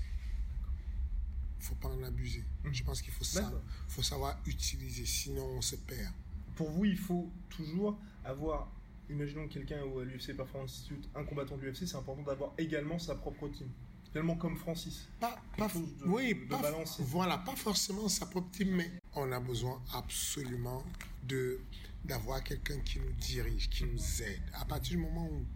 Il 1.58 1.62
ne 1.62 1.64
faut 1.64 1.74
pas 1.76 1.88
en 1.88 2.02
abuser. 2.02 2.44
Je 2.72 2.82
pense 2.82 3.02
qu'il 3.02 3.12
faut, 3.12 3.24
sa- 3.24 3.40
faut 3.88 4.02
savoir 4.02 4.38
utiliser, 4.46 5.06
sinon 5.06 5.44
on 5.44 5.60
se 5.60 5.76
perd. 5.76 6.12
Pour 6.56 6.70
vous, 6.70 6.84
il 6.84 6.96
faut 6.98 7.30
toujours 7.48 7.98
avoir, 8.24 8.70
imaginons 9.10 9.48
que 9.48 9.54
quelqu'un 9.54 9.82
ou 9.84 10.00
à 10.00 10.04
l'UFC 10.04 10.34
Performance 10.36 10.72
Institute, 10.72 11.08
un 11.14 11.24
combattant 11.24 11.56
de 11.56 11.62
l'UFC, 11.62 11.86
c'est 11.86 11.96
important 11.96 12.22
d'avoir 12.22 12.52
également 12.58 12.98
sa 12.98 13.14
propre 13.14 13.48
team. 13.48 13.68
Tellement 14.12 14.36
comme 14.36 14.56
Francis. 14.58 15.08
Pas, 15.20 15.40
pas, 15.56 15.68
de- 15.68 16.04
oui, 16.06 16.34
de 16.34 16.44
pas, 16.44 16.60
voilà, 16.98 17.38
pas 17.38 17.56
forcément 17.56 18.08
sa 18.08 18.26
propre 18.26 18.50
team, 18.50 18.70
mais 18.76 18.90
on 19.14 19.32
a 19.32 19.40
besoin 19.40 19.80
absolument 19.94 20.82
de 21.24 21.60
d'avoir 22.04 22.42
quelqu'un 22.42 22.78
qui 22.80 22.98
nous 22.98 23.12
dirige, 23.12 23.70
qui 23.70 23.84
nous 23.84 24.22
aide. 24.22 24.42
À 24.54 24.64
partir 24.64 24.96
du 24.96 25.02
moment 25.02 25.24
où 25.28 25.46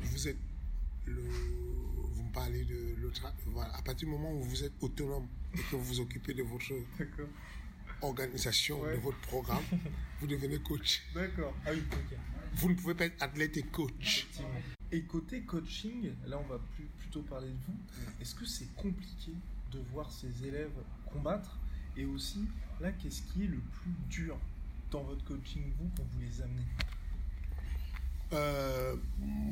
vous 0.00 0.26
êtes 0.28 0.36
le, 1.06 1.22
vous 1.22 2.22
me 2.24 2.32
parlez 2.32 2.64
de 2.64 2.96
l'autre, 3.00 3.22
voilà, 3.46 3.72
à 3.76 3.82
partir 3.82 4.08
du 4.08 4.12
moment 4.14 4.32
où 4.32 4.42
vous 4.42 4.64
êtes 4.64 4.72
autonome 4.80 5.28
et 5.54 5.58
que 5.58 5.76
vous 5.76 5.84
vous 5.84 6.00
occupez 6.00 6.34
de 6.34 6.42
votre 6.42 6.72
organisation, 8.02 8.80
Ouais. 8.80 8.96
de 8.96 9.00
votre 9.00 9.18
programme, 9.20 9.62
vous 10.20 10.26
devenez 10.26 10.58
coach. 10.60 11.02
D'accord. 11.14 11.54
Ah 11.64 11.70
oui. 11.72 11.82
Vous 12.54 12.68
ne 12.68 12.74
pouvez 12.74 12.94
pas 12.94 13.04
être 13.06 13.22
athlète 13.22 13.56
et 13.56 13.62
coach. 13.62 14.26
Et 14.92 15.02
côté 15.02 15.40
coaching, 15.42 16.10
là 16.26 16.38
on 16.38 16.46
va 16.46 16.58
plus, 16.74 16.84
plutôt 16.98 17.22
parler 17.22 17.48
de 17.48 17.56
vous. 17.66 17.76
Est-ce 18.20 18.34
que 18.34 18.44
c'est 18.44 18.72
compliqué 18.76 19.32
de 19.72 19.78
voir 19.90 20.10
ses 20.12 20.44
élèves 20.46 20.70
combattre? 21.10 21.58
Et 21.96 22.04
aussi, 22.04 22.44
là, 22.80 22.92
qu'est-ce 22.92 23.22
qui 23.22 23.44
est 23.44 23.48
le 23.48 23.58
plus 23.58 23.92
dur 24.08 24.38
dans 24.90 25.02
votre 25.02 25.24
coaching, 25.24 25.62
vous, 25.78 25.90
quand 25.96 26.04
vous 26.12 26.20
les 26.20 26.40
amenez? 26.42 26.64
Euh, 28.32 28.96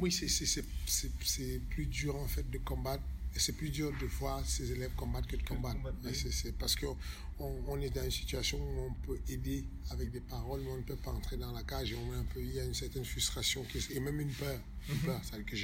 oui, 0.00 0.10
c'est- 0.12 0.28
c'est- 0.28 0.46
c'est 0.46 0.64
c'est- 0.86 1.10
c'est 1.22 1.60
plus 1.70 1.86
dur 1.86 2.16
en 2.16 2.26
fait 2.26 2.48
de 2.50 2.58
combattre. 2.58 3.02
Et 3.34 3.38
C'est 3.38 3.52
plus 3.52 3.70
dur 3.70 3.92
de 4.00 4.06
voir 4.06 4.44
ses 4.44 4.72
élèves 4.72 4.90
combattre 4.96 5.28
que 5.28 5.36
de 5.36 5.42
combattre. 5.44 5.78
c'est- 6.12 6.52
parce 6.58 6.74
qu'on 6.76 6.96
on 7.38 7.80
est 7.80 7.90
dans 7.90 8.02
une 8.04 8.10
situation 8.10 8.58
où 8.58 8.80
on 8.90 8.92
peut 9.06 9.18
aider 9.28 9.64
avec 9.90 10.10
des 10.10 10.20
paroles, 10.20 10.60
mais 10.62 10.70
on 10.72 10.76
ne 10.78 10.82
peut 10.82 10.96
pas 10.96 11.12
entrer 11.12 11.36
dans 11.36 11.52
la 11.52 11.62
cage. 11.62 11.92
Et 11.92 11.94
on 11.96 12.12
un 12.12 12.24
peu, 12.24 12.40
il 12.42 12.52
y 12.54 12.60
a 12.60 12.64
une 12.64 12.74
certaine 12.74 13.04
frustration 13.04 13.64
qui- 13.64 13.92
et 13.92 14.00
même 14.00 14.20
une 14.20 14.32
peur. 14.32 14.60
Une 14.88 14.94
Mhm. 14.96 15.00
peur, 15.02 15.20
c'est-à-dire 15.22 15.46
que 15.46 15.56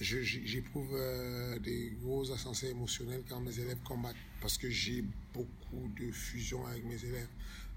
j'éprouve 0.00 0.90
euh, 0.94 1.58
des 1.58 1.92
gros 2.02 2.30
ascenseurs 2.32 2.70
émotionnels 2.70 3.22
quand 3.28 3.40
mes 3.40 3.58
élèves 3.58 3.78
combattent 3.84 4.16
parce 4.40 4.56
que 4.58 4.70
j'ai 4.70 5.04
beaucoup 5.32 5.88
de 6.00 6.10
fusion 6.10 6.66
avec 6.66 6.84
mes 6.84 7.02
élèves. 7.04 7.28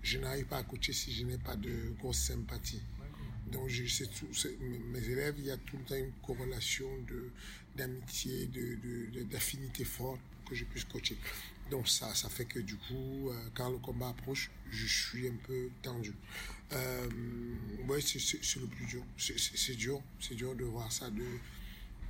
Je 0.03 0.19
n'arrive 0.19 0.45
pas 0.45 0.57
à 0.59 0.63
coacher 0.63 0.93
si 0.93 1.11
je 1.13 1.23
n'ai 1.25 1.37
pas 1.37 1.55
de 1.55 1.93
grosse 1.99 2.19
sympathie. 2.19 2.81
Donc, 3.51 3.69
je, 3.69 3.83
tout, 4.05 4.27
mes 4.91 4.99
élèves, 5.07 5.35
il 5.37 5.45
y 5.45 5.51
a 5.51 5.57
tout 5.57 5.77
le 5.77 5.83
temps 5.85 5.95
une 5.95 6.11
corrélation 6.25 6.87
de, 7.07 7.31
d'amitié, 7.77 8.47
de, 8.47 8.75
de- 8.75 9.11
de- 9.19 9.23
d'affinité 9.23 9.83
forte 9.85 10.19
que 10.49 10.55
je 10.55 10.65
puisse 10.65 10.83
coacher. 10.85 11.17
Donc, 11.71 11.87
ça, 11.87 12.13
ça 12.15 12.29
fait 12.29 12.45
que 12.45 12.59
du 12.59 12.75
coup, 12.77 13.29
euh, 13.29 13.49
quand 13.53 13.69
le 13.69 13.77
combat 13.77 14.09
approche, 14.09 14.49
je 14.71 14.85
suis 14.87 15.27
un 15.27 15.35
peu 15.45 15.69
tendu. 15.81 16.13
Euh, 16.73 17.09
ouais, 17.87 18.01
c'est, 18.01 18.59
le 18.59 18.67
plus 18.67 18.85
dur. 18.85 19.03
C'est, 19.17 19.75
dur. 19.75 20.01
C'est 20.19 20.35
dur 20.35 20.55
de 20.55 20.63
voir 20.63 20.91
ça, 20.91 21.09
de, 21.09 21.25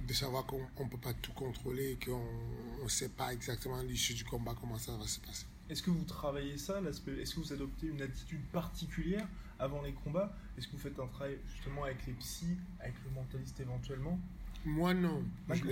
de 0.07 0.13
savoir 0.13 0.45
qu'on 0.45 0.59
ne 0.83 0.89
peut 0.89 0.97
pas 0.97 1.13
tout 1.13 1.33
contrôler 1.33 1.91
et 1.91 2.05
qu'on 2.05 2.83
ne 2.83 2.89
sait 2.89 3.09
pas 3.09 3.33
exactement 3.33 3.81
l'issue 3.81 4.13
du 4.13 4.23
combat 4.23 4.55
comment 4.59 4.77
ça 4.77 4.95
va 4.95 5.07
se 5.07 5.19
passer. 5.19 5.45
Est-ce 5.69 5.81
que 5.83 5.89
vous 5.89 6.05
travaillez 6.05 6.57
ça 6.57 6.79
Est-ce 6.87 7.01
que 7.35 7.39
vous 7.39 7.51
adoptez 7.53 7.87
une 7.87 8.01
attitude 8.01 8.41
particulière 8.53 9.27
avant 9.59 9.81
les 9.81 9.93
combats? 9.93 10.35
Est-ce 10.57 10.67
que 10.67 10.73
vous 10.73 10.79
faites 10.79 10.99
un 10.99 11.07
travail 11.07 11.37
justement 11.51 11.83
avec 11.83 12.05
les 12.05 12.13
psys, 12.13 12.57
avec 12.79 12.93
le 13.03 13.09
mentaliste 13.11 13.59
éventuellement? 13.59 14.19
Moi, 14.67 14.93
non. 14.93 15.23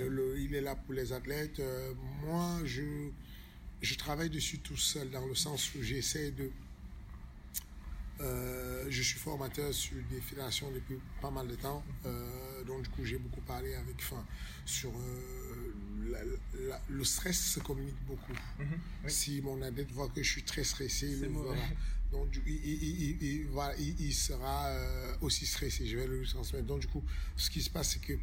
Le- 0.08 0.38
il 0.40 0.54
est 0.54 0.60
là 0.62 0.74
pour 0.74 0.94
les 0.94 1.12
athlètes. 1.12 1.60
Euh, 1.60 1.92
moi, 2.24 2.58
je, 2.64 2.82
je 3.82 3.94
travaille 3.94 4.30
dessus 4.30 4.58
tout 4.58 4.76
seul, 4.76 5.10
dans 5.10 5.26
le 5.26 5.34
sens 5.34 5.74
où 5.74 5.82
j'essaie 5.82 6.30
de. 6.30 6.50
Euh, 8.20 8.86
je 8.88 9.02
suis 9.02 9.18
formateur 9.18 9.74
sur 9.74 9.96
des 10.10 10.20
fédérations 10.22 10.70
depuis 10.70 10.96
pas 11.20 11.30
mal 11.30 11.46
de 11.46 11.54
temps. 11.56 11.84
Euh, 12.06 12.64
donc, 12.64 12.82
du 12.84 12.88
coup, 12.88 13.04
j'ai 13.04 13.18
beaucoup 13.18 13.42
parlé 13.42 13.74
avec. 13.74 13.96
Enfin, 13.98 14.24
sur. 14.64 14.90
euh, 14.90 15.72
la- 16.10 16.24
la- 16.68 16.80
le 16.88 17.04
stress 17.04 17.38
se 17.38 17.60
communique 17.60 18.00
beaucoup. 18.06 18.32
Oui. 18.60 19.10
Si 19.10 19.42
mon 19.42 19.60
adepte 19.60 19.92
voit 19.92 20.08
que 20.08 20.22
je 20.22 20.30
suis 20.30 20.42
très 20.42 20.64
stressé, 20.64 21.08
il 21.08 21.28
mauvais. 21.28 21.54
verra. 21.54 21.66
Donc, 22.12 22.30
du- 22.30 22.42
il, 22.46 22.54
il- 22.54 23.02
il- 23.02 23.22
il- 23.22 23.46
voilà, 23.48 23.76
il- 23.76 24.14
sera 24.14 24.72
aussi 25.20 25.44
stressé. 25.44 25.86
Je 25.86 25.96
vais 25.98 26.06
le 26.06 26.24
transmettre. 26.24 26.64
Donc, 26.66 26.80
du 26.80 26.86
coup, 26.86 27.02
ce 27.36 27.50
qui 27.50 27.60
se 27.60 27.68
passe, 27.68 27.90
c'est 27.90 28.00
que 28.00 28.14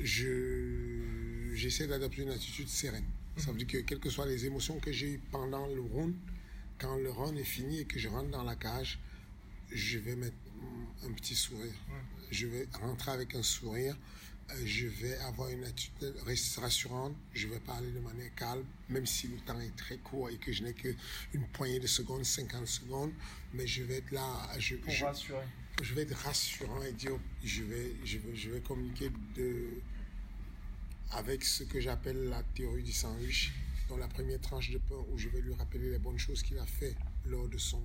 je 0.00 1.52
j'essaie 1.54 1.86
d'adopter 1.86 2.22
une 2.22 2.30
attitude 2.30 2.68
sereine. 2.68 3.04
Ça 3.36 3.50
veut 3.52 3.58
dire 3.58 3.66
que 3.66 3.78
quelles 3.78 3.98
que 4.00 4.10
soient 4.10 4.26
les 4.26 4.44
émotions 4.46 4.78
que 4.78 4.92
j'ai 4.92 5.12
eues 5.14 5.20
pendant 5.30 5.66
le 5.66 5.80
round, 5.80 6.14
quand 6.78 6.96
le 6.96 7.10
round 7.10 7.36
est 7.38 7.44
fini 7.44 7.80
et 7.80 7.84
que 7.84 7.98
je 7.98 8.08
rentre 8.08 8.30
dans 8.30 8.42
la 8.44 8.56
cage, 8.56 8.98
je 9.72 9.98
vais 9.98 10.14
mettre 10.16 10.36
un 11.04 11.12
petit 11.12 11.34
sourire. 11.34 11.72
Je 12.30 12.46
vais 12.46 12.68
rentrer 12.80 13.10
avec 13.12 13.34
un 13.34 13.42
sourire. 13.42 13.96
Euh, 14.50 14.54
Je 14.66 14.86
vais 14.86 15.16
avoir 15.18 15.48
une 15.48 15.64
attitude 15.64 16.14
rassurante. 16.58 17.16
Je 17.32 17.48
vais 17.48 17.60
parler 17.60 17.90
de 17.90 17.98
manière 18.00 18.34
calme, 18.34 18.64
même 18.90 19.06
si 19.06 19.28
le 19.28 19.38
temps 19.38 19.58
est 19.60 19.74
très 19.76 19.96
court 19.98 20.28
et 20.30 20.36
que 20.36 20.52
je 20.52 20.62
n'ai 20.64 20.74
qu'une 20.74 20.94
poignée 21.52 21.80
de 21.80 21.86
secondes, 21.86 22.24
50 22.24 22.66
secondes. 22.66 23.12
Mais 23.54 23.66
je 23.66 23.82
vais 23.84 23.96
être 23.98 24.10
là. 24.10 24.48
Je, 24.58 24.76
Pour 24.76 24.92
je- 24.92 25.04
rassurer. 25.04 25.44
Je 25.82 25.94
vais 25.94 26.02
être 26.02 26.16
rassurant 26.16 26.82
et 26.82 26.92
dire 26.92 27.18
je 27.42 27.62
vais, 27.62 27.96
je 28.04 28.50
vais, 28.50 28.60
communiquer 28.60 29.10
avec 31.10 31.44
ce 31.44 31.64
que 31.64 31.80
j'appelle 31.80 32.28
la 32.28 32.42
théorie 32.42 32.82
du 32.82 32.92
sandwich. 32.92 33.52
Dans 33.88 33.98
la 33.98 34.08
première 34.08 34.40
tranche 34.40 34.70
de 34.70 34.78
pain, 34.78 35.04
où 35.12 35.18
je 35.18 35.28
vais 35.28 35.42
lui 35.42 35.52
rappeler 35.52 35.90
les 35.90 35.98
bonnes 35.98 36.18
choses 36.18 36.42
qu'il 36.42 36.58
a 36.58 36.64
fait 36.64 36.96
lors 37.26 37.48
de 37.48 37.58
son 37.58 37.82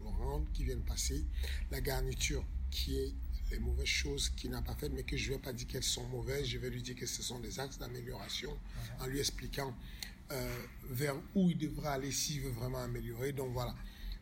round 0.00 0.46
qui 0.52 0.62
vient 0.62 0.76
de 0.76 0.82
passer. 0.82 1.24
La 1.72 1.80
garniture, 1.80 2.44
qui 2.70 2.96
est 2.96 3.12
les 3.50 3.58
mauvaises 3.58 3.86
choses 3.86 4.28
qu'il 4.30 4.50
n'a 4.50 4.62
pas 4.62 4.74
faites, 4.74 4.92
mais 4.92 5.02
que 5.02 5.16
je 5.16 5.30
ne 5.30 5.34
vais 5.34 5.42
pas 5.42 5.52
dire 5.52 5.66
qu'elles 5.66 5.82
sont 5.82 6.06
mauvaises. 6.06 6.46
Je 6.46 6.58
vais 6.58 6.70
lui 6.70 6.82
dire 6.82 6.94
que 6.94 7.06
ce 7.06 7.22
sont 7.22 7.40
des 7.40 7.58
axes 7.58 7.78
d'amélioration 7.78 8.56
en 9.00 9.06
lui 9.06 9.18
expliquant 9.18 9.74
euh, 10.30 10.62
vers 10.88 11.16
où 11.34 11.50
il 11.50 11.58
devra 11.58 11.94
aller 11.94 12.12
s'il 12.12 12.42
veut 12.42 12.50
vraiment 12.50 12.78
améliorer. 12.78 13.32
Donc 13.32 13.52
voilà, 13.52 13.74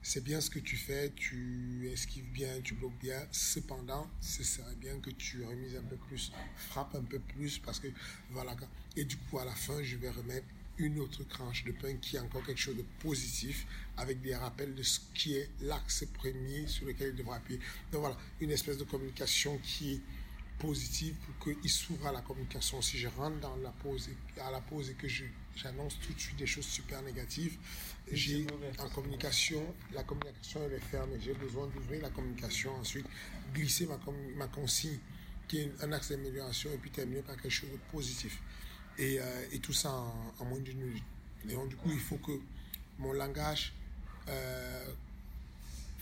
c'est 0.08 0.24
bien 0.24 0.40
ce 0.40 0.48
que 0.48 0.58
tu 0.58 0.78
fais, 0.78 1.12
tu 1.14 1.86
esquives 1.92 2.32
bien, 2.32 2.62
tu 2.64 2.72
bloques 2.72 2.98
bien. 2.98 3.20
Cependant, 3.30 4.08
ce 4.22 4.42
serait 4.42 4.74
bien 4.76 4.98
que 5.00 5.10
tu 5.10 5.44
remises 5.44 5.76
un 5.76 5.82
peu 5.82 5.96
plus, 5.96 6.32
frappes 6.56 6.94
un 6.94 7.02
peu 7.02 7.18
plus 7.18 7.58
parce 7.58 7.78
que 7.78 7.88
voilà. 8.30 8.56
Et 8.96 9.04
du 9.04 9.18
coup, 9.18 9.38
à 9.38 9.44
la 9.44 9.54
fin, 9.54 9.82
je 9.82 9.96
vais 9.96 10.08
remettre 10.08 10.46
une 10.78 10.98
autre 10.98 11.24
tranche 11.24 11.62
de 11.64 11.72
pain 11.72 11.94
qui 11.96 12.16
est 12.16 12.20
encore 12.20 12.42
quelque 12.42 12.58
chose 12.58 12.78
de 12.78 12.86
positif 13.00 13.66
avec 13.98 14.22
des 14.22 14.34
rappels 14.34 14.74
de 14.74 14.82
ce 14.82 15.00
qui 15.12 15.34
est 15.36 15.50
l'axe 15.60 16.06
premier 16.14 16.66
sur 16.66 16.86
lequel 16.86 17.10
il 17.10 17.16
devra 17.16 17.36
appuyer. 17.36 17.60
Donc 17.92 18.00
voilà, 18.00 18.16
une 18.40 18.50
espèce 18.50 18.78
de 18.78 18.84
communication 18.84 19.58
qui 19.58 19.96
est 19.96 20.00
positive 20.58 21.16
pour 21.16 21.52
qu'il 21.52 21.70
s'ouvre 21.70 22.06
à 22.06 22.12
la 22.12 22.22
communication. 22.22 22.80
Si 22.80 22.96
je 22.96 23.08
rentre 23.08 23.40
dans 23.40 23.56
la 23.56 23.72
pause 23.72 24.08
à 24.40 24.50
la 24.50 24.62
pause 24.62 24.88
et 24.88 24.94
que 24.94 25.06
j'annonce 25.62 25.98
tout 26.00 26.12
de 26.12 26.20
suite 26.20 26.36
des 26.36 26.46
choses 26.46 26.66
super 26.66 27.02
négatives, 27.02 27.58
j'ai 28.12 28.46
en 28.78 28.88
communication, 28.88 29.62
la 29.92 30.02
communication 30.04 30.60
elle 30.64 30.74
est 30.74 30.80
fermée. 30.90 31.18
J'ai 31.20 31.34
besoin 31.34 31.66
d'ouvrir 31.66 32.02
la 32.02 32.10
communication, 32.10 32.74
ensuite 32.76 33.06
glisser 33.52 33.86
ma, 33.86 33.98
ma 34.36 34.46
consigne 34.48 34.98
qui 35.46 35.60
est 35.60 35.72
un 35.82 35.92
axe 35.92 36.10
d'amélioration 36.10 36.70
et 36.72 36.76
puis 36.76 36.90
terminer 36.90 37.22
par 37.22 37.36
quelque 37.36 37.50
chose 37.50 37.70
de 37.70 37.78
positif. 37.90 38.38
Et, 38.98 39.18
euh, 39.20 39.46
et 39.52 39.58
tout 39.60 39.72
ça 39.72 39.90
en, 39.90 40.44
moins 40.44 40.58
d'une 40.58 40.78
minute. 40.78 41.04
Et 41.48 41.52
donc, 41.52 41.68
du 41.68 41.76
coup, 41.76 41.90
il 41.90 42.00
faut 42.00 42.18
que 42.18 42.32
mon 42.98 43.12
langage 43.12 43.72
euh, 44.28 44.92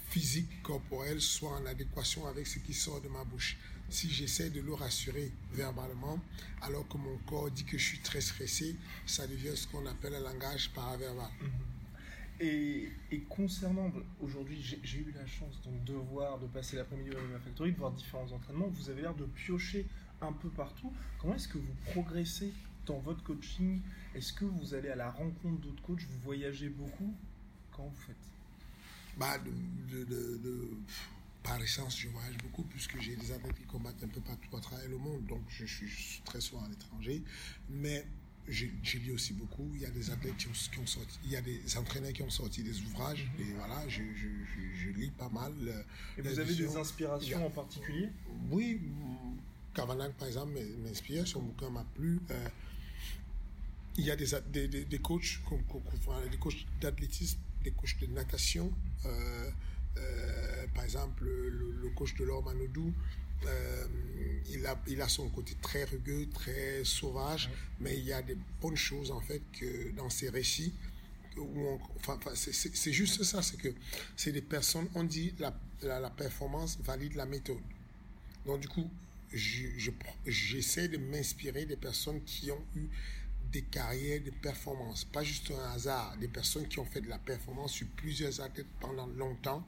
physique, 0.09 0.63
corporel, 0.63 1.21
soit 1.21 1.51
en 1.51 1.67
adéquation 1.67 2.27
avec 2.27 2.47
ce 2.47 2.59
qui 2.59 2.75
sort 2.75 3.01
de 3.01 3.09
ma 3.09 3.23
bouche. 3.25 3.57
Si 3.89 4.11
j'essaie 4.11 4.51
de 4.51 4.61
le 4.61 4.75
rassurer 4.75 5.31
verbalement, 5.53 6.19
alors 6.63 6.87
que 6.89 6.97
mon 6.97 7.17
corps 7.27 7.51
dit 7.51 7.65
que 7.65 7.79
je 7.79 7.85
suis 7.85 8.01
très 8.01 8.21
stressé, 8.21 8.77
ça 9.07 9.27
devient 9.27 9.57
ce 9.57 9.67
qu'on 9.69 9.87
appelle 9.87 10.15
un 10.15 10.21
langage 10.21 10.71
paraverbal. 10.75 11.31
Mhm. 11.41 11.51
Et, 12.39 12.91
et, 13.11 13.21
concernant, 13.21 13.91
aujourd'hui, 14.21 14.61
j'ai 14.83 14.99
eu 14.99 15.13
la 15.17 15.27
chance 15.27 15.59
donc, 15.65 15.85
de 15.85 15.95
voir, 15.95 16.39
de 16.39 16.47
passer 16.47 16.77
l'après-midi 16.77 17.11
à 17.11 17.33
la 17.33 17.39
Factory, 17.39 17.73
de 17.73 17.79
voir 17.79 17.93
différents 17.93 18.31
entraînements. 18.31 18.69
Vous 18.69 18.91
avez 18.91 19.03
l'air 19.03 19.15
de 19.15 19.25
piocher 19.25 19.87
un 20.21 20.33
peu 20.33 20.51
partout. 20.51 20.93
Comment 21.19 21.35
est-ce 21.35 21.49
que 21.49 21.59
vous 21.59 21.75
progressez 21.93 22.53
dans 22.85 22.99
votre 22.99 23.23
coaching? 23.23 23.81
Est-ce 24.15 24.35
que 24.35 24.45
vous 24.45 24.75
allez 24.75 24.91
à 24.91 24.97
la 24.97 25.11
rencontre 25.11 25.61
d'autres 25.61 25.83
coachs? 25.83 26.03
Vous 26.03 26.21
voyagez 26.21 26.69
beaucoup? 26.69 27.15
Comment 27.73 27.89
vous 27.89 28.03
faites? 28.03 28.17
Bah, 29.17 29.39
de, 29.39 30.69
Par 31.47 31.63
essence, 31.63 31.97
je 31.99 32.09
voyage 32.09 32.37
beaucoup 32.39 32.65
puisque 32.65 33.01
j'ai 33.01 33.15
des 33.15 33.31
athlètes 33.31 33.55
qui 33.55 33.65
combattent 33.65 34.03
un 34.03 34.09
peu 34.09 34.21
partout 34.21 34.57
à 34.57 34.61
travers 34.61 34.89
le 34.89 34.99
monde. 34.99 35.25
Donc, 35.27 35.43
je 35.49 35.65
suis 35.65 36.21
très 36.25 36.41
souvent 36.41 36.65
à 36.65 36.69
l'étranger. 36.69 37.23
Mais 37.71 38.05
j'ai 38.49 38.99
lu 38.99 39.13
aussi 39.13 39.33
beaucoup. 39.33 39.71
Il 39.75 39.81
y 39.81 39.87
a 39.87 39.91
des 39.91 40.11
athlètes 40.11 40.37
qui 40.37 40.49
ont, 40.49 40.87
sorti, 40.87 41.19
il 41.25 41.31
y 41.31 41.37
a 41.37 41.41
des 41.41 41.77
entraîneurs 41.77 42.13
qui 42.13 42.23
ont 42.23 42.31
sorti 42.31 42.65
des 42.65 42.81
ouvrages. 42.83 43.31
Mhm. 43.39 43.47
Et 43.47 43.53
voilà, 43.53 43.89
je, 43.89 44.03
je, 44.03 44.91
lis 44.91 45.11
pas 45.11 45.29
mal. 45.29 45.53
Et 46.19 46.23
vous 46.23 46.39
avez 46.39 46.55
des 46.55 46.77
inspirations 46.77 47.47
en 47.47 47.51
particulier? 47.51 48.09
Oui, 48.51 48.81
Kavanagh, 49.73 50.13
par 50.15 50.27
exemple, 50.27 50.59
m'inspire. 50.83 51.29
Son 51.29 51.43
bouquin 51.43 51.71
m'a 51.71 51.85
plu. 51.95 52.21
Euh, 52.31 52.49
il 53.99 54.05
y 54.05 54.11
a 54.11 54.17
des, 54.17 54.27
des, 54.69 54.85
des, 54.85 54.99
coachs, 54.99 55.41
des 56.31 56.39
coachs 56.39 56.67
d'athlétisme, 56.81 57.39
des 57.63 57.71
coachs 57.71 57.99
de 58.01 58.07
natation. 58.07 58.73
Euh, 59.05 59.51
euh, 59.99 60.67
par 60.75 60.85
exemple, 60.85 61.25
le, 61.25 61.91
coach 61.95 62.15
de 62.17 62.25
l'or 62.25 62.45
Manodou, 62.45 62.93
euh, 63.47 63.87
il, 64.51 64.67
a, 64.67 64.79
il 64.87 65.01
a 65.01 65.09
son 65.09 65.29
côté 65.29 65.55
très 65.63 65.85
rugueux, 65.85 66.29
très 66.33 66.85
sauvage, 66.85 67.51
mais 67.81 67.97
il 67.97 68.05
y 68.05 68.13
a 68.13 68.23
des 68.23 68.37
bonnes 68.61 68.77
choses 68.77 69.11
en 69.11 69.21
fait 69.21 69.43
que 69.59 69.91
dans 69.93 70.11
ses 70.11 70.29
récits. 70.29 70.73
Où 71.39 71.79
enfin, 71.97 72.19
c'est 72.35 72.93
juste 72.93 73.23
ça, 73.23 73.43
c'est 73.43 73.59
que 73.59 73.69
c'est 74.17 74.33
des 74.33 74.41
personnes, 74.41 74.89
on 74.95 75.05
dit 75.05 75.35
la, 75.39 75.55
la, 75.83 76.01
la, 76.01 76.09
performance 76.09 76.79
valide 76.83 77.15
la 77.15 77.27
méthode. 77.27 77.59
Donc 78.47 78.61
du 78.61 78.69
coup, 78.69 78.91
j'essaie 79.33 80.87
je, 80.87 80.91
de 80.93 80.97
m'inspirer 80.97 81.67
des 81.67 81.77
personnes 81.77 82.23
qui 82.25 82.51
ont 82.51 82.65
eu 82.75 82.89
des 83.57 83.63
carrières 83.63 84.21
de 84.23 84.31
performance, 84.31 85.07
pas 85.07 85.23
juste 85.23 85.51
un 85.51 85.71
hasard, 85.71 86.15
des 86.19 86.29
personnes 86.29 86.69
qui 86.69 86.79
ont 86.79 86.85
fait 86.85 87.01
de 87.01 87.09
la 87.09 87.19
performance 87.19 87.73
sur 87.73 87.87
plusieurs 87.97 88.39
athlètes 88.43 88.67
pendant 88.81 89.07
longtemps, 89.07 89.67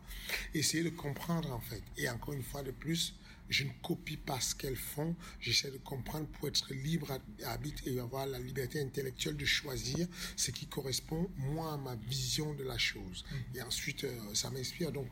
essayer 0.53 0.85
de 0.85 0.91
comprendre 0.91 1.51
en 1.51 1.61
fait. 1.61 1.83
Et 1.97 2.07
encore 2.11 2.35
une 2.35 2.43
fois 2.43 2.63
de 2.63 2.71
plus, 2.71 3.15
je 3.49 3.65
ne 3.65 3.71
copie 3.83 4.19
pas 4.19 4.41
ce 4.41 4.55
qu'elles 4.55 4.77
font, 4.77 5.17
j'essaie 5.41 5.71
de 5.71 5.79
comprendre 5.79 6.27
pour 6.27 6.49
être 6.49 6.75
libre, 6.75 7.19
habite 7.47 7.87
et 7.87 7.99
avoir 7.99 8.27
la 8.27 8.39
liberté 8.39 8.79
intellectuelle 8.79 9.39
de 9.39 9.47
choisir 9.47 10.07
ce 10.37 10.51
qui 10.51 10.67
correspond, 10.67 11.31
moi, 11.39 11.73
à 11.73 11.77
ma 11.79 11.95
vision 11.95 12.53
de 12.53 12.65
la 12.65 12.77
chose. 12.77 13.25
Mm. 13.31 13.57
Et 13.57 13.63
ensuite, 13.63 14.05
euh, 14.05 14.35
ça 14.35 14.51
m'inspire. 14.51 14.93
Donc, 14.93 15.09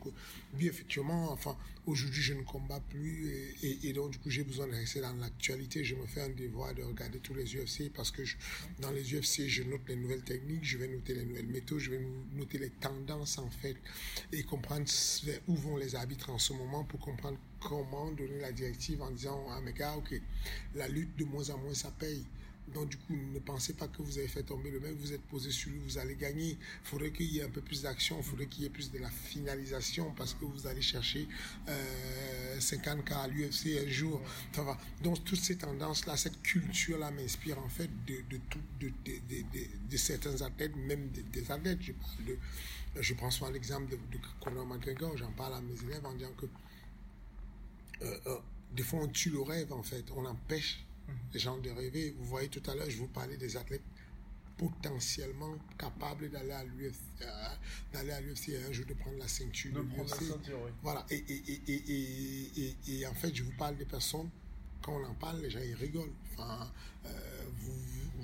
effectivement, 0.65 1.31
enfin, 1.31 1.55
aujourd'hui, 1.85 2.21
je 2.21 2.33
ne 2.33 2.41
combats 2.41 2.81
plus 2.89 3.55
et, 3.61 3.93
donc, 3.93 4.11
du 4.11 4.17
coup, 4.19 4.29
j'ai 4.29 4.43
besoin 4.43 4.67
de 4.67 4.73
rester 4.73 5.01
dans 5.01 5.13
l'actualité. 5.13 5.83
Je 5.83 5.95
me 5.95 6.05
fais 6.05 6.21
un 6.21 6.29
devoir 6.29 6.73
de 6.73 6.83
regarder 6.83 7.19
tous 7.19 7.33
les 7.33 7.55
UFC 7.55 7.91
parce 7.93 8.11
que 8.11 8.23
dans 8.79 8.91
les 8.91 9.13
UFC, 9.13 9.47
je 9.47 9.63
note 9.63 9.81
les 9.87 9.95
nouvelles 9.95 10.23
techniques, 10.23 10.63
je 10.63 10.77
vais 10.77 10.87
noter 10.87 11.13
les 11.13 11.25
nouvelles 11.25 11.47
méthodes, 11.47 11.79
je 11.79 11.91
vais 11.91 12.01
noter 12.33 12.57
les 12.57 12.71
tendances, 12.71 13.37
en 13.37 13.49
fait, 13.49 13.75
et 14.31 14.43
comprendre 14.43 14.85
où 15.47 15.55
vont 15.55 15.77
les 15.77 15.95
arbitres 15.95 16.29
en 16.29 16.39
ce 16.39 16.53
moment 16.53 16.83
pour 16.83 16.99
comprendre 16.99 17.37
comment 17.59 18.11
donner 18.11 18.39
la 18.39 18.51
directive 18.51 19.01
en 19.01 19.11
disant 19.11 19.49
à 19.51 19.61
mes 19.61 19.73
gars, 19.73 19.95
ok, 19.97 20.19
la 20.75 20.87
lutte 20.87 21.15
de 21.17 21.25
moins 21.25 21.49
en 21.49 21.57
moins 21.57 21.73
ça 21.73 21.91
paye. 21.91 22.25
Donc 22.73 22.89
du 22.89 22.97
coup, 22.97 23.15
ne 23.15 23.39
pensez 23.39 23.73
pas 23.73 23.87
que 23.87 24.01
vous 24.01 24.17
avez 24.17 24.27
fait 24.27 24.43
tomber 24.43 24.71
le 24.71 24.79
mec, 24.79 24.93
vous 24.97 25.13
êtes 25.13 25.21
posé 25.21 25.51
sur 25.51 25.69
lui, 25.69 25.79
vous 25.79 25.97
allez 25.97 26.15
gagner. 26.15 26.51
Il 26.51 26.87
faudrait 26.87 27.11
qu'il 27.11 27.27
y 27.27 27.39
ait 27.39 27.43
un 27.43 27.49
peu 27.49 27.61
plus 27.61 27.83
d'action, 27.83 28.17
il 28.17 28.23
faudrait 28.23 28.47
qu'il 28.47 28.63
y 28.63 28.65
ait 28.65 28.69
plus 28.69 28.91
de 28.91 28.99
la 28.99 29.09
finalisation 29.09 30.11
parce 30.17 30.33
que 30.33 30.45
vous 30.45 30.67
allez 30.67 30.81
chercher 30.81 31.27
euh, 31.69 32.59
50K 32.59 33.13
à 33.13 33.27
l'UFC 33.27 33.77
un 33.85 33.89
jour. 33.89 34.21
Donc 35.01 35.23
toutes 35.23 35.39
ces 35.39 35.57
tendances-là, 35.57 36.17
cette 36.17 36.41
culture-là 36.41 37.11
m'inspire 37.11 37.59
en 37.59 37.69
fait 37.69 37.89
de, 38.05 39.97
certains 39.97 40.41
athlètes, 40.41 40.75
même 40.75 41.09
des, 41.09 41.51
athlètes. 41.51 41.79
Je, 41.81 41.93
parle 41.93 42.25
de, 42.25 42.37
je 43.01 43.13
prends 43.13 43.31
souvent 43.31 43.49
l'exemple 43.49 43.91
de, 43.91 43.95
de 43.95 44.21
Conor 44.41 44.65
McGregor, 44.65 45.15
j'en 45.17 45.31
parle 45.31 45.53
à 45.53 45.61
mes 45.61 45.81
élèves 45.83 46.05
en 46.05 46.13
disant 46.13 46.33
que 46.37 46.45
euh, 48.03 48.19
euh, 48.27 48.37
des 48.75 48.83
fois 48.83 48.99
on 49.01 49.07
tue 49.07 49.29
le 49.29 49.41
rêve 49.41 49.71
en 49.73 49.83
fait, 49.83 50.03
on 50.15 50.25
empêche. 50.25 50.83
Les 51.33 51.39
gens 51.39 51.57
de 51.57 51.69
rêver. 51.69 52.15
Vous 52.17 52.25
voyez 52.25 52.49
tout 52.49 52.63
à 52.69 52.75
l'heure, 52.75 52.89
je 52.89 52.97
vous 52.97 53.07
parlais 53.07 53.37
des 53.37 53.57
athlètes 53.57 53.83
potentiellement 54.57 55.55
capables 55.77 56.29
d'aller 56.31 56.51
à 56.51 56.63
l'UFC, 56.63 56.95
euh, 57.21 57.47
d'aller 57.93 58.11
à 58.11 58.21
l'UFC 58.21 58.55
un 58.67 58.71
jour 58.71 58.85
de 58.87 58.93
prendre 58.95 59.17
la 59.19 59.27
ceinture 59.27 59.73
de, 59.73 59.81
l'UFC. 59.81 60.33
Voilà, 60.81 61.05
et, 61.11 61.15
et, 61.15 61.61
et, 61.67 62.75
et, 62.87 63.07
en 63.07 63.13
fait, 63.13 63.35
je 63.35 63.43
vous 63.43 63.51
parle 63.51 63.77
des 63.77 63.85
personnes, 63.85 64.29
quand 64.81 64.93
on 64.93 65.05
en 65.05 65.13
parle, 65.13 65.41
les 65.41 65.51
gens 65.51 65.59
ils 65.63 65.75
rigolent. 65.75 66.13
Enfin, 66.33 66.71
vous, 67.59 67.73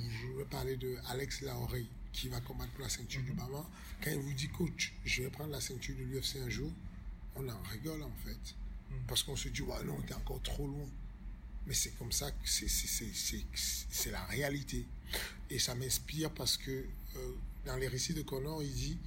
je 0.10 0.38
vais 0.38 0.46
parler 0.46 0.76
de 0.78 0.96
Alex 1.10 1.42
Laorey 1.42 1.86
qui 2.12 2.30
va 2.30 2.40
combattre 2.42 2.72
pour 2.72 2.84
la 2.84 2.90
ceinture 2.90 3.22
du 3.22 3.32
mhm. 3.32 3.38
Bama. 3.38 3.66
Quand 4.02 4.12
il 4.12 4.20
vous 4.20 4.34
dit, 4.34 4.48
coach, 4.50 4.94
je 5.04 5.24
vais 5.24 5.30
prendre 5.30 5.52
la 5.52 5.62
ceinture 5.62 5.96
de 5.96 6.04
l'UFC 6.04 6.38
un 6.38 6.50
jour, 6.50 6.72
on 7.36 7.48
en 7.50 7.62
rigole 7.72 8.02
en 8.04 8.12
fait. 8.26 8.56
Parce 9.08 9.24
qu'on 9.24 9.36
se 9.36 9.50
dit, 9.50 9.62
ouais, 9.62 9.84
non, 9.86 10.00
t'es 10.06 10.14
encore 10.14 10.42
trop 10.42 10.68
loin. 10.68 10.86
Mais 11.68 11.74
c'est 11.74 11.92
comme 11.98 12.12
ça 12.12 12.32
que 12.32 12.48
c'est 12.48 14.12
la 14.12 14.24
réalité. 14.26 14.86
Et 15.50 15.60
ça 15.60 15.76
m'inspire 15.76 16.32
parce 16.32 16.58
que 16.58 16.72
euh, 16.72 17.32
dans 17.66 17.78
les 17.78 17.88
récits 17.88 18.14
de 18.14 18.22
Connor, 18.22 18.62
il 18.64 18.74
dit, 18.74 18.98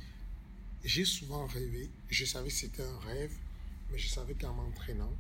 j'ai 0.85 1.05
souvent 1.05 1.47
rêvé, 1.47 1.91
je 2.09 2.25
savais 2.25 2.49
que 2.49 2.55
c'était 2.55 2.83
un 2.83 2.99
rêve, 3.01 3.33
mais 3.91 3.99
je 3.99 4.09
savais 4.09 4.35
qu'en 4.35 4.55
m'entraînant, 4.55 5.13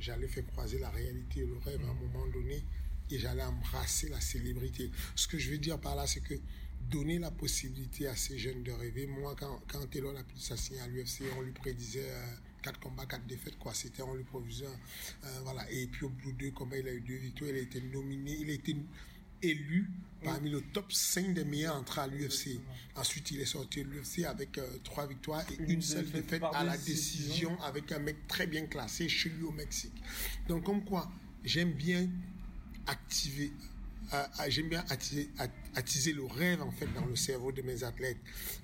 j'allais 0.00 0.28
faire 0.28 0.46
croiser 0.46 0.78
la 0.78 0.90
réalité 0.90 1.40
et 1.40 1.46
le 1.46 1.58
rêve 1.58 1.84
à 1.84 1.90
un 1.90 1.94
moment 1.94 2.26
donné 2.28 2.62
et 3.10 3.18
j'allais 3.18 3.42
embrasser 3.42 4.08
la 4.08 4.20
célébrité. 4.20 4.90
Ce 5.16 5.26
que 5.26 5.38
je 5.38 5.50
veux 5.50 5.58
dire 5.58 5.80
par 5.80 5.96
là, 5.96 6.06
c'est 6.06 6.20
que 6.20 6.34
donner 6.90 7.18
la 7.18 7.30
possibilité 7.30 8.06
à 8.06 8.16
ces 8.16 8.38
jeunes 8.38 8.62
de 8.62 8.72
rêver. 8.72 9.06
Moi, 9.06 9.34
quand, 9.38 9.60
quand 9.68 9.86
Taylor 9.90 10.16
a 10.16 10.22
pu 10.22 10.38
s'assigner 10.38 10.80
à 10.80 10.86
l'UFC, 10.86 11.22
on 11.36 11.42
lui 11.42 11.52
prédisait 11.52 12.10
euh, 12.10 12.34
4 12.62 12.80
combats, 12.80 13.06
4 13.06 13.26
défaites, 13.26 13.58
quoi. 13.58 13.74
C'était 13.74 14.02
en 14.02 14.14
lui 14.14 14.24
proviseur. 14.24 14.70
Euh, 15.24 15.40
voilà. 15.42 15.70
Et 15.70 15.86
puis 15.86 16.04
au 16.04 16.08
bout 16.08 16.32
de 16.32 16.38
deux 16.38 16.50
combats, 16.50 16.78
il 16.78 16.88
a 16.88 16.92
eu 16.92 17.00
deux 17.00 17.16
victoires. 17.16 17.50
Il 17.50 17.56
a 17.56 17.60
été 17.60 17.80
nominé, 17.80 18.36
il 18.40 18.50
a 18.50 18.54
été 18.54 18.76
élu 19.42 19.88
parmi 20.24 20.50
le 20.50 20.60
top 20.60 20.92
5 20.92 21.34
des 21.34 21.44
meilleurs 21.44 21.76
entrées 21.76 22.00
à 22.00 22.06
l'UFC. 22.06 22.60
Ensuite, 22.96 23.30
il 23.30 23.40
est 23.40 23.46
sorti 23.46 23.84
de 23.84 23.88
l'UFC 23.88 24.24
avec 24.24 24.58
euh, 24.58 24.66
trois 24.82 25.06
victoires 25.06 25.44
et 25.50 25.72
une, 25.72 25.82
seule 25.82 26.10
défaite 26.10 26.42
à 26.52 26.64
la 26.64 26.76
décision. 26.76 27.60
avec 27.62 27.92
un 27.92 28.00
mec 28.00 28.26
très 28.26 28.46
bien 28.46 28.66
classé 28.66 29.08
chez 29.08 29.28
lui 29.28 29.44
au 29.44 29.52
Mexique. 29.52 29.94
Donc, 30.48 30.64
comme 30.64 30.84
quoi, 30.84 31.10
j'aime 31.44 31.72
bien 31.72 32.08
activer 32.86 33.52
euh, 34.14 34.24
j'aime 34.48 34.70
bien 34.70 34.84
attiser, 34.88 35.28
attiser, 35.74 36.14
le 36.14 36.24
rêve 36.24 36.62
en 36.62 36.70
fait 36.70 36.90
dans 36.94 37.04
le 37.04 37.14
cerveau 37.14 37.52
de 37.52 37.60
mes 37.60 37.84
athlètes. 37.84 38.16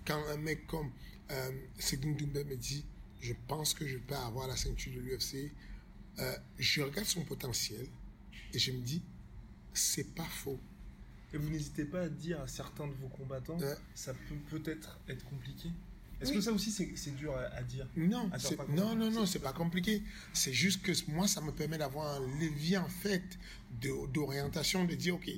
Quand 0.06 0.18
un 0.28 0.38
mec 0.38 0.66
comme 0.66 0.90
euh, 1.30 1.50
Seguin 1.78 2.12
me 2.12 2.56
dit 2.56 2.84
je 3.24 3.32
pense 3.48 3.72
que 3.74 3.86
je 3.86 3.96
peux 3.96 4.14
avoir 4.14 4.46
la 4.46 4.56
ceinture 4.56 4.92
de 4.92 5.00
l'UFC. 5.00 5.50
Euh, 6.18 6.36
je 6.58 6.82
regarde 6.82 7.06
son 7.08 7.24
potentiel 7.24 7.86
et 8.52 8.58
je 8.58 8.70
me 8.70 8.80
dis, 8.80 9.02
c'est 9.72 10.14
pas 10.14 10.22
faux. 10.24 10.60
Et 11.32 11.38
vous 11.38 11.48
n'hésitez 11.50 11.84
pas 11.86 12.02
à 12.02 12.08
dire 12.08 12.40
à 12.40 12.46
certains 12.46 12.86
de 12.86 12.92
vos 12.92 13.08
combattants, 13.08 13.58
ça 13.94 14.12
peut 14.14 14.36
peut-être 14.50 15.00
être 15.08 15.24
compliqué? 15.24 15.70
Est-ce 16.20 16.30
Oui. 16.30 16.36
que 16.36 16.42
ça 16.42 16.52
aussi, 16.52 16.70
c'est 16.70 17.16
dur 17.16 17.34
à, 17.36 17.40
à 17.56 17.62
dire? 17.62 17.88
Non, 17.96 18.30
non, 18.68 18.94
non, 18.94 19.10
non, 19.10 19.26
c'est 19.26 19.40
pas 19.40 19.52
compliqué. 19.52 20.02
C'est 20.32 20.52
juste 20.52 20.82
que 20.82 20.92
moi, 21.10 21.26
ça 21.26 21.40
me 21.40 21.50
permet 21.50 21.76
d'avoir 21.78 22.20
un 22.20 22.26
levier 22.38 22.78
en 22.78 22.88
fait 22.88 23.24
de- 23.80 24.06
d'orientation, 24.12 24.84
de 24.84 24.94
dire 24.94 25.16
ok, 25.16 25.28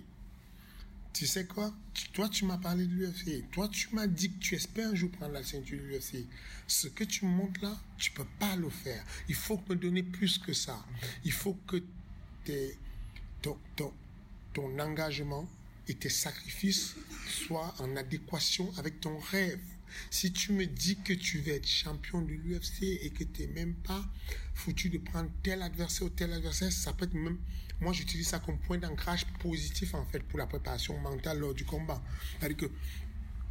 tu 1.17 1.27
sais 1.27 1.47
quoi, 1.47 1.73
toi 2.13 2.29
tu 2.29 2.45
m'as 2.45 2.59
parlé 2.59 2.85
de 2.85 2.93
l'UFC, 2.93 3.51
toi 3.51 3.69
tu 3.69 3.89
m'as 3.95 4.07
dit 4.07 4.31
que 4.31 4.39
tu 4.39 4.55
espères 4.55 4.91
un 4.91 4.95
jour 4.95 5.11
prendre 5.11 5.33
la 5.33 5.43
ceinture 5.43 5.79
de 5.79 5.85
l'UFC. 5.87 6.27
Ce 6.67 6.89
que 6.89 7.05
tu 7.05 7.25
montres 7.25 7.63
là, 7.63 7.75
tu 7.97 8.11
peux 8.11 8.27
pas 8.39 8.55
le 8.57 8.69
faire. 8.69 9.03
Il 9.27 9.35
faut 9.35 9.59
me 9.71 9.77
donner 9.77 10.03
plus 10.03 10.37
que 10.37 10.53
ça. 10.53 10.85
Il 11.25 11.33
faut 11.33 11.57
que 11.67 11.83
ton 14.53 14.79
engagement 14.79 15.49
et 15.89 15.95
tes 15.95 16.11
sacrifices 16.11 16.97
soient 17.29 17.75
en 17.79 17.97
adéquation 17.97 18.71
avec 18.77 19.01
ton 19.01 19.19
rêve. 19.19 19.61
Si 20.11 20.33
tu 20.33 20.53
me 20.53 20.67
dis 20.67 20.97
que 20.97 21.13
tu 21.13 21.39
veux 21.39 21.53
être 21.53 21.69
champion 21.69 22.23
de 22.23 22.33
l'UFC 22.33 22.83
et 22.83 23.11
que 23.11 23.25
tu 23.25 23.43
n'es 23.43 23.49
même 23.49 23.75
pas 23.75 24.05
foutu 24.55 24.89
de 24.89 24.99
prendre 24.99 25.31
tel 25.43 25.63
adversaire 25.63 26.07
ou 26.07 26.11
tel 26.11 26.33
adversaire, 26.33 26.73
ça 26.73 26.93
peut 26.93 27.05
être 27.05 27.15
même... 27.15 27.39
Moi, 27.81 27.93
j'utilise 27.93 28.29
ça 28.29 28.39
comme 28.39 28.59
point 28.59 28.79
d'ancrage 28.79 29.27
positif, 29.41 29.95
en 29.95 30.05
fait, 30.07 30.21
pour 30.21 30.39
la 30.39 30.47
préparation 30.47 30.99
mentale 30.99 31.39
lors 31.39 31.55
du 31.55 31.65
combat. 31.65 32.03
C'est-à-dire 32.39 32.57
que 32.57 32.71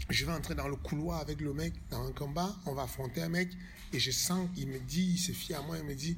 je 0.09 0.25
vais 0.25 0.31
entrer 0.31 0.55
dans 0.55 0.67
le 0.67 0.75
couloir 0.75 1.19
avec 1.19 1.41
le 1.41 1.53
mec 1.53 1.73
dans 1.89 2.05
un 2.05 2.11
combat, 2.11 2.55
on 2.65 2.73
va 2.73 2.83
affronter 2.83 3.21
un 3.21 3.29
mec 3.29 3.49
et 3.93 3.99
je 3.99 4.11
sens, 4.11 4.49
il 4.57 4.67
me 4.67 4.79
dit, 4.79 5.13
il 5.13 5.17
se 5.17 5.31
fie 5.31 5.53
à 5.53 5.61
moi, 5.61 5.77
il 5.77 5.83
me 5.83 5.95
dit, 5.95 6.17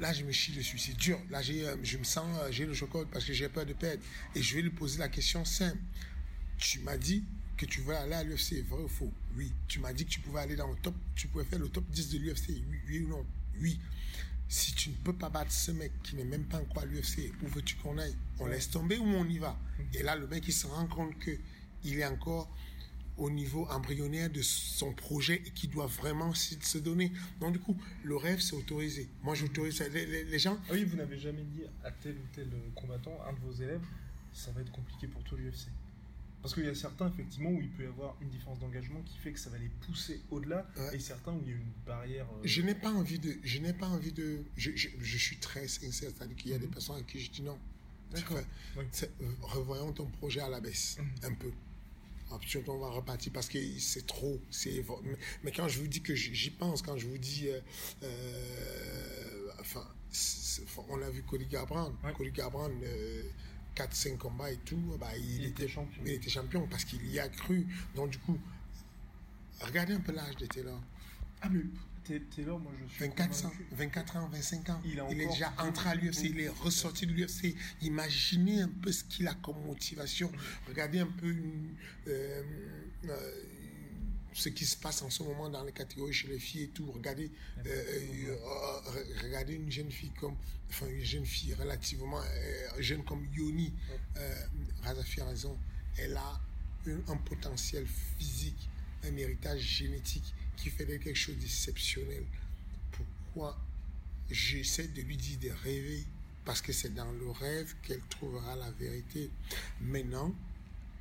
là 0.00 0.12
je 0.12 0.24
me 0.24 0.32
chie 0.32 0.52
dessus, 0.52 0.78
c'est 0.78 0.96
dur, 0.96 1.18
là 1.30 1.40
euh, 1.48 1.76
je 1.82 1.98
me 1.98 2.04
sens, 2.04 2.26
euh, 2.40 2.50
j'ai 2.50 2.66
le 2.66 2.74
chocolat 2.74 3.06
parce 3.12 3.24
que 3.24 3.32
j'ai 3.32 3.48
peur 3.48 3.66
de 3.66 3.72
perdre. 3.72 4.02
Et 4.34 4.42
je 4.42 4.56
vais 4.56 4.62
lui 4.62 4.70
poser 4.70 4.98
la 4.98 5.08
question 5.08 5.44
simple. 5.44 5.78
Tu 6.58 6.80
m'as 6.80 6.96
dit 6.96 7.24
que 7.66 7.70
tu 7.70 7.80
veux 7.82 7.94
aller 7.96 8.14
à 8.14 8.22
l'UFC, 8.24 8.62
vrai 8.68 8.82
ou 8.82 8.88
faux? 8.88 9.12
Oui. 9.36 9.52
Tu 9.68 9.78
m'as 9.78 9.92
dit 9.92 10.04
que 10.04 10.10
tu 10.10 10.20
pouvais 10.20 10.40
aller 10.40 10.56
dans 10.56 10.68
le 10.68 10.76
top, 10.76 10.94
tu 11.14 11.28
pouvais 11.28 11.44
faire 11.44 11.58
le 11.58 11.68
top 11.68 11.84
10 11.90 12.10
de 12.10 12.18
l'UFC, 12.18 12.48
oui, 12.50 12.78
oui 12.88 12.98
ou 13.00 13.08
non? 13.08 13.24
Oui. 13.60 13.78
Si 14.48 14.72
tu 14.74 14.90
ne 14.90 14.94
peux 14.96 15.12
pas 15.14 15.30
battre 15.30 15.50
ce 15.52 15.70
mec 15.70 15.92
qui 16.02 16.14
n'est 16.16 16.24
même 16.24 16.44
pas 16.44 16.58
encore 16.58 16.82
à 16.82 16.86
l'UFC, 16.86 17.32
où 17.42 17.46
veux-tu 17.48 17.76
qu'on 17.76 17.96
aille? 17.98 18.14
On 18.38 18.46
laisse 18.46 18.68
tomber 18.70 18.98
ou 18.98 19.04
on 19.04 19.24
y 19.28 19.38
va? 19.38 19.58
Et 19.94 20.02
là, 20.02 20.14
le 20.16 20.26
mec, 20.26 20.44
il 20.46 20.52
se 20.52 20.66
rend 20.66 20.86
compte 20.86 21.18
que 21.18 21.30
il 21.84 21.98
est 21.98 22.04
encore 22.06 22.50
au 23.18 23.30
niveau 23.30 23.66
embryonnaire 23.70 24.30
de 24.30 24.40
son 24.42 24.92
projet 24.92 25.42
et 25.46 25.50
qui 25.50 25.68
doit 25.68 25.86
vraiment 25.86 26.32
se 26.34 26.78
donner. 26.78 27.12
Donc, 27.40 27.52
du 27.52 27.58
coup, 27.60 27.76
le 28.04 28.16
rêve, 28.16 28.40
c'est 28.40 28.54
autorisé. 28.56 29.08
Moi, 29.22 29.34
j'autorise 29.34 29.76
ça. 29.76 29.88
Les, 29.88 30.06
les- 30.06 30.24
les 30.24 30.38
gens, 30.38 30.58
Ah 30.68 30.72
oui, 30.72 30.84
vous 30.84 30.96
n'avez 30.96 31.18
jamais 31.18 31.42
dit 31.44 31.62
à 31.84 31.90
tel 31.90 32.14
ou 32.16 32.26
tel 32.34 32.48
combattant, 32.74 33.18
un 33.28 33.32
de 33.32 33.38
vos 33.40 33.52
élèves, 33.62 33.82
ça 34.34 34.50
va 34.52 34.60
être 34.62 34.72
compliqué 34.72 35.06
pour 35.08 35.22
toi 35.24 35.38
l'UFC. 35.38 35.68
Parce 36.42 36.54
qu'il 36.54 36.64
y 36.64 36.68
a 36.68 36.74
certains, 36.74 37.08
effectivement, 37.08 37.50
où 37.50 37.60
il 37.60 37.70
peut 37.70 37.84
y 37.84 37.86
avoir 37.86 38.16
une 38.20 38.28
différence 38.28 38.58
d'engagement 38.58 39.00
qui 39.02 39.16
fait 39.18 39.32
que 39.32 39.38
ça 39.38 39.48
va 39.50 39.58
les 39.58 39.68
pousser 39.86 40.20
au-delà, 40.30 40.66
Ouais. 40.76 40.96
et 40.96 40.98
certains 40.98 41.32
où 41.32 41.40
il 41.44 41.50
y 41.50 41.52
a 41.52 41.56
une 41.56 41.72
barrière. 41.86 42.26
euh, 42.34 42.40
je 42.44 42.62
n'ai 42.62 42.74
pas 42.74 42.90
envie 42.90 43.18
de. 43.20 43.36
Je 43.44 43.58
n'ai 43.60 43.72
pas 43.72 43.86
envie 43.86 44.12
de. 44.12 44.42
Je, 44.56 44.72
je, 44.74 44.88
je 45.00 45.18
suis 45.18 45.36
très 45.36 45.68
sincère, 45.68 46.10
c'est-à-dire 46.16 46.36
qu'il 46.36 46.50
y 46.50 46.54
a 46.54 46.58
des 46.58 46.66
Mhm. 46.66 46.72
personnes 46.72 46.96
à 46.96 47.02
qui 47.02 47.20
je 47.20 47.30
dis 47.30 47.42
non. 47.42 47.58
D'accord. 48.10 48.40
Oui. 48.76 48.84
euh, 49.22 49.26
revoyons 49.42 49.92
ton 49.92 50.06
projet 50.06 50.40
à 50.40 50.48
la 50.48 50.60
baisse, 50.60 50.98
Mhm. 50.98 51.30
un 51.30 51.34
peu. 51.34 51.50
Ensuite, 52.30 52.68
on 52.68 52.78
va 52.78 52.88
repartir 52.88 53.30
parce 53.32 53.48
que 53.48 53.58
c'est 53.78 54.06
trop. 54.06 54.40
c'est 54.50 54.82
mais, 55.44 55.52
quand 55.52 55.68
je 55.68 55.78
vous 55.78 55.86
dis 55.86 56.00
que 56.00 56.14
j'y 56.14 56.50
pense, 56.50 56.82
quand 56.82 56.96
je 56.98 57.06
vous 57.06 57.18
dis. 57.18 57.48
euh, 57.48 57.60
euh, 58.02 59.50
enfin, 59.60 59.86
on 60.88 61.00
a 61.02 61.10
vu 61.10 61.22
Cody 61.22 61.46
Garbrandt. 61.46 61.94
Ouais. 62.04 62.12
Cody 62.14 62.32
euh, 62.82 63.22
4-5 63.76 64.16
combats 64.18 64.50
et 64.50 64.56
tout, 64.58 64.96
bah, 65.00 65.08
il, 65.16 65.24
Il 65.24 65.44
était 65.44 65.64
était 65.64 65.68
champion. 65.68 66.02
Il 66.04 66.12
était 66.12 66.30
champion 66.30 66.66
parce 66.68 66.84
qu'il 66.84 67.06
y 67.10 67.18
a 67.18 67.28
cru. 67.28 67.66
Donc, 67.94 68.10
du 68.10 68.18
coup, 68.18 68.38
regardez 69.60 69.94
un 69.94 70.00
peu 70.00 70.12
l'âge 70.12 70.36
de 70.36 70.46
Taylor. 70.46 70.80
Ah, 71.40 71.48
mais 71.48 71.60
Taylor, 72.34 72.58
moi 72.58 72.72
je 72.82 72.92
suis. 72.94 73.04
24 73.04 73.46
ans, 73.46 73.50
convaincu. 73.50 73.64
24 73.72 74.16
ans, 74.16 74.28
25 74.32 74.70
ans. 74.70 74.82
Il 74.84 74.98
est 75.20 75.26
déjà 75.26 75.52
entré 75.58 75.90
à 75.90 75.94
l'UFC, 75.94 76.24
il 76.24 76.40
est 76.40 76.48
ressorti 76.48 77.06
de 77.06 77.12
l'UFC. 77.12 77.54
Imaginez 77.80 78.62
un 78.62 78.68
peu 78.68 78.90
ce 78.92 79.04
qu'il 79.04 79.26
a 79.28 79.34
comme 79.34 79.64
motivation. 79.66 80.30
Regardez 80.68 80.98
un 81.00 81.06
peu 81.06 81.28
une- 81.30 81.74
euh, 82.08 82.42
euh, 83.08 83.42
ce 84.34 84.48
qui 84.48 84.64
se 84.64 84.76
passe 84.76 85.02
en 85.02 85.10
ce 85.10 85.22
moment 85.22 85.48
dans 85.48 85.64
les 85.64 85.72
catégories 85.72 86.12
chez 86.12 86.28
les 86.28 86.38
filles 86.38 86.64
et 86.64 86.68
tout. 86.68 86.90
Regardez, 86.90 87.30
euh, 87.66 87.68
euh, 87.68 88.36
euh, 88.36 89.04
regardez 89.22 89.54
une 89.54 89.70
jeune 89.70 89.90
fille 89.90 90.12
comme, 90.18 90.36
enfin 90.68 90.86
une 90.86 91.04
jeune 91.04 91.26
fille 91.26 91.54
relativement 91.54 92.22
jeune 92.78 93.04
comme 93.04 93.26
Yoni. 93.34 93.72
Razafi 94.82 95.20
a 95.20 95.26
raison. 95.26 95.58
Elle 95.98 96.16
a 96.16 96.40
un, 96.86 97.12
un 97.12 97.16
potentiel 97.16 97.86
physique, 98.18 98.68
un 99.04 99.16
héritage 99.16 99.60
génétique 99.60 100.34
qui 100.56 100.70
fait 100.70 100.86
d'elle 100.86 101.00
quelque 101.00 101.16
chose 101.16 101.36
d'exceptionnel. 101.36 102.24
Pourquoi 102.92 103.58
j'essaie 104.30 104.88
de 104.88 105.02
lui 105.02 105.16
dire 105.16 105.38
de 105.40 105.50
rêver? 105.62 106.04
Parce 106.44 106.60
que 106.60 106.72
c'est 106.72 106.92
dans 106.94 107.12
le 107.12 107.30
rêve 107.30 107.74
qu'elle 107.82 108.00
trouvera 108.08 108.56
la 108.56 108.70
vérité. 108.72 109.30
Maintenant, 109.80 110.34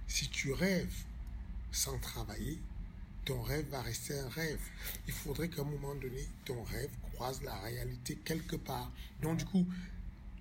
si 0.07 0.29
tu 0.29 0.51
rêves 0.51 0.93
sans 1.71 1.97
travailler, 1.99 2.59
ton 3.25 3.41
rêve 3.41 3.67
va 3.69 3.81
rester 3.81 4.17
un 4.17 4.29
rêve. 4.29 4.59
Il 5.07 5.13
faudrait 5.13 5.49
qu'à 5.49 5.61
un 5.61 5.65
moment 5.65 5.95
donné, 5.95 6.27
ton 6.45 6.63
rêve 6.63 6.89
croise 7.13 7.41
la 7.43 7.55
réalité 7.59 8.15
quelque 8.25 8.55
part. 8.55 8.91
Donc 9.21 9.37
du 9.37 9.45
coup, 9.45 9.65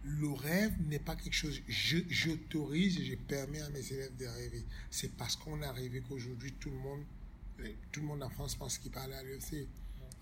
le 0.02 0.30
rêve 0.32 0.72
n'est 0.88 0.98
pas 0.98 1.16
quelque 1.16 1.34
chose. 1.34 1.60
Je, 1.68 1.98
j'autorise 2.08 2.98
et 2.98 3.04
je 3.04 3.14
permets 3.16 3.60
à 3.60 3.68
mes 3.70 3.92
élèves 3.92 4.16
de 4.16 4.26
rêver. 4.26 4.64
C'est 4.90 5.14
parce 5.16 5.36
qu'on 5.36 5.60
a 5.62 5.72
rêvé 5.72 6.02
qu'aujourd'hui 6.08 6.52
tout 6.54 6.70
le 6.70 6.76
monde, 6.76 7.04
tout 7.92 8.00
le 8.00 8.06
monde 8.06 8.22
en 8.22 8.30
France 8.30 8.54
pense 8.54 8.78
qu'il 8.78 8.96
aller 8.96 9.14
à 9.14 9.22
l'UFC. 9.22 9.66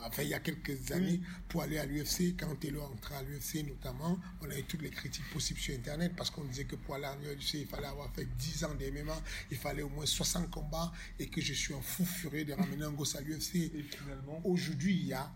Enfin, 0.01 0.23
il 0.23 0.29
y 0.29 0.35
a 0.35 0.39
quelques 0.39 0.93
années, 0.93 1.21
pour 1.49 1.63
aller 1.63 1.77
à 1.79 1.85
l'UFC, 1.85 2.37
quand 2.39 2.55
Taylor 2.61 2.91
entrait 2.93 3.17
à 3.17 3.23
l'UFC 3.23 3.65
notamment, 3.67 4.19
on 4.41 4.49
a 4.51 4.57
eu 4.59 4.63
toutes 4.63 4.83
les 4.83 4.91
critiques 4.91 5.29
possibles 5.33 5.59
sur 5.59 5.75
Internet 5.75 6.13
parce 6.17 6.31
qu'on 6.31 6.45
disait 6.45 6.65
que 6.65 6.77
pour 6.77 6.95
aller 6.95 7.05
à 7.07 7.17
l'UFC, 7.17 7.55
il 7.55 7.67
fallait 7.67 7.89
avoir 7.89 8.09
fait 8.15 8.25
10 8.25 8.65
ans 8.65 8.75
d'MMA, 8.75 9.21
il 9.51 9.57
fallait 9.57 9.83
au 9.83 9.89
moins 9.89 10.07
60 10.07 10.51
combats 10.51 10.93
et 11.19 11.27
que 11.29 11.41
je 11.41 11.53
suis 11.53 11.75
un 11.75 11.81
fou 11.81 12.05
furieux 12.05 12.45
de 12.45 12.53
ramener 12.53 12.85
un 12.85 12.93
gosse 12.93 13.17
à 13.17 13.21
l'UFC. 13.21 13.57
Et 13.57 13.83
finalement, 13.83 14.41
Aujourd'hui, 14.45 14.95
il 14.95 15.07
y 15.09 15.13
a 15.13 15.31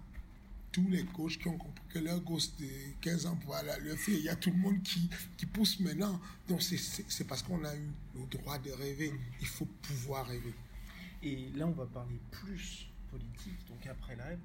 tous 0.70 0.88
les 0.88 1.04
coachs 1.06 1.38
qui 1.38 1.48
ont 1.48 1.58
compris 1.58 1.84
que 1.92 1.98
leur 1.98 2.20
gosse 2.20 2.54
de 2.56 2.66
15 3.00 3.26
ans 3.26 3.36
pour 3.36 3.54
aller 3.56 3.70
à 3.70 3.78
l'UFC, 3.78 4.08
il 4.08 4.20
y 4.22 4.28
a 4.28 4.36
tout 4.36 4.50
le 4.52 4.56
monde 4.58 4.80
qui, 4.82 5.10
qui 5.36 5.44
pousse 5.44 5.80
maintenant. 5.80 6.20
Donc 6.48 6.62
c'est- 6.62 7.24
parce 7.24 7.42
qu'on 7.42 7.62
a 7.64 7.74
eu 7.74 7.90
le 8.14 8.26
droit 8.38 8.58
de 8.58 8.70
rêver. 8.70 9.12
Il 9.40 9.46
faut 9.48 9.66
pouvoir 9.66 10.26
rêver. 10.28 10.54
Et 11.24 11.48
là, 11.56 11.66
on 11.66 11.72
va 11.72 11.84
parler 11.86 12.18
plus 12.30 12.86
donc 13.68 13.86
après 13.86 14.16
le 14.16 14.22
rêve. 14.22 14.38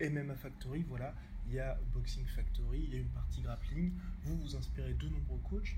MMA 0.00 0.34
Factory, 0.36 0.84
voilà, 0.88 1.14
il 1.48 1.54
y 1.54 1.60
a 1.60 1.78
Boxing 1.92 2.24
Factory, 2.26 2.84
il 2.84 2.94
y 2.94 2.96
a 2.96 3.00
une 3.00 3.08
partie 3.08 3.40
grappling. 3.40 3.92
Vous 4.24 4.36
vous 4.38 4.56
inspirez 4.56 4.94
de 4.94 5.08
nombreux 5.08 5.40
coachs. 5.50 5.74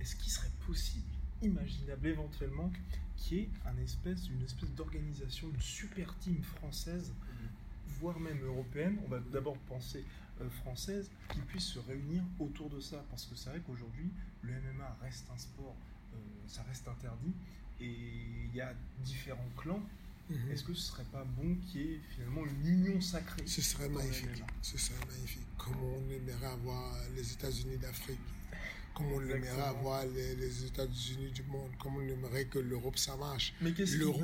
Est-ce 0.00 0.16
qu'il 0.16 0.32
serait 0.32 0.50
possible, 0.66 1.12
imaginable 1.42 2.06
éventuellement, 2.06 2.70
qu'il 3.16 3.38
y 3.38 3.40
ait 3.42 3.48
une 3.66 4.42
espèce 4.42 4.70
d'organisation, 4.76 5.48
une 5.52 5.60
super 5.60 6.16
team 6.18 6.42
française, 6.42 7.12
voire 8.00 8.18
même 8.18 8.42
européenne 8.44 8.98
On 9.04 9.08
va 9.08 9.18
d'abord 9.18 9.58
penser 9.68 10.04
euh, 10.40 10.48
française, 10.48 11.10
qui 11.28 11.40
puisse 11.40 11.66
se 11.66 11.78
réunir 11.80 12.22
autour 12.38 12.70
de 12.70 12.80
ça? 12.80 13.04
Parce 13.10 13.26
que 13.26 13.34
c'est 13.34 13.50
vrai 13.50 13.60
qu'aujourd'hui, 13.66 14.10
le 14.42 14.52
MMA 14.52 14.96
reste 15.02 15.26
un 15.34 15.38
sport, 15.38 15.76
euh, 16.14 16.16
ça 16.46 16.62
reste 16.62 16.88
interdit. 16.88 17.34
Et 17.80 17.94
il 18.44 18.54
y 18.54 18.60
a 18.60 18.72
différents 19.04 19.50
clans. 19.56 19.82
Mhm. 20.30 20.52
Est-ce 20.52 20.62
que 20.64 20.74
ce 20.74 20.82
serait 20.92 21.04
pas 21.04 21.24
bon 21.24 21.56
qu'il 21.56 21.80
y 21.80 21.94
ait 21.94 22.00
finalement 22.14 22.44
une 22.46 22.66
union 22.66 23.00
sacrée 23.00 23.42
Ce 23.46 23.60
serait 23.60 23.88
magnifique. 23.88 24.44
Ce 24.62 24.78
serait 24.78 25.04
magnifique. 25.06 25.46
Comme 25.58 25.82
on 25.82 26.10
aimerait 26.10 26.46
avoir 26.46 26.94
les 27.16 27.32
États-Unis 27.32 27.78
d'Afrique. 27.78 28.18
Comme 28.94 29.12
on 29.12 29.20
aimerait 29.22 29.60
avoir 29.60 30.04
les, 30.06 30.36
les 30.36 30.64
États-Unis 30.66 31.32
du 31.32 31.42
monde. 31.44 31.70
Comme 31.78 31.96
on 31.96 32.00
aimerait 32.02 32.44
que 32.46 32.58
l'Europe, 32.60 32.96
ça 32.98 33.16
marche. 33.16 33.54
Mais 33.60 33.72
qu'est-ce 33.72 33.92
qui 33.92 33.98
L'euro 33.98 34.20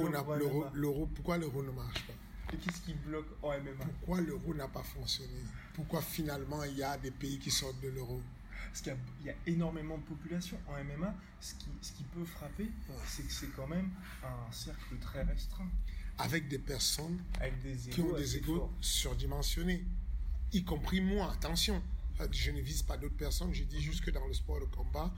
l'euro- 0.75 1.07
pourquoi 1.15 1.39
l'euro 1.39 1.63
ne 1.63 1.71
marche 1.73 2.03
pas? 2.07 2.13
Et 2.53 2.57
qu'est-ce 2.59 2.81
qui 2.83 2.95
bloque 2.95 3.27
en 3.43 3.51
MMA 3.59 3.85
Pourquoi 3.99 4.21
l'euro 4.21 4.55
n'a 4.55 4.69
pas 4.69 4.83
fonctionné? 4.85 5.41
Pourquoi 5.75 6.01
finalement 6.01 6.63
il 6.63 6.77
y 6.79 6.83
a 6.85 6.97
des 6.97 7.11
pays 7.11 7.39
qui 7.41 7.51
sortent 7.51 7.81
de 7.81 7.89
l'euro? 7.89 8.23
Parce 8.69 8.81
qu'il 8.83 8.93
y 8.93 8.95
a- 8.95 8.99
il 9.21 9.27
y, 9.27 9.31
a 9.31 9.35
énormément 9.47 9.99
de 9.99 10.03
population 10.05 10.57
en 10.69 10.77
MMA. 10.77 11.15
Ce 11.41 11.55
qui, 11.55 11.67
ce 11.81 11.93
qui 11.93 12.05
peut 12.05 12.25
frapper, 12.25 12.69
c'est 13.07 13.23
que 13.27 13.33
c'est 13.33 13.51
quand 13.57 13.67
même 13.67 13.91
un 14.23 14.53
cercle 14.53 14.97
très 15.01 15.23
restreint, 15.23 15.69
Avec 16.19 16.49
des 16.49 16.59
personnes 16.59 17.19
avec 17.41 17.61
des 17.63 17.91
qui 17.91 18.01
ont 18.01 18.17
des 18.17 18.41
forts. 18.41 18.73
surdimensionnés, 18.81 19.85
y 20.53 20.65
compris 20.65 21.01
moi. 21.01 21.33
Attention, 21.33 21.83
je 22.33 22.51
ne 22.51 22.61
vise 22.61 22.83
pas 22.83 22.97
d'autres 22.97 23.17
personnes, 23.17 23.53
je 23.53 23.65
dis 23.65 23.83
juste 23.83 24.03
que 24.03 24.11
dans 24.11 24.27
le 24.27 24.33
sport 24.33 24.61
de 24.61 24.65
combat, 24.65 25.13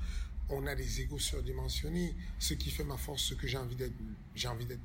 on 0.48 0.66
a 0.66 0.74
des 0.74 1.00
égos 1.00 1.18
surdimensionnés, 1.18 2.14
ce 2.38 2.54
qui 2.54 2.70
fait 2.70 2.84
ma 2.84 2.96
force, 2.96 3.22
ce 3.22 3.34
que 3.34 3.46
j'ai 3.46 3.58
envie 3.58 3.76
d'être, 3.76 3.94
j'ai 4.34 4.48
envie 4.48 4.66
d'être 4.66 4.80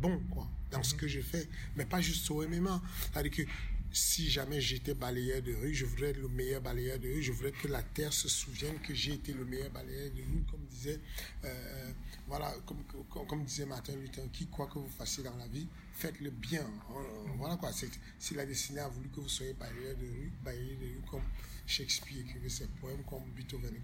bon, 0.00 0.20
quoi, 0.30 0.48
dans 0.70 0.82
ce 0.82 0.94
que 0.94 1.08
je 1.08 1.20
fais, 1.20 1.48
mais 1.76 1.84
pas 1.84 2.00
juste 2.00 2.30
au 2.30 2.46
MMA. 2.46 2.80
C'est-à-dire 3.12 3.32
que 3.32 3.42
si 3.92 4.30
jamais 4.30 4.60
j'étais 4.60 4.94
balayeur 4.94 5.42
de 5.42 5.52
rue, 5.54 5.74
je 5.74 5.84
voudrais 5.84 6.10
être 6.10 6.20
le 6.20 6.28
meilleur 6.28 6.60
balayeur 6.60 6.98
de 6.98 7.08
rue. 7.08 7.22
Je 7.22 7.32
voudrais 7.32 7.52
que 7.52 7.68
la 7.68 7.82
terre 7.82 8.12
se 8.12 8.28
souvienne 8.28 8.78
que 8.80 8.94
j'ai 8.94 9.14
été 9.14 9.32
le 9.32 9.44
meilleur 9.44 9.70
balayeur 9.70 10.10
de 10.12 10.22
rue, 10.22 10.44
comme 10.50 10.64
disait, 10.66 11.00
euh, 11.44 11.92
voilà, 12.26 12.54
comme, 13.28 13.44
disait 13.44 13.66
Martin 13.66 13.94
Luther 13.96 14.22
King, 14.32 14.48
quoi 14.48 14.66
que 14.66 14.78
vous 14.78 14.90
fassiez 14.96 15.24
dans 15.24 15.36
la 15.36 15.48
vie, 15.48 15.66
faites-le 15.94 16.30
bien. 16.30 16.66
Voilà 17.36 17.56
quoi. 17.56 17.70
Si 18.18 18.34
la 18.34 18.46
destinée 18.46 18.80
a 18.80 18.88
voulu 18.88 19.08
que 19.08 19.20
vous 19.20 19.28
soyez 19.28 19.54
balayeur 19.54 19.96
de 19.96 20.06
rue, 20.06 20.32
balayeur 20.44 20.78
de 20.78 20.86
rue, 20.86 21.02
comme 21.10 21.24
Shakespeare 21.66 22.20
écrivait 22.20 22.48
ses 22.48 22.66
poèmes, 22.80 23.02
comme 23.04 23.24
Beethoven 23.34 23.74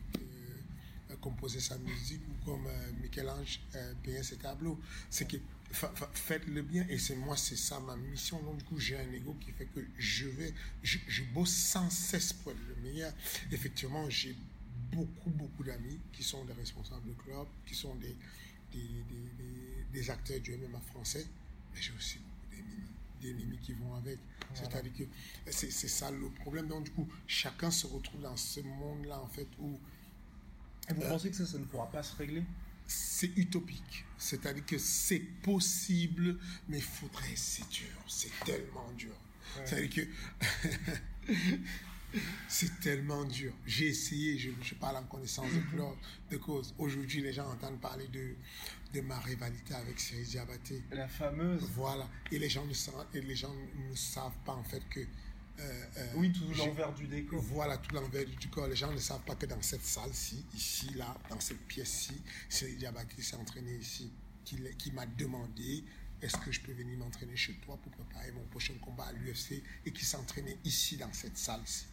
euh, 1.10 1.16
composait 1.20 1.60
sa 1.60 1.78
musique, 1.78 2.22
ou 2.28 2.44
comme 2.44 2.66
euh, 2.66 2.92
Michel-Ange 3.00 3.60
euh, 3.74 3.92
peignait 4.02 4.22
ses 4.22 4.36
tableaux, 4.36 4.78
c'est 5.08 5.26
que 5.26 5.36
faites 6.14 6.46
le 6.46 6.62
bien 6.62 6.86
et 6.88 6.98
c'est 6.98 7.16
moi 7.16 7.36
c'est 7.36 7.56
ça 7.56 7.80
ma 7.80 7.96
mission. 7.96 8.40
Donc 8.42 8.58
du 8.58 8.64
coup 8.64 8.78
j'ai 8.78 8.96
un 8.98 9.12
ego 9.12 9.36
qui 9.40 9.52
fait 9.52 9.66
que 9.66 9.80
je 9.98 10.26
vais 10.28 10.54
je, 10.82 10.98
je 11.06 11.22
bosse 11.24 11.52
sans 11.54 11.90
cesse 11.90 12.32
pour 12.32 12.52
être 12.52 12.66
le 12.68 12.76
meilleur. 12.82 13.12
Effectivement 13.52 14.08
j'ai 14.10 14.34
beaucoup 14.92 15.30
beaucoup 15.30 15.64
d'amis 15.64 15.98
qui 16.12 16.22
sont 16.22 16.44
des 16.44 16.52
responsables 16.52 17.06
de 17.06 17.14
club 17.14 17.46
qui 17.66 17.74
sont 17.74 17.94
des 17.96 18.16
des, 18.72 18.78
des, 18.78 19.84
des, 19.92 20.10
acteurs 20.10 20.40
du 20.40 20.56
MMA 20.56 20.80
français 20.80 21.26
mais 21.72 21.80
j'ai 21.80 21.92
aussi 21.92 22.18
beaucoup 22.18 23.22
d'ennemis 23.22 23.42
ennemis 23.42 23.58
qui 23.58 23.72
vont 23.72 23.94
avec. 23.94 24.18
C'est-à-dire 24.54 24.92
que 24.96 25.04
c'est 25.50 25.70
ça 25.70 26.10
le 26.10 26.28
problème. 26.30 26.68
Donc 26.68 26.84
du 26.84 26.90
coup 26.90 27.08
chacun 27.26 27.70
se 27.70 27.86
retrouve 27.86 28.22
dans 28.22 28.36
ce 28.36 28.60
monde 28.60 29.06
là 29.06 29.20
en 29.20 29.28
fait 29.28 29.48
où 29.58 29.78
et 30.88 30.94
vous 30.94 31.02
euh, 31.02 31.08
pensez 31.08 31.30
que 31.30 31.36
ça 31.36 31.46
ça 31.46 31.58
ne 31.58 31.64
pourra 31.64 31.90
pas 31.90 32.02
se 32.02 32.14
régler? 32.16 32.42
C'est 32.86 33.36
utopique. 33.36 34.04
C'est-à-dire 34.18 34.64
que 34.64 34.78
c'est 34.78 35.20
possible, 35.20 36.38
mais 36.68 36.78
il 36.78 36.82
faudrait, 36.82 37.36
c'est 37.36 37.68
dur, 37.68 38.04
c'est 38.08 38.32
tellement 38.44 38.90
dur. 38.96 39.14
C'est-à-dire 39.64 39.90
que 39.90 41.32
c'est 42.48 42.80
tellement 42.80 43.24
dur. 43.24 43.52
J'ai 43.66 43.88
essayé, 43.88 44.38
je, 44.38 44.50
je, 44.62 44.74
parle 44.74 44.96
en 44.96 45.04
connaissance 45.04 45.50
de, 45.50 46.30
de 46.30 46.36
cause. 46.36 46.74
Aujourd'hui, 46.78 47.22
les 47.22 47.32
gens 47.32 47.50
entendent 47.50 47.80
parler 47.80 48.08
de, 48.08 48.34
de 48.94 49.00
ma 49.00 49.18
rivalité 49.20 49.74
avec 49.74 49.98
Cyril 49.98 50.24
Diabaté. 50.24 50.82
La 50.90 51.08
fameuse. 51.08 51.62
Voilà. 51.74 52.08
Et 52.30 52.38
les 52.38 52.48
gens 52.48 52.64
ne, 52.64 53.18
et 53.18 53.22
les 53.22 53.36
gens 53.36 53.54
ne 53.54 53.94
savent 53.94 54.38
pas 54.44 54.54
en 54.54 54.64
fait 54.64 54.82
que 54.88 55.00
euh, 55.58 55.84
euh, 55.96 56.12
oui, 56.16 56.32
tout 56.32 56.44
l'envers 56.58 56.92
du 56.92 57.06
décor. 57.06 57.40
Voilà, 57.40 57.78
tout 57.78 57.94
l'envers 57.94 58.24
du 58.24 58.36
décor. 58.36 58.66
Les 58.66 58.76
gens 58.76 58.92
ne 58.92 58.98
savent 58.98 59.24
pas 59.24 59.34
que 59.34 59.46
dans 59.46 59.62
cette 59.62 59.84
salle-ci, 59.84 60.44
ici, 60.54 60.90
là, 60.94 61.16
dans 61.30 61.40
cette 61.40 61.66
pièce-ci, 61.66 62.20
c'est 62.48 62.72
Diabaki 62.76 63.22
s'est 63.22 63.36
entraîné 63.36 63.74
ici, 63.76 64.12
qui, 64.44 64.58
qui 64.78 64.92
m'a 64.92 65.06
demandé 65.06 65.84
est-ce 66.22 66.36
que 66.38 66.50
je 66.50 66.60
peux 66.60 66.72
venir 66.72 66.98
m'entraîner 66.98 67.36
chez 67.36 67.54
toi 67.54 67.78
pour 67.82 67.92
préparer 67.92 68.32
mon 68.32 68.44
prochain 68.46 68.74
combat 68.80 69.04
à 69.04 69.12
l'UFC 69.12 69.62
et 69.84 69.92
qui 69.92 70.04
s'entraînait 70.04 70.58
ici, 70.64 70.96
dans 70.96 71.12
cette 71.12 71.36
salle-ci 71.36 71.86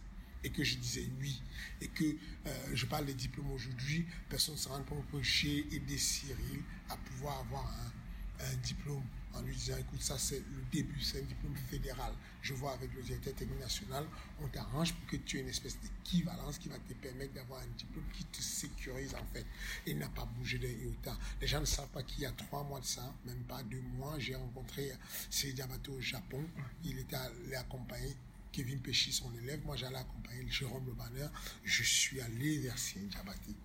et 0.43 0.49
que 0.49 0.63
je 0.63 0.75
disais 0.75 1.07
oui, 1.19 1.41
et 1.81 1.87
que 1.87 2.03
euh, 2.03 2.69
je 2.73 2.85
parle 2.85 3.05
des 3.05 3.13
diplômes 3.13 3.51
aujourd'hui, 3.51 4.05
personne 4.29 4.55
ne 4.55 4.59
se 4.59 4.67
rend 4.67 4.83
compte 4.83 5.09
que 5.09 5.21
j'ai 5.21 5.59
aidé 5.73 5.97
Cyril 5.97 6.61
à 6.89 6.97
pouvoir 6.97 7.39
avoir 7.39 7.65
un, 7.65 8.45
un 8.45 8.55
diplôme 8.57 9.03
en 9.33 9.41
lui 9.41 9.55
disant 9.55 9.77
écoute, 9.77 10.01
ça 10.01 10.17
c'est 10.17 10.39
le 10.39 10.63
début, 10.71 10.99
c'est 11.01 11.19
un 11.19 11.25
diplôme 11.25 11.55
fédéral. 11.69 12.13
Je 12.41 12.53
vois 12.53 12.73
avec 12.73 12.93
le 12.93 13.01
directeur 13.01 13.33
technique 13.35 13.59
national, 13.59 14.05
on 14.41 14.47
t'arrange 14.47 14.93
pour 14.93 15.07
que 15.07 15.17
tu 15.17 15.37
aies 15.37 15.41
une 15.41 15.49
espèce 15.49 15.77
d'équivalence 15.79 16.57
qui 16.57 16.69
va 16.69 16.77
te 16.79 16.93
permettre 16.93 17.33
d'avoir 17.33 17.61
un 17.61 17.67
diplôme 17.77 18.05
qui 18.13 18.25
te 18.25 18.41
sécurise 18.41 19.15
en 19.15 19.25
fait. 19.33 19.45
Il 19.85 19.97
n'a 19.97 20.09
pas 20.09 20.25
bougé 20.25 20.57
d'un 20.57 20.67
iota. 20.67 21.17
Les 21.41 21.47
gens 21.47 21.61
ne 21.61 21.65
savent 21.65 21.89
pas 21.89 22.03
qu'il 22.03 22.21
y 22.21 22.25
a 22.25 22.31
trois 22.31 22.63
mois 22.63 22.79
de 22.79 22.85
ça, 22.85 23.13
même 23.25 23.43
pas 23.43 23.63
deux 23.63 23.81
mois, 23.81 24.19
j'ai 24.19 24.35
rencontré 24.35 24.91
Seiji 25.29 25.53
Diabato 25.53 25.93
au 25.93 26.01
Japon. 26.01 26.43
Il 26.83 26.99
était 26.99 27.15
allé 27.15 27.55
accompagner 27.55 28.15
Kevin 28.51 28.79
Péchi, 28.79 29.11
son 29.11 29.33
élève. 29.35 29.59
Moi, 29.65 29.75
j'allais 29.75 29.97
accompagner 29.97 30.47
Jérôme 30.47 30.85
Le 30.85 30.93
Banner. 30.93 31.27
Je 31.63 31.83
suis 31.83 32.21
allé 32.21 32.59
vers 32.59 32.77
Seiji 32.77 33.07
Diabaté. 33.07 33.55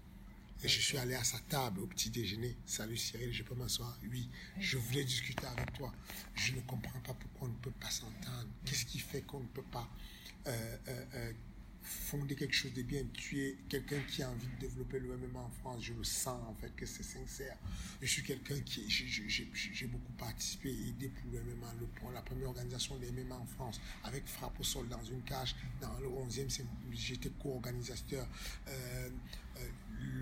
Et 0.64 0.68
je 0.68 0.80
suis 0.80 0.98
allé 0.98 1.14
à 1.14 1.22
sa 1.22 1.38
table 1.48 1.80
au 1.82 1.86
petit 1.86 2.10
déjeuner. 2.10 2.56
Salut 2.66 2.96
Cyril, 2.96 3.32
je 3.32 3.44
peux 3.44 3.54
m'asseoir? 3.54 3.96
Oui, 4.10 4.28
je 4.58 4.76
voulais 4.76 5.04
discuter 5.04 5.46
avec 5.46 5.72
toi. 5.74 5.92
Je 6.34 6.52
ne 6.52 6.60
comprends 6.62 6.98
pas 6.98 7.14
pourquoi 7.14 7.46
on 7.46 7.52
ne 7.52 7.58
peut 7.58 7.70
pas 7.78 7.90
s'entendre. 7.90 8.48
Qu'est-ce 8.64 8.84
qui 8.84 8.98
fait 8.98 9.22
qu'on 9.22 9.38
ne 9.40 9.46
peut 9.46 9.62
pas 9.70 9.88
euh, 10.48 10.76
euh, 10.88 11.04
euh, 11.14 11.32
fonder 11.80 12.34
quelque 12.34 12.56
chose 12.56 12.72
de 12.74 12.82
bien? 12.82 13.04
Tu 13.12 13.40
es 13.40 13.56
quelqu'un 13.68 14.00
qui 14.08 14.20
a 14.24 14.30
envie 14.30 14.48
de 14.48 14.66
développer 14.66 14.98
le 14.98 15.16
MMA 15.16 15.38
en 15.38 15.50
France. 15.60 15.84
Je 15.84 15.92
le 15.92 16.02
sens 16.02 16.42
en 16.48 16.54
fait 16.54 16.74
que 16.74 16.86
c'est 16.86 17.04
sincère. 17.04 17.56
Je 18.02 18.08
suis 18.08 18.24
quelqu'un 18.24 18.58
qui 18.62 18.84
j'ai 18.90 19.86
beaucoup 19.86 20.12
participé 20.14 20.70
et 20.70 20.88
aidé 20.88 21.08
pour 21.08 21.30
le 21.30 21.40
MMA, 21.40 21.72
le, 21.78 22.12
la 22.12 22.22
première 22.22 22.48
organisation 22.48 22.96
des 22.96 23.12
MMA 23.12 23.36
en 23.36 23.46
France, 23.46 23.80
avec 24.02 24.26
frappe 24.26 24.58
au 24.58 24.64
sol 24.64 24.88
dans 24.88 25.04
une 25.04 25.22
cage. 25.22 25.54
Dans 25.80 26.00
le 26.00 26.08
11e, 26.08 26.50
j'étais 26.90 27.30
co-organisateur. 27.40 28.26
Euh, 29.58 29.68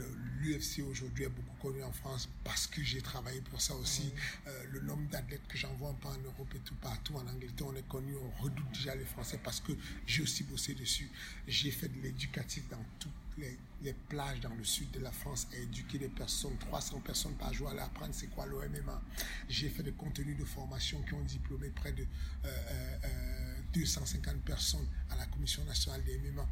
euh, 0.01 0.15
L'UFC 0.41 0.81
aujourd'hui 0.89 1.25
est 1.25 1.29
beaucoup 1.29 1.57
connu 1.61 1.83
en 1.83 1.93
France 1.93 2.29
parce 2.45 2.67
que 2.67 2.83
j'ai 2.83 3.01
travaillé 3.01 3.41
pour 3.41 3.61
ça 3.61 3.75
aussi. 3.75 4.13
Euh, 4.47 4.65
le 4.71 4.81
nombre 4.81 5.09
d'athlètes 5.09 5.47
que 5.49 5.57
j'envoie 5.57 5.89
en 6.05 6.19
Europe 6.19 6.55
et 6.55 6.59
tout 6.61 6.75
partout, 6.77 7.15
en 7.17 7.27
Angleterre, 7.27 7.67
on 7.69 7.75
est 7.75 7.89
connu, 7.89 8.15
on 8.15 8.43
redoute 8.43 8.71
déjà 8.73 8.95
les 8.95 9.05
Français 9.05 9.41
parce 9.43 9.61
que 9.61 9.73
j'ai 10.07 10.23
aussi 10.23 10.45
bossé 10.45 10.75
dessus. 10.75 11.11
J'ai 11.49 11.71
fait 11.71 11.89
de 11.89 12.01
l'éducatif 12.01 12.69
dans 12.69 12.85
toutes 13.01 13.13
les, 13.39 13.59
les, 13.83 13.93
plages 13.93 14.41
dans 14.41 14.55
le 14.55 14.65
sud 14.65 14.91
de 14.93 15.01
la 15.01 15.11
France 15.11 15.49
à 15.53 15.57
éduquer 15.57 15.99
des 15.99 16.09
personnes, 16.09 16.57
300 16.59 17.01
personnes 17.01 17.35
par 17.35 17.53
jour, 17.53 17.69
à 17.69 17.83
apprendre 17.83 18.15
c'est 18.15 18.29
quoi 18.29 18.47
le 18.47 18.57
MMA. 18.57 19.03
J'ai 19.49 19.69
fait 19.69 19.83
des 19.83 19.93
contenus 19.93 20.39
de 20.39 20.45
formation 20.45 21.03
qui 21.03 21.15
ont 21.15 21.25
diplômé 21.25 21.71
près 21.71 21.93
de 21.93 22.07
250 23.75 24.35
euh, 24.35 24.39
personnes 24.45 24.87
à 25.11 25.17
la 25.17 25.27
Commission 25.27 25.65
nationale 25.65 26.03
des 26.05 26.19
MMA 26.19 26.47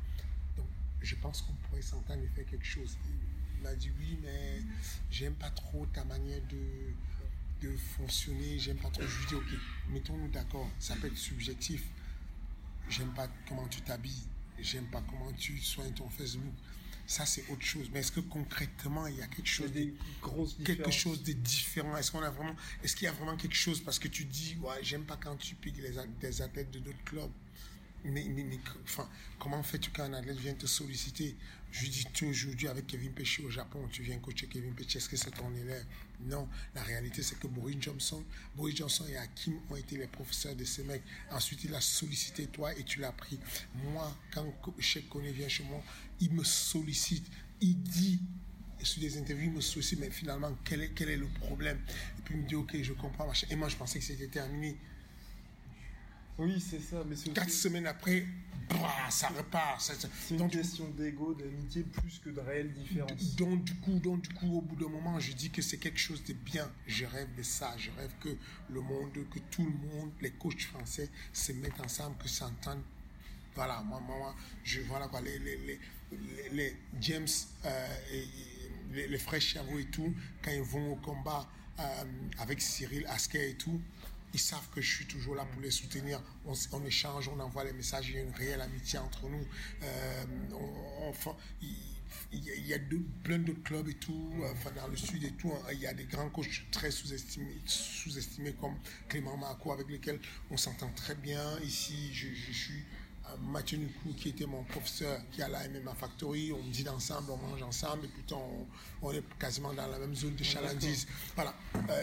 je 1.05 1.17
pense 1.17 1.43
qu'on 1.43 1.53
pourrait 1.55 1.83
s'entendre 1.83 2.23
et 2.23 2.29
faire 2.29 2.47
quelque 2.47 2.65
chose. 2.67 2.97
Il 3.57 3.63
m'a 3.63 3.75
dit 3.75 3.91
oui, 3.99 4.19
mais 4.23 4.63
j'aime 5.11 5.35
pas 5.35 5.51
trop 5.51 5.87
ta 5.87 6.05
manière 6.05 6.41
de, 6.49 7.67
de 7.67 7.77
fonctionner, 7.77 8.59
j'aime 8.59 8.79
pas 8.79 8.91
trop. 8.91 9.03
Je 9.07 9.19
lui 9.19 9.27
dis 9.27 9.35
ok, 9.35 9.61
mettons-nous 9.91 10.29
d'accord, 10.29 10.69
ça 10.79 10.97
peut 10.97 11.07
être 11.07 11.17
subjectif. 11.17 11.83
J'aime 12.89 13.13
pas 13.15 13.29
comment 13.49 13.67
tu 13.69 13.81
t'habilles, 13.81 14.27
j'aime 14.59 14.87
pas 14.91 15.03
comment 15.09 15.33
tu 15.33 15.59
soignes 15.59 15.95
ton 15.95 16.09
Facebook. 16.11 16.53
Ça, 17.07 17.27
c'est 17.27 17.47
autre 17.51 17.63
chose. 17.63 17.91
Mais 17.93 18.01
est-ce 18.01 18.13
que 18.13 18.21
concrètement, 18.21 19.07
il 19.07 19.17
y 19.17 19.23
a 19.23 19.27
quelque 19.27 19.47
chose, 19.49 19.71
de, 19.73 19.93
quelque 20.65 20.91
chose 20.91 21.23
de 21.23 21.33
différent? 21.33 21.95
Est-ce 21.99 22.11
qu'on 22.11 22.23
a 22.23 22.31
vraiment, 22.31 22.57
est-ce 22.83 22.97
qu'il 22.97 23.05
y 23.05 23.09
a 23.09 23.13
vraiment 23.13 23.37
quelque 23.37 23.55
chose? 23.55 23.83
Parce 23.83 23.99
que 23.99 24.09
tu 24.09 24.25
dis, 24.25 24.57
ouais, 24.63 24.83
j'aime 24.83 25.05
pas 25.05 25.19
quand 25.19 25.37
tu 25.37 25.55
piques 25.55 25.77
les, 25.77 25.95
des 26.21 26.43
athlètes 26.43 26.71
de 26.71 26.79
d'autres 26.79 27.05
clubs 27.05 27.31
mais, 28.05 28.25
comment 29.39 29.63
fais-tu 29.63 29.91
quand 29.91 30.05
un 30.05 30.13
athlète 30.15 30.39
vient 30.39 30.55
te 30.55 30.67
solliciter? 30.67 31.37
Je 31.71 31.87
dis, 31.87 32.05
tu 32.13 32.27
aujourd'hui 32.27 32.69
avec 32.69 32.87
Kevin 32.87 33.13
Péché 33.13 33.43
au 33.43 33.51
Japon, 33.51 33.89
tu 33.91 34.03
viens 34.03 34.19
coacher 34.19 34.47
Kevin 34.47 34.75
Péché, 34.75 34.99
est-ce 34.99 35.09
que 35.09 35.17
c'est 35.17 35.33
ton 35.33 35.53
élève? 35.57 35.85
Non, 36.21 36.49
la 36.75 36.83
réalité 36.83 37.23
c'est 37.23 37.39
que 37.39 37.49
Boris 37.49 37.77
Johnson, 37.81 38.25
Boris 38.55 38.77
Johnson 38.77 39.05
et 39.09 39.17
Hakim 39.17 39.59
ont 39.69 39.77
été 39.77 39.97
les 39.97 40.07
professeurs 40.07 40.55
de 40.55 40.65
ces 40.65 40.85
mecs. 40.85 41.03
Ensuite, 41.33 41.65
il 41.65 41.75
a 41.75 41.81
sollicité 41.81 42.47
toi 42.47 42.73
et 42.79 42.85
tu 42.85 43.01
l'as 43.01 43.11
pris. 43.11 43.41
Moi, 43.75 44.17
quand 44.33 44.47
Cheikh 44.79 45.09
Kone 45.09 45.27
vient 45.33 45.49
chez 45.49 45.65
moi, 45.65 45.83
il 46.21 46.33
me 46.33 46.45
sollicite, 46.45 47.27
il 47.61 47.83
dit 47.83 48.21
sur 48.81 49.01
des 49.01 49.19
interviews, 49.19 49.47
il 49.47 49.53
me 49.57 49.61
sollicite, 49.61 49.99
mais 49.99 50.11
finalement, 50.11 50.57
quel 50.65 50.83
est, 50.83 50.91
quel 50.91 51.09
est 51.09 51.17
le 51.17 51.27
problème? 51.27 51.81
Et 52.19 52.23
puis 52.23 52.35
il 52.35 52.43
me 52.43 52.47
dit, 52.47 52.55
ok, 52.55 52.77
je 52.83 52.93
comprends, 52.93 53.33
Et 53.51 53.57
moi, 53.57 53.69
je 53.69 53.77
pensais 53.77 53.99
que 53.99 54.05
c'était 54.05 54.29
terminé. 54.29 54.77
Oui, 56.39 56.61
c'est 56.61 56.81
ça. 56.81 57.03
Mais 57.07 57.17
Quatre 57.33 57.51
semaines 57.51 57.87
après, 57.87 58.27
bah, 58.71 59.11
ça 59.11 59.29
repart. 59.29 59.81
C'est 59.81 60.35
une 60.35 60.49
question 60.51 60.89
d'ego, 60.91 61.35
d'amitié, 61.35 61.83
plus 61.83 62.19
que 62.19 62.31
de 62.31 62.41
réelle 62.41 62.73
différence. 62.73 63.37
Donc 63.37 63.65
du, 63.65 63.75
coup, 63.75 63.99
donc, 63.99 64.23
du 64.23 64.35
coup, 64.35 64.59
au 64.59 64.61
bout 64.61 64.77
d'un 64.77 64.89
moment, 64.89 65.19
je 65.21 65.33
dis 65.33 65.51
que 65.51 65.63
c'est 65.63 65.79
quelque 65.79 65.99
chose 65.99 66.23
de 66.25 66.33
bien. 66.33 66.71
Je 66.87 67.05
rêve 67.05 67.29
de 67.37 67.43
ça. 67.43 67.75
Je 67.79 67.91
rêve 67.93 68.11
que 68.21 68.37
le 68.71 68.81
monde, 68.81 69.13
que 69.31 69.39
tout 69.51 69.65
le 69.65 69.89
monde, 69.89 70.11
les 70.21 70.31
coachs 70.31 70.63
français, 70.63 71.09
se 71.33 71.53
mettent 71.53 71.81
ensemble, 71.81 72.17
que 72.17 72.29
s'entendent. 72.29 72.83
Voilà, 73.55 73.83
moi, 73.83 74.01
moi, 74.01 74.35
je, 74.65 74.81
voilà 74.81 75.07
quoi, 75.07 75.21
les, 75.21 75.39
les, 75.39 75.57
les, 75.57 75.79
les 76.51 76.77
James, 77.01 77.29
euh, 77.65 77.97
et, 78.13 78.27
les, 78.93 79.07
les 79.07 79.19
frères 79.19 79.41
Chavot 79.41 79.79
et 79.79 79.87
tout, 79.87 80.13
quand 80.43 80.51
ils 80.51 80.63
vont 80.63 80.93
au 80.93 80.97
combat 80.97 81.49
euh, 81.79 82.05
avec 82.39 82.61
Cyril 82.61 83.07
Asker 83.07 83.51
et 83.51 83.55
tout, 83.55 83.81
ils 84.35 84.41
savent 84.41 84.69
que 84.75 84.81
je 84.81 84.97
suis 84.97 85.07
toujours 85.07 85.37
là 85.37 85.45
pour 85.45 85.63
les 85.63 85.71
soutenir. 85.71 86.21
On, 86.45 86.85
échange, 86.85 87.29
on 87.29 87.39
envoie 87.41 87.65
les 87.65 87.73
messages, 87.73 88.09
il 88.09 88.17
y 88.17 88.19
a 88.19 88.23
une 88.23 88.35
réelle 88.35 88.61
amitié 88.61 88.99
entre 88.99 89.29
nous. 89.29 89.47
Euh, 89.83 90.25
il 92.33 92.67
y 92.67 92.75
a 92.75 92.79
plein 93.23 93.39
d'autres 93.39 93.63
clubs 93.63 93.89
et 93.89 93.95
tout, 93.95 94.33
enfin 94.53 94.71
dans 94.73 94.89
le 94.89 94.97
sud 94.97 95.23
et 95.23 95.31
tout, 95.33 95.53
hein. 95.53 95.69
il 95.73 95.81
y 95.81 95.87
a 95.87 95.95
des 95.95 96.05
grands 96.05 96.29
coachs 96.31 96.65
très 96.73 96.91
sous-estimés, 96.91 97.61
sous-estimés 97.65 98.55
comme 98.55 98.75
Clément 99.09 99.37
Marco 99.37 99.73
avec 99.73 99.89
lesquels 99.89 100.21
on 100.51 100.57
s'entend 100.57 100.91
très 100.97 101.15
bien. 101.15 101.59
Ici, 101.61 102.13
je, 102.13 102.53
suis 102.53 102.83
Mathieu 103.41 103.79
Nukou, 103.79 104.13
qui 104.17 104.31
était 104.31 104.47
mon 104.47 104.63
professeur, 104.65 105.19
qui 105.31 105.43
a 105.43 105.49
la 105.49 105.69
MMA 105.69 105.95
Factory. 105.95 106.53
On 106.53 106.67
dîne 106.69 106.89
ensemble, 106.89 107.31
on 107.33 107.37
mange 107.37 107.63
ensemble, 107.63 108.07
et 108.07 108.09
puis 108.09 108.25
on, 109.03 109.13
est 109.13 109.23
quasiment 109.39 109.73
dans 109.73 109.87
la 109.87 109.99
même 109.99 110.15
zone 110.15 110.37
de 110.37 110.45
chalandise. 110.45 111.07
Voilà. 111.35 111.55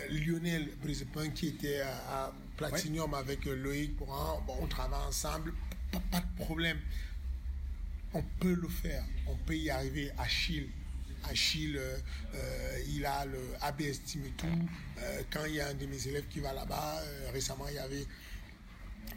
Lionel 0.10 0.70
Brisepin, 0.82 1.30
qui 1.30 1.48
était 1.50 1.82
à, 1.82 2.32
Platinium 2.58 3.14
avec 3.14 3.46
Loïc 3.46 3.98
Courant, 3.98 4.42
bon, 4.46 4.56
on 4.62 4.68
travaille 4.68 5.08
ensemble, 5.08 5.54
pas, 6.12 6.20
de 6.20 6.44
problème. 6.44 6.80
On 8.14 8.24
peut 8.40 8.54
le 8.54 8.68
faire, 8.68 9.04
on 9.28 9.36
peut 9.36 9.56
y 9.56 9.70
arriver. 9.70 10.12
Achille, 10.18 10.70
Achille, 11.30 11.80
il 12.90 13.06
a 13.06 13.26
le 13.26 13.40
ABS 13.62 14.04
Team 14.06 14.26
et 14.26 14.32
tout. 14.32 14.48
quand 15.32 15.46
il 15.46 15.56
y 15.56 15.62
a 15.62 15.70
un 15.70 15.74
de 15.74 15.86
mes 15.86 16.08
élèves 16.08 16.28
qui 16.30 16.40
va 16.40 16.54
là-bas, 16.54 17.02
récemment 17.32 17.66
il 17.70 17.76
y 17.76 17.80
avait 17.80 18.06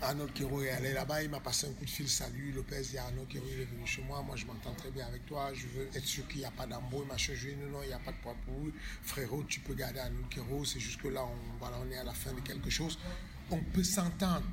Arnaud 0.00 0.26
Kiro 0.34 0.62
est 0.62 0.70
allé 0.70 0.92
là-bas, 0.92 1.22
il 1.22 1.30
m'a 1.30 1.40
passé 1.40 1.66
un 1.66 1.72
coup 1.72 1.84
de 1.84 1.90
fil, 1.90 2.08
salut 2.08 2.52
Lopez, 2.52 2.82
il 2.90 2.94
y 2.94 2.98
a 2.98 3.04
Arnaud 3.04 3.24
Kiro, 3.26 3.44
il 3.52 3.60
est 3.60 3.64
venu 3.64 3.86
chez 3.86 4.02
moi, 4.02 4.22
moi 4.22 4.36
je 4.36 4.44
m'entends 4.44 4.74
très 4.74 4.90
bien 4.90 5.06
avec 5.06 5.24
toi, 5.26 5.50
je 5.54 5.66
veux 5.66 5.88
être 5.94 6.04
sûr 6.04 6.26
qu'il 6.28 6.40
n'y 6.40 6.44
a 6.44 6.50
pas 6.50 6.66
d'embrouille, 6.66 7.06
machin, 7.06 7.32
je 7.34 7.50
non, 7.50 7.70
non, 7.70 7.82
il 7.82 7.88
n'y 7.88 7.94
a 7.94 7.98
pas 7.98 8.12
de 8.12 8.16
poids 8.18 8.36
pour 8.44 8.54
frérot, 9.02 9.44
tu 9.44 9.60
peux 9.60 9.74
garder 9.74 10.00
Arnaud 10.00 10.26
Kiro, 10.30 10.64
c'est 10.64 10.80
juste 10.80 11.00
que 11.00 11.08
là, 11.08 11.24
on, 11.24 11.58
voilà, 11.58 11.78
on 11.84 11.90
est 11.90 11.98
à 11.98 12.04
la 12.04 12.12
fin 12.12 12.32
de 12.32 12.40
quelque 12.40 12.70
chose, 12.70 12.98
on 13.50 13.58
peut 13.58 13.84
s'entendre. 13.84 14.44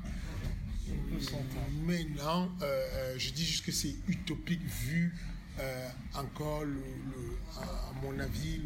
Maintenant, 1.84 2.50
euh, 2.60 2.64
euh, 2.64 3.14
je 3.18 3.30
dis 3.30 3.44
juste 3.44 3.64
que 3.64 3.72
c'est 3.72 3.94
utopique 4.08 4.62
vu 4.62 5.14
euh, 5.60 5.88
encore, 6.14 6.64
le, 6.64 6.82
à 7.60 7.92
mon 8.02 8.18
avis, 8.18 8.62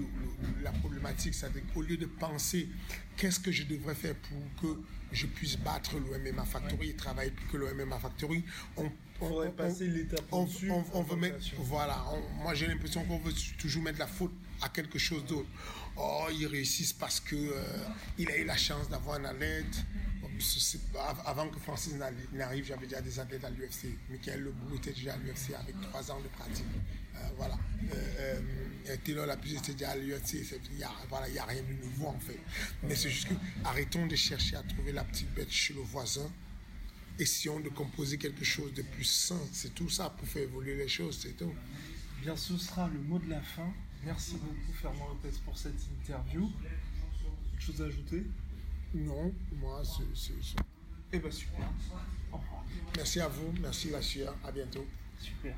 la 0.62 0.72
problématique, 0.72 1.34
c'est 1.34 1.50
qu'au 1.72 1.82
lieu 1.82 1.96
de 1.96 2.06
penser 2.06 2.68
qu'est-ce 3.16 3.40
que 3.40 3.50
je 3.50 3.64
devrais 3.64 3.94
faire 3.94 4.14
pour 4.14 4.62
que 4.62 4.80
je 5.12 5.26
puisse 5.26 5.56
battre 5.56 5.98
l'OMMA 5.98 6.44
Factory 6.44 6.90
et 6.90 6.96
travailler 6.96 7.30
pour 7.30 7.48
que 7.48 7.56
l'OMMA 7.56 7.98
Factory, 7.98 8.44
on, 8.76 8.90
on, 9.20 9.50
passer 9.50 9.88
l'étape 9.88 10.24
on, 10.30 10.46
on, 10.92 11.02
veut 11.02 11.16
mettre, 11.16 11.38
voilà, 11.58 12.04
moi 12.42 12.54
j'ai 12.54 12.66
l'impression 12.66 13.04
qu'on 13.04 13.18
veut 13.18 13.32
toujours 13.58 13.82
mettre 13.82 13.98
la 13.98 14.06
faute 14.06 14.32
à 14.62 14.68
quelque 14.68 14.98
chose 14.98 15.24
d'autre. 15.26 15.48
Oh, 15.96 16.26
ils 16.32 16.46
réussissent 16.46 16.92
parce 16.92 17.20
que 17.20 17.36
euh, 17.36 17.62
il 18.18 18.30
a 18.30 18.36
eu 18.36 18.44
la 18.44 18.56
chance 18.56 18.88
d'avoir 18.88 19.18
un 19.18 19.24
athlète. 19.24 19.84
Avant 21.24 21.48
que 21.48 21.58
Francis 21.58 21.94
n'arrive, 21.94 22.64
j'avais 22.64 22.86
déjà 22.86 23.00
des 23.00 23.18
athlètes 23.18 23.44
à 23.44 23.50
l'UFC. 23.50 23.96
Michael 24.10 24.42
Lebrou 24.42 24.76
était 24.76 24.92
déjà 24.92 25.14
à 25.14 25.16
l'UFC 25.16 25.54
avec 25.54 25.80
trois 25.80 26.10
ans 26.10 26.20
de 26.20 26.28
pratique. 26.28 26.64
Euh, 27.16 27.18
voilà. 27.36 27.58
Euh, 27.92 28.40
euh, 28.88 28.96
Taylor 29.04 29.26
Lapus 29.26 29.54
était 29.54 29.72
déjà 29.72 29.90
à 29.90 29.96
l'UFC. 29.96 30.44
Il 30.70 30.76
n'y 30.76 30.84
a 30.84 31.44
rien 31.44 31.62
de 31.62 31.84
nouveau 31.84 32.08
en 32.08 32.18
fait. 32.18 32.38
Mais 32.82 32.94
c'est 32.94 33.10
juste 33.10 33.28
que 33.28 33.34
arrêtons 33.64 34.06
de 34.06 34.16
chercher 34.16 34.56
à 34.56 34.62
trouver 34.62 34.92
la 34.92 35.04
petite 35.04 35.32
bête 35.34 35.50
chez 35.50 35.74
le 35.74 35.80
voisin. 35.80 36.30
Essayons 37.18 37.60
de 37.60 37.70
composer 37.70 38.18
quelque 38.18 38.44
chose 38.44 38.74
de 38.74 38.82
plus 38.82 39.04
sain. 39.04 39.40
C'est 39.52 39.74
tout 39.74 39.88
ça 39.88 40.10
pour 40.10 40.28
faire 40.28 40.42
évoluer 40.42 40.76
les 40.76 40.88
choses, 40.88 41.18
c'est 41.22 41.36
tout. 41.36 41.52
Bien, 42.20 42.36
ce 42.36 42.56
sera 42.58 42.88
le 42.88 43.00
mot 43.00 43.18
de 43.18 43.30
la 43.30 43.40
fin. 43.40 43.72
Merci 44.04 44.34
beaucoup 44.34 44.72
Fernand 44.80 45.08
Lopez 45.08 45.36
pour 45.44 45.56
cette 45.56 45.80
interview. 46.00 46.50
Quelque 47.52 47.62
chose 47.62 47.82
à 47.82 47.86
ajouter? 47.86 48.26
Non, 48.96 49.30
moi 49.52 49.82
c'est... 49.84 50.32
Eh 51.12 51.18
bien 51.18 51.30
super. 51.30 51.68
Merci 52.96 53.20
à 53.20 53.28
vous, 53.28 53.52
merci 53.60 53.90
la 53.90 54.00
chère, 54.00 54.32
à 54.42 54.50
bientôt. 54.50 54.86
Super, 55.20 55.54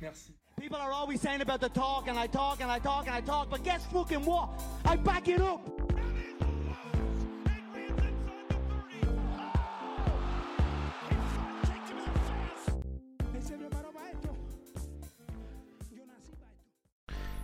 Merci. 0.00 0.32
People 0.60 0.76
are 0.76 0.92
always 0.92 1.20
saying 1.20 1.40
about 1.40 1.60
the 1.60 1.70
talk 1.70 2.08
and 2.08 2.18
I 2.18 2.26
talk 2.26 2.60
and 2.60 2.70
I 2.70 2.78
talk 2.78 3.06
and 3.06 3.14
I 3.16 3.22
talk, 3.22 3.48
but 3.48 3.64
guess 3.64 3.86
fucking 3.86 4.24
what? 4.24 4.50
I 4.84 4.96
back 4.96 5.28
it 5.28 5.40
up. 5.40 5.60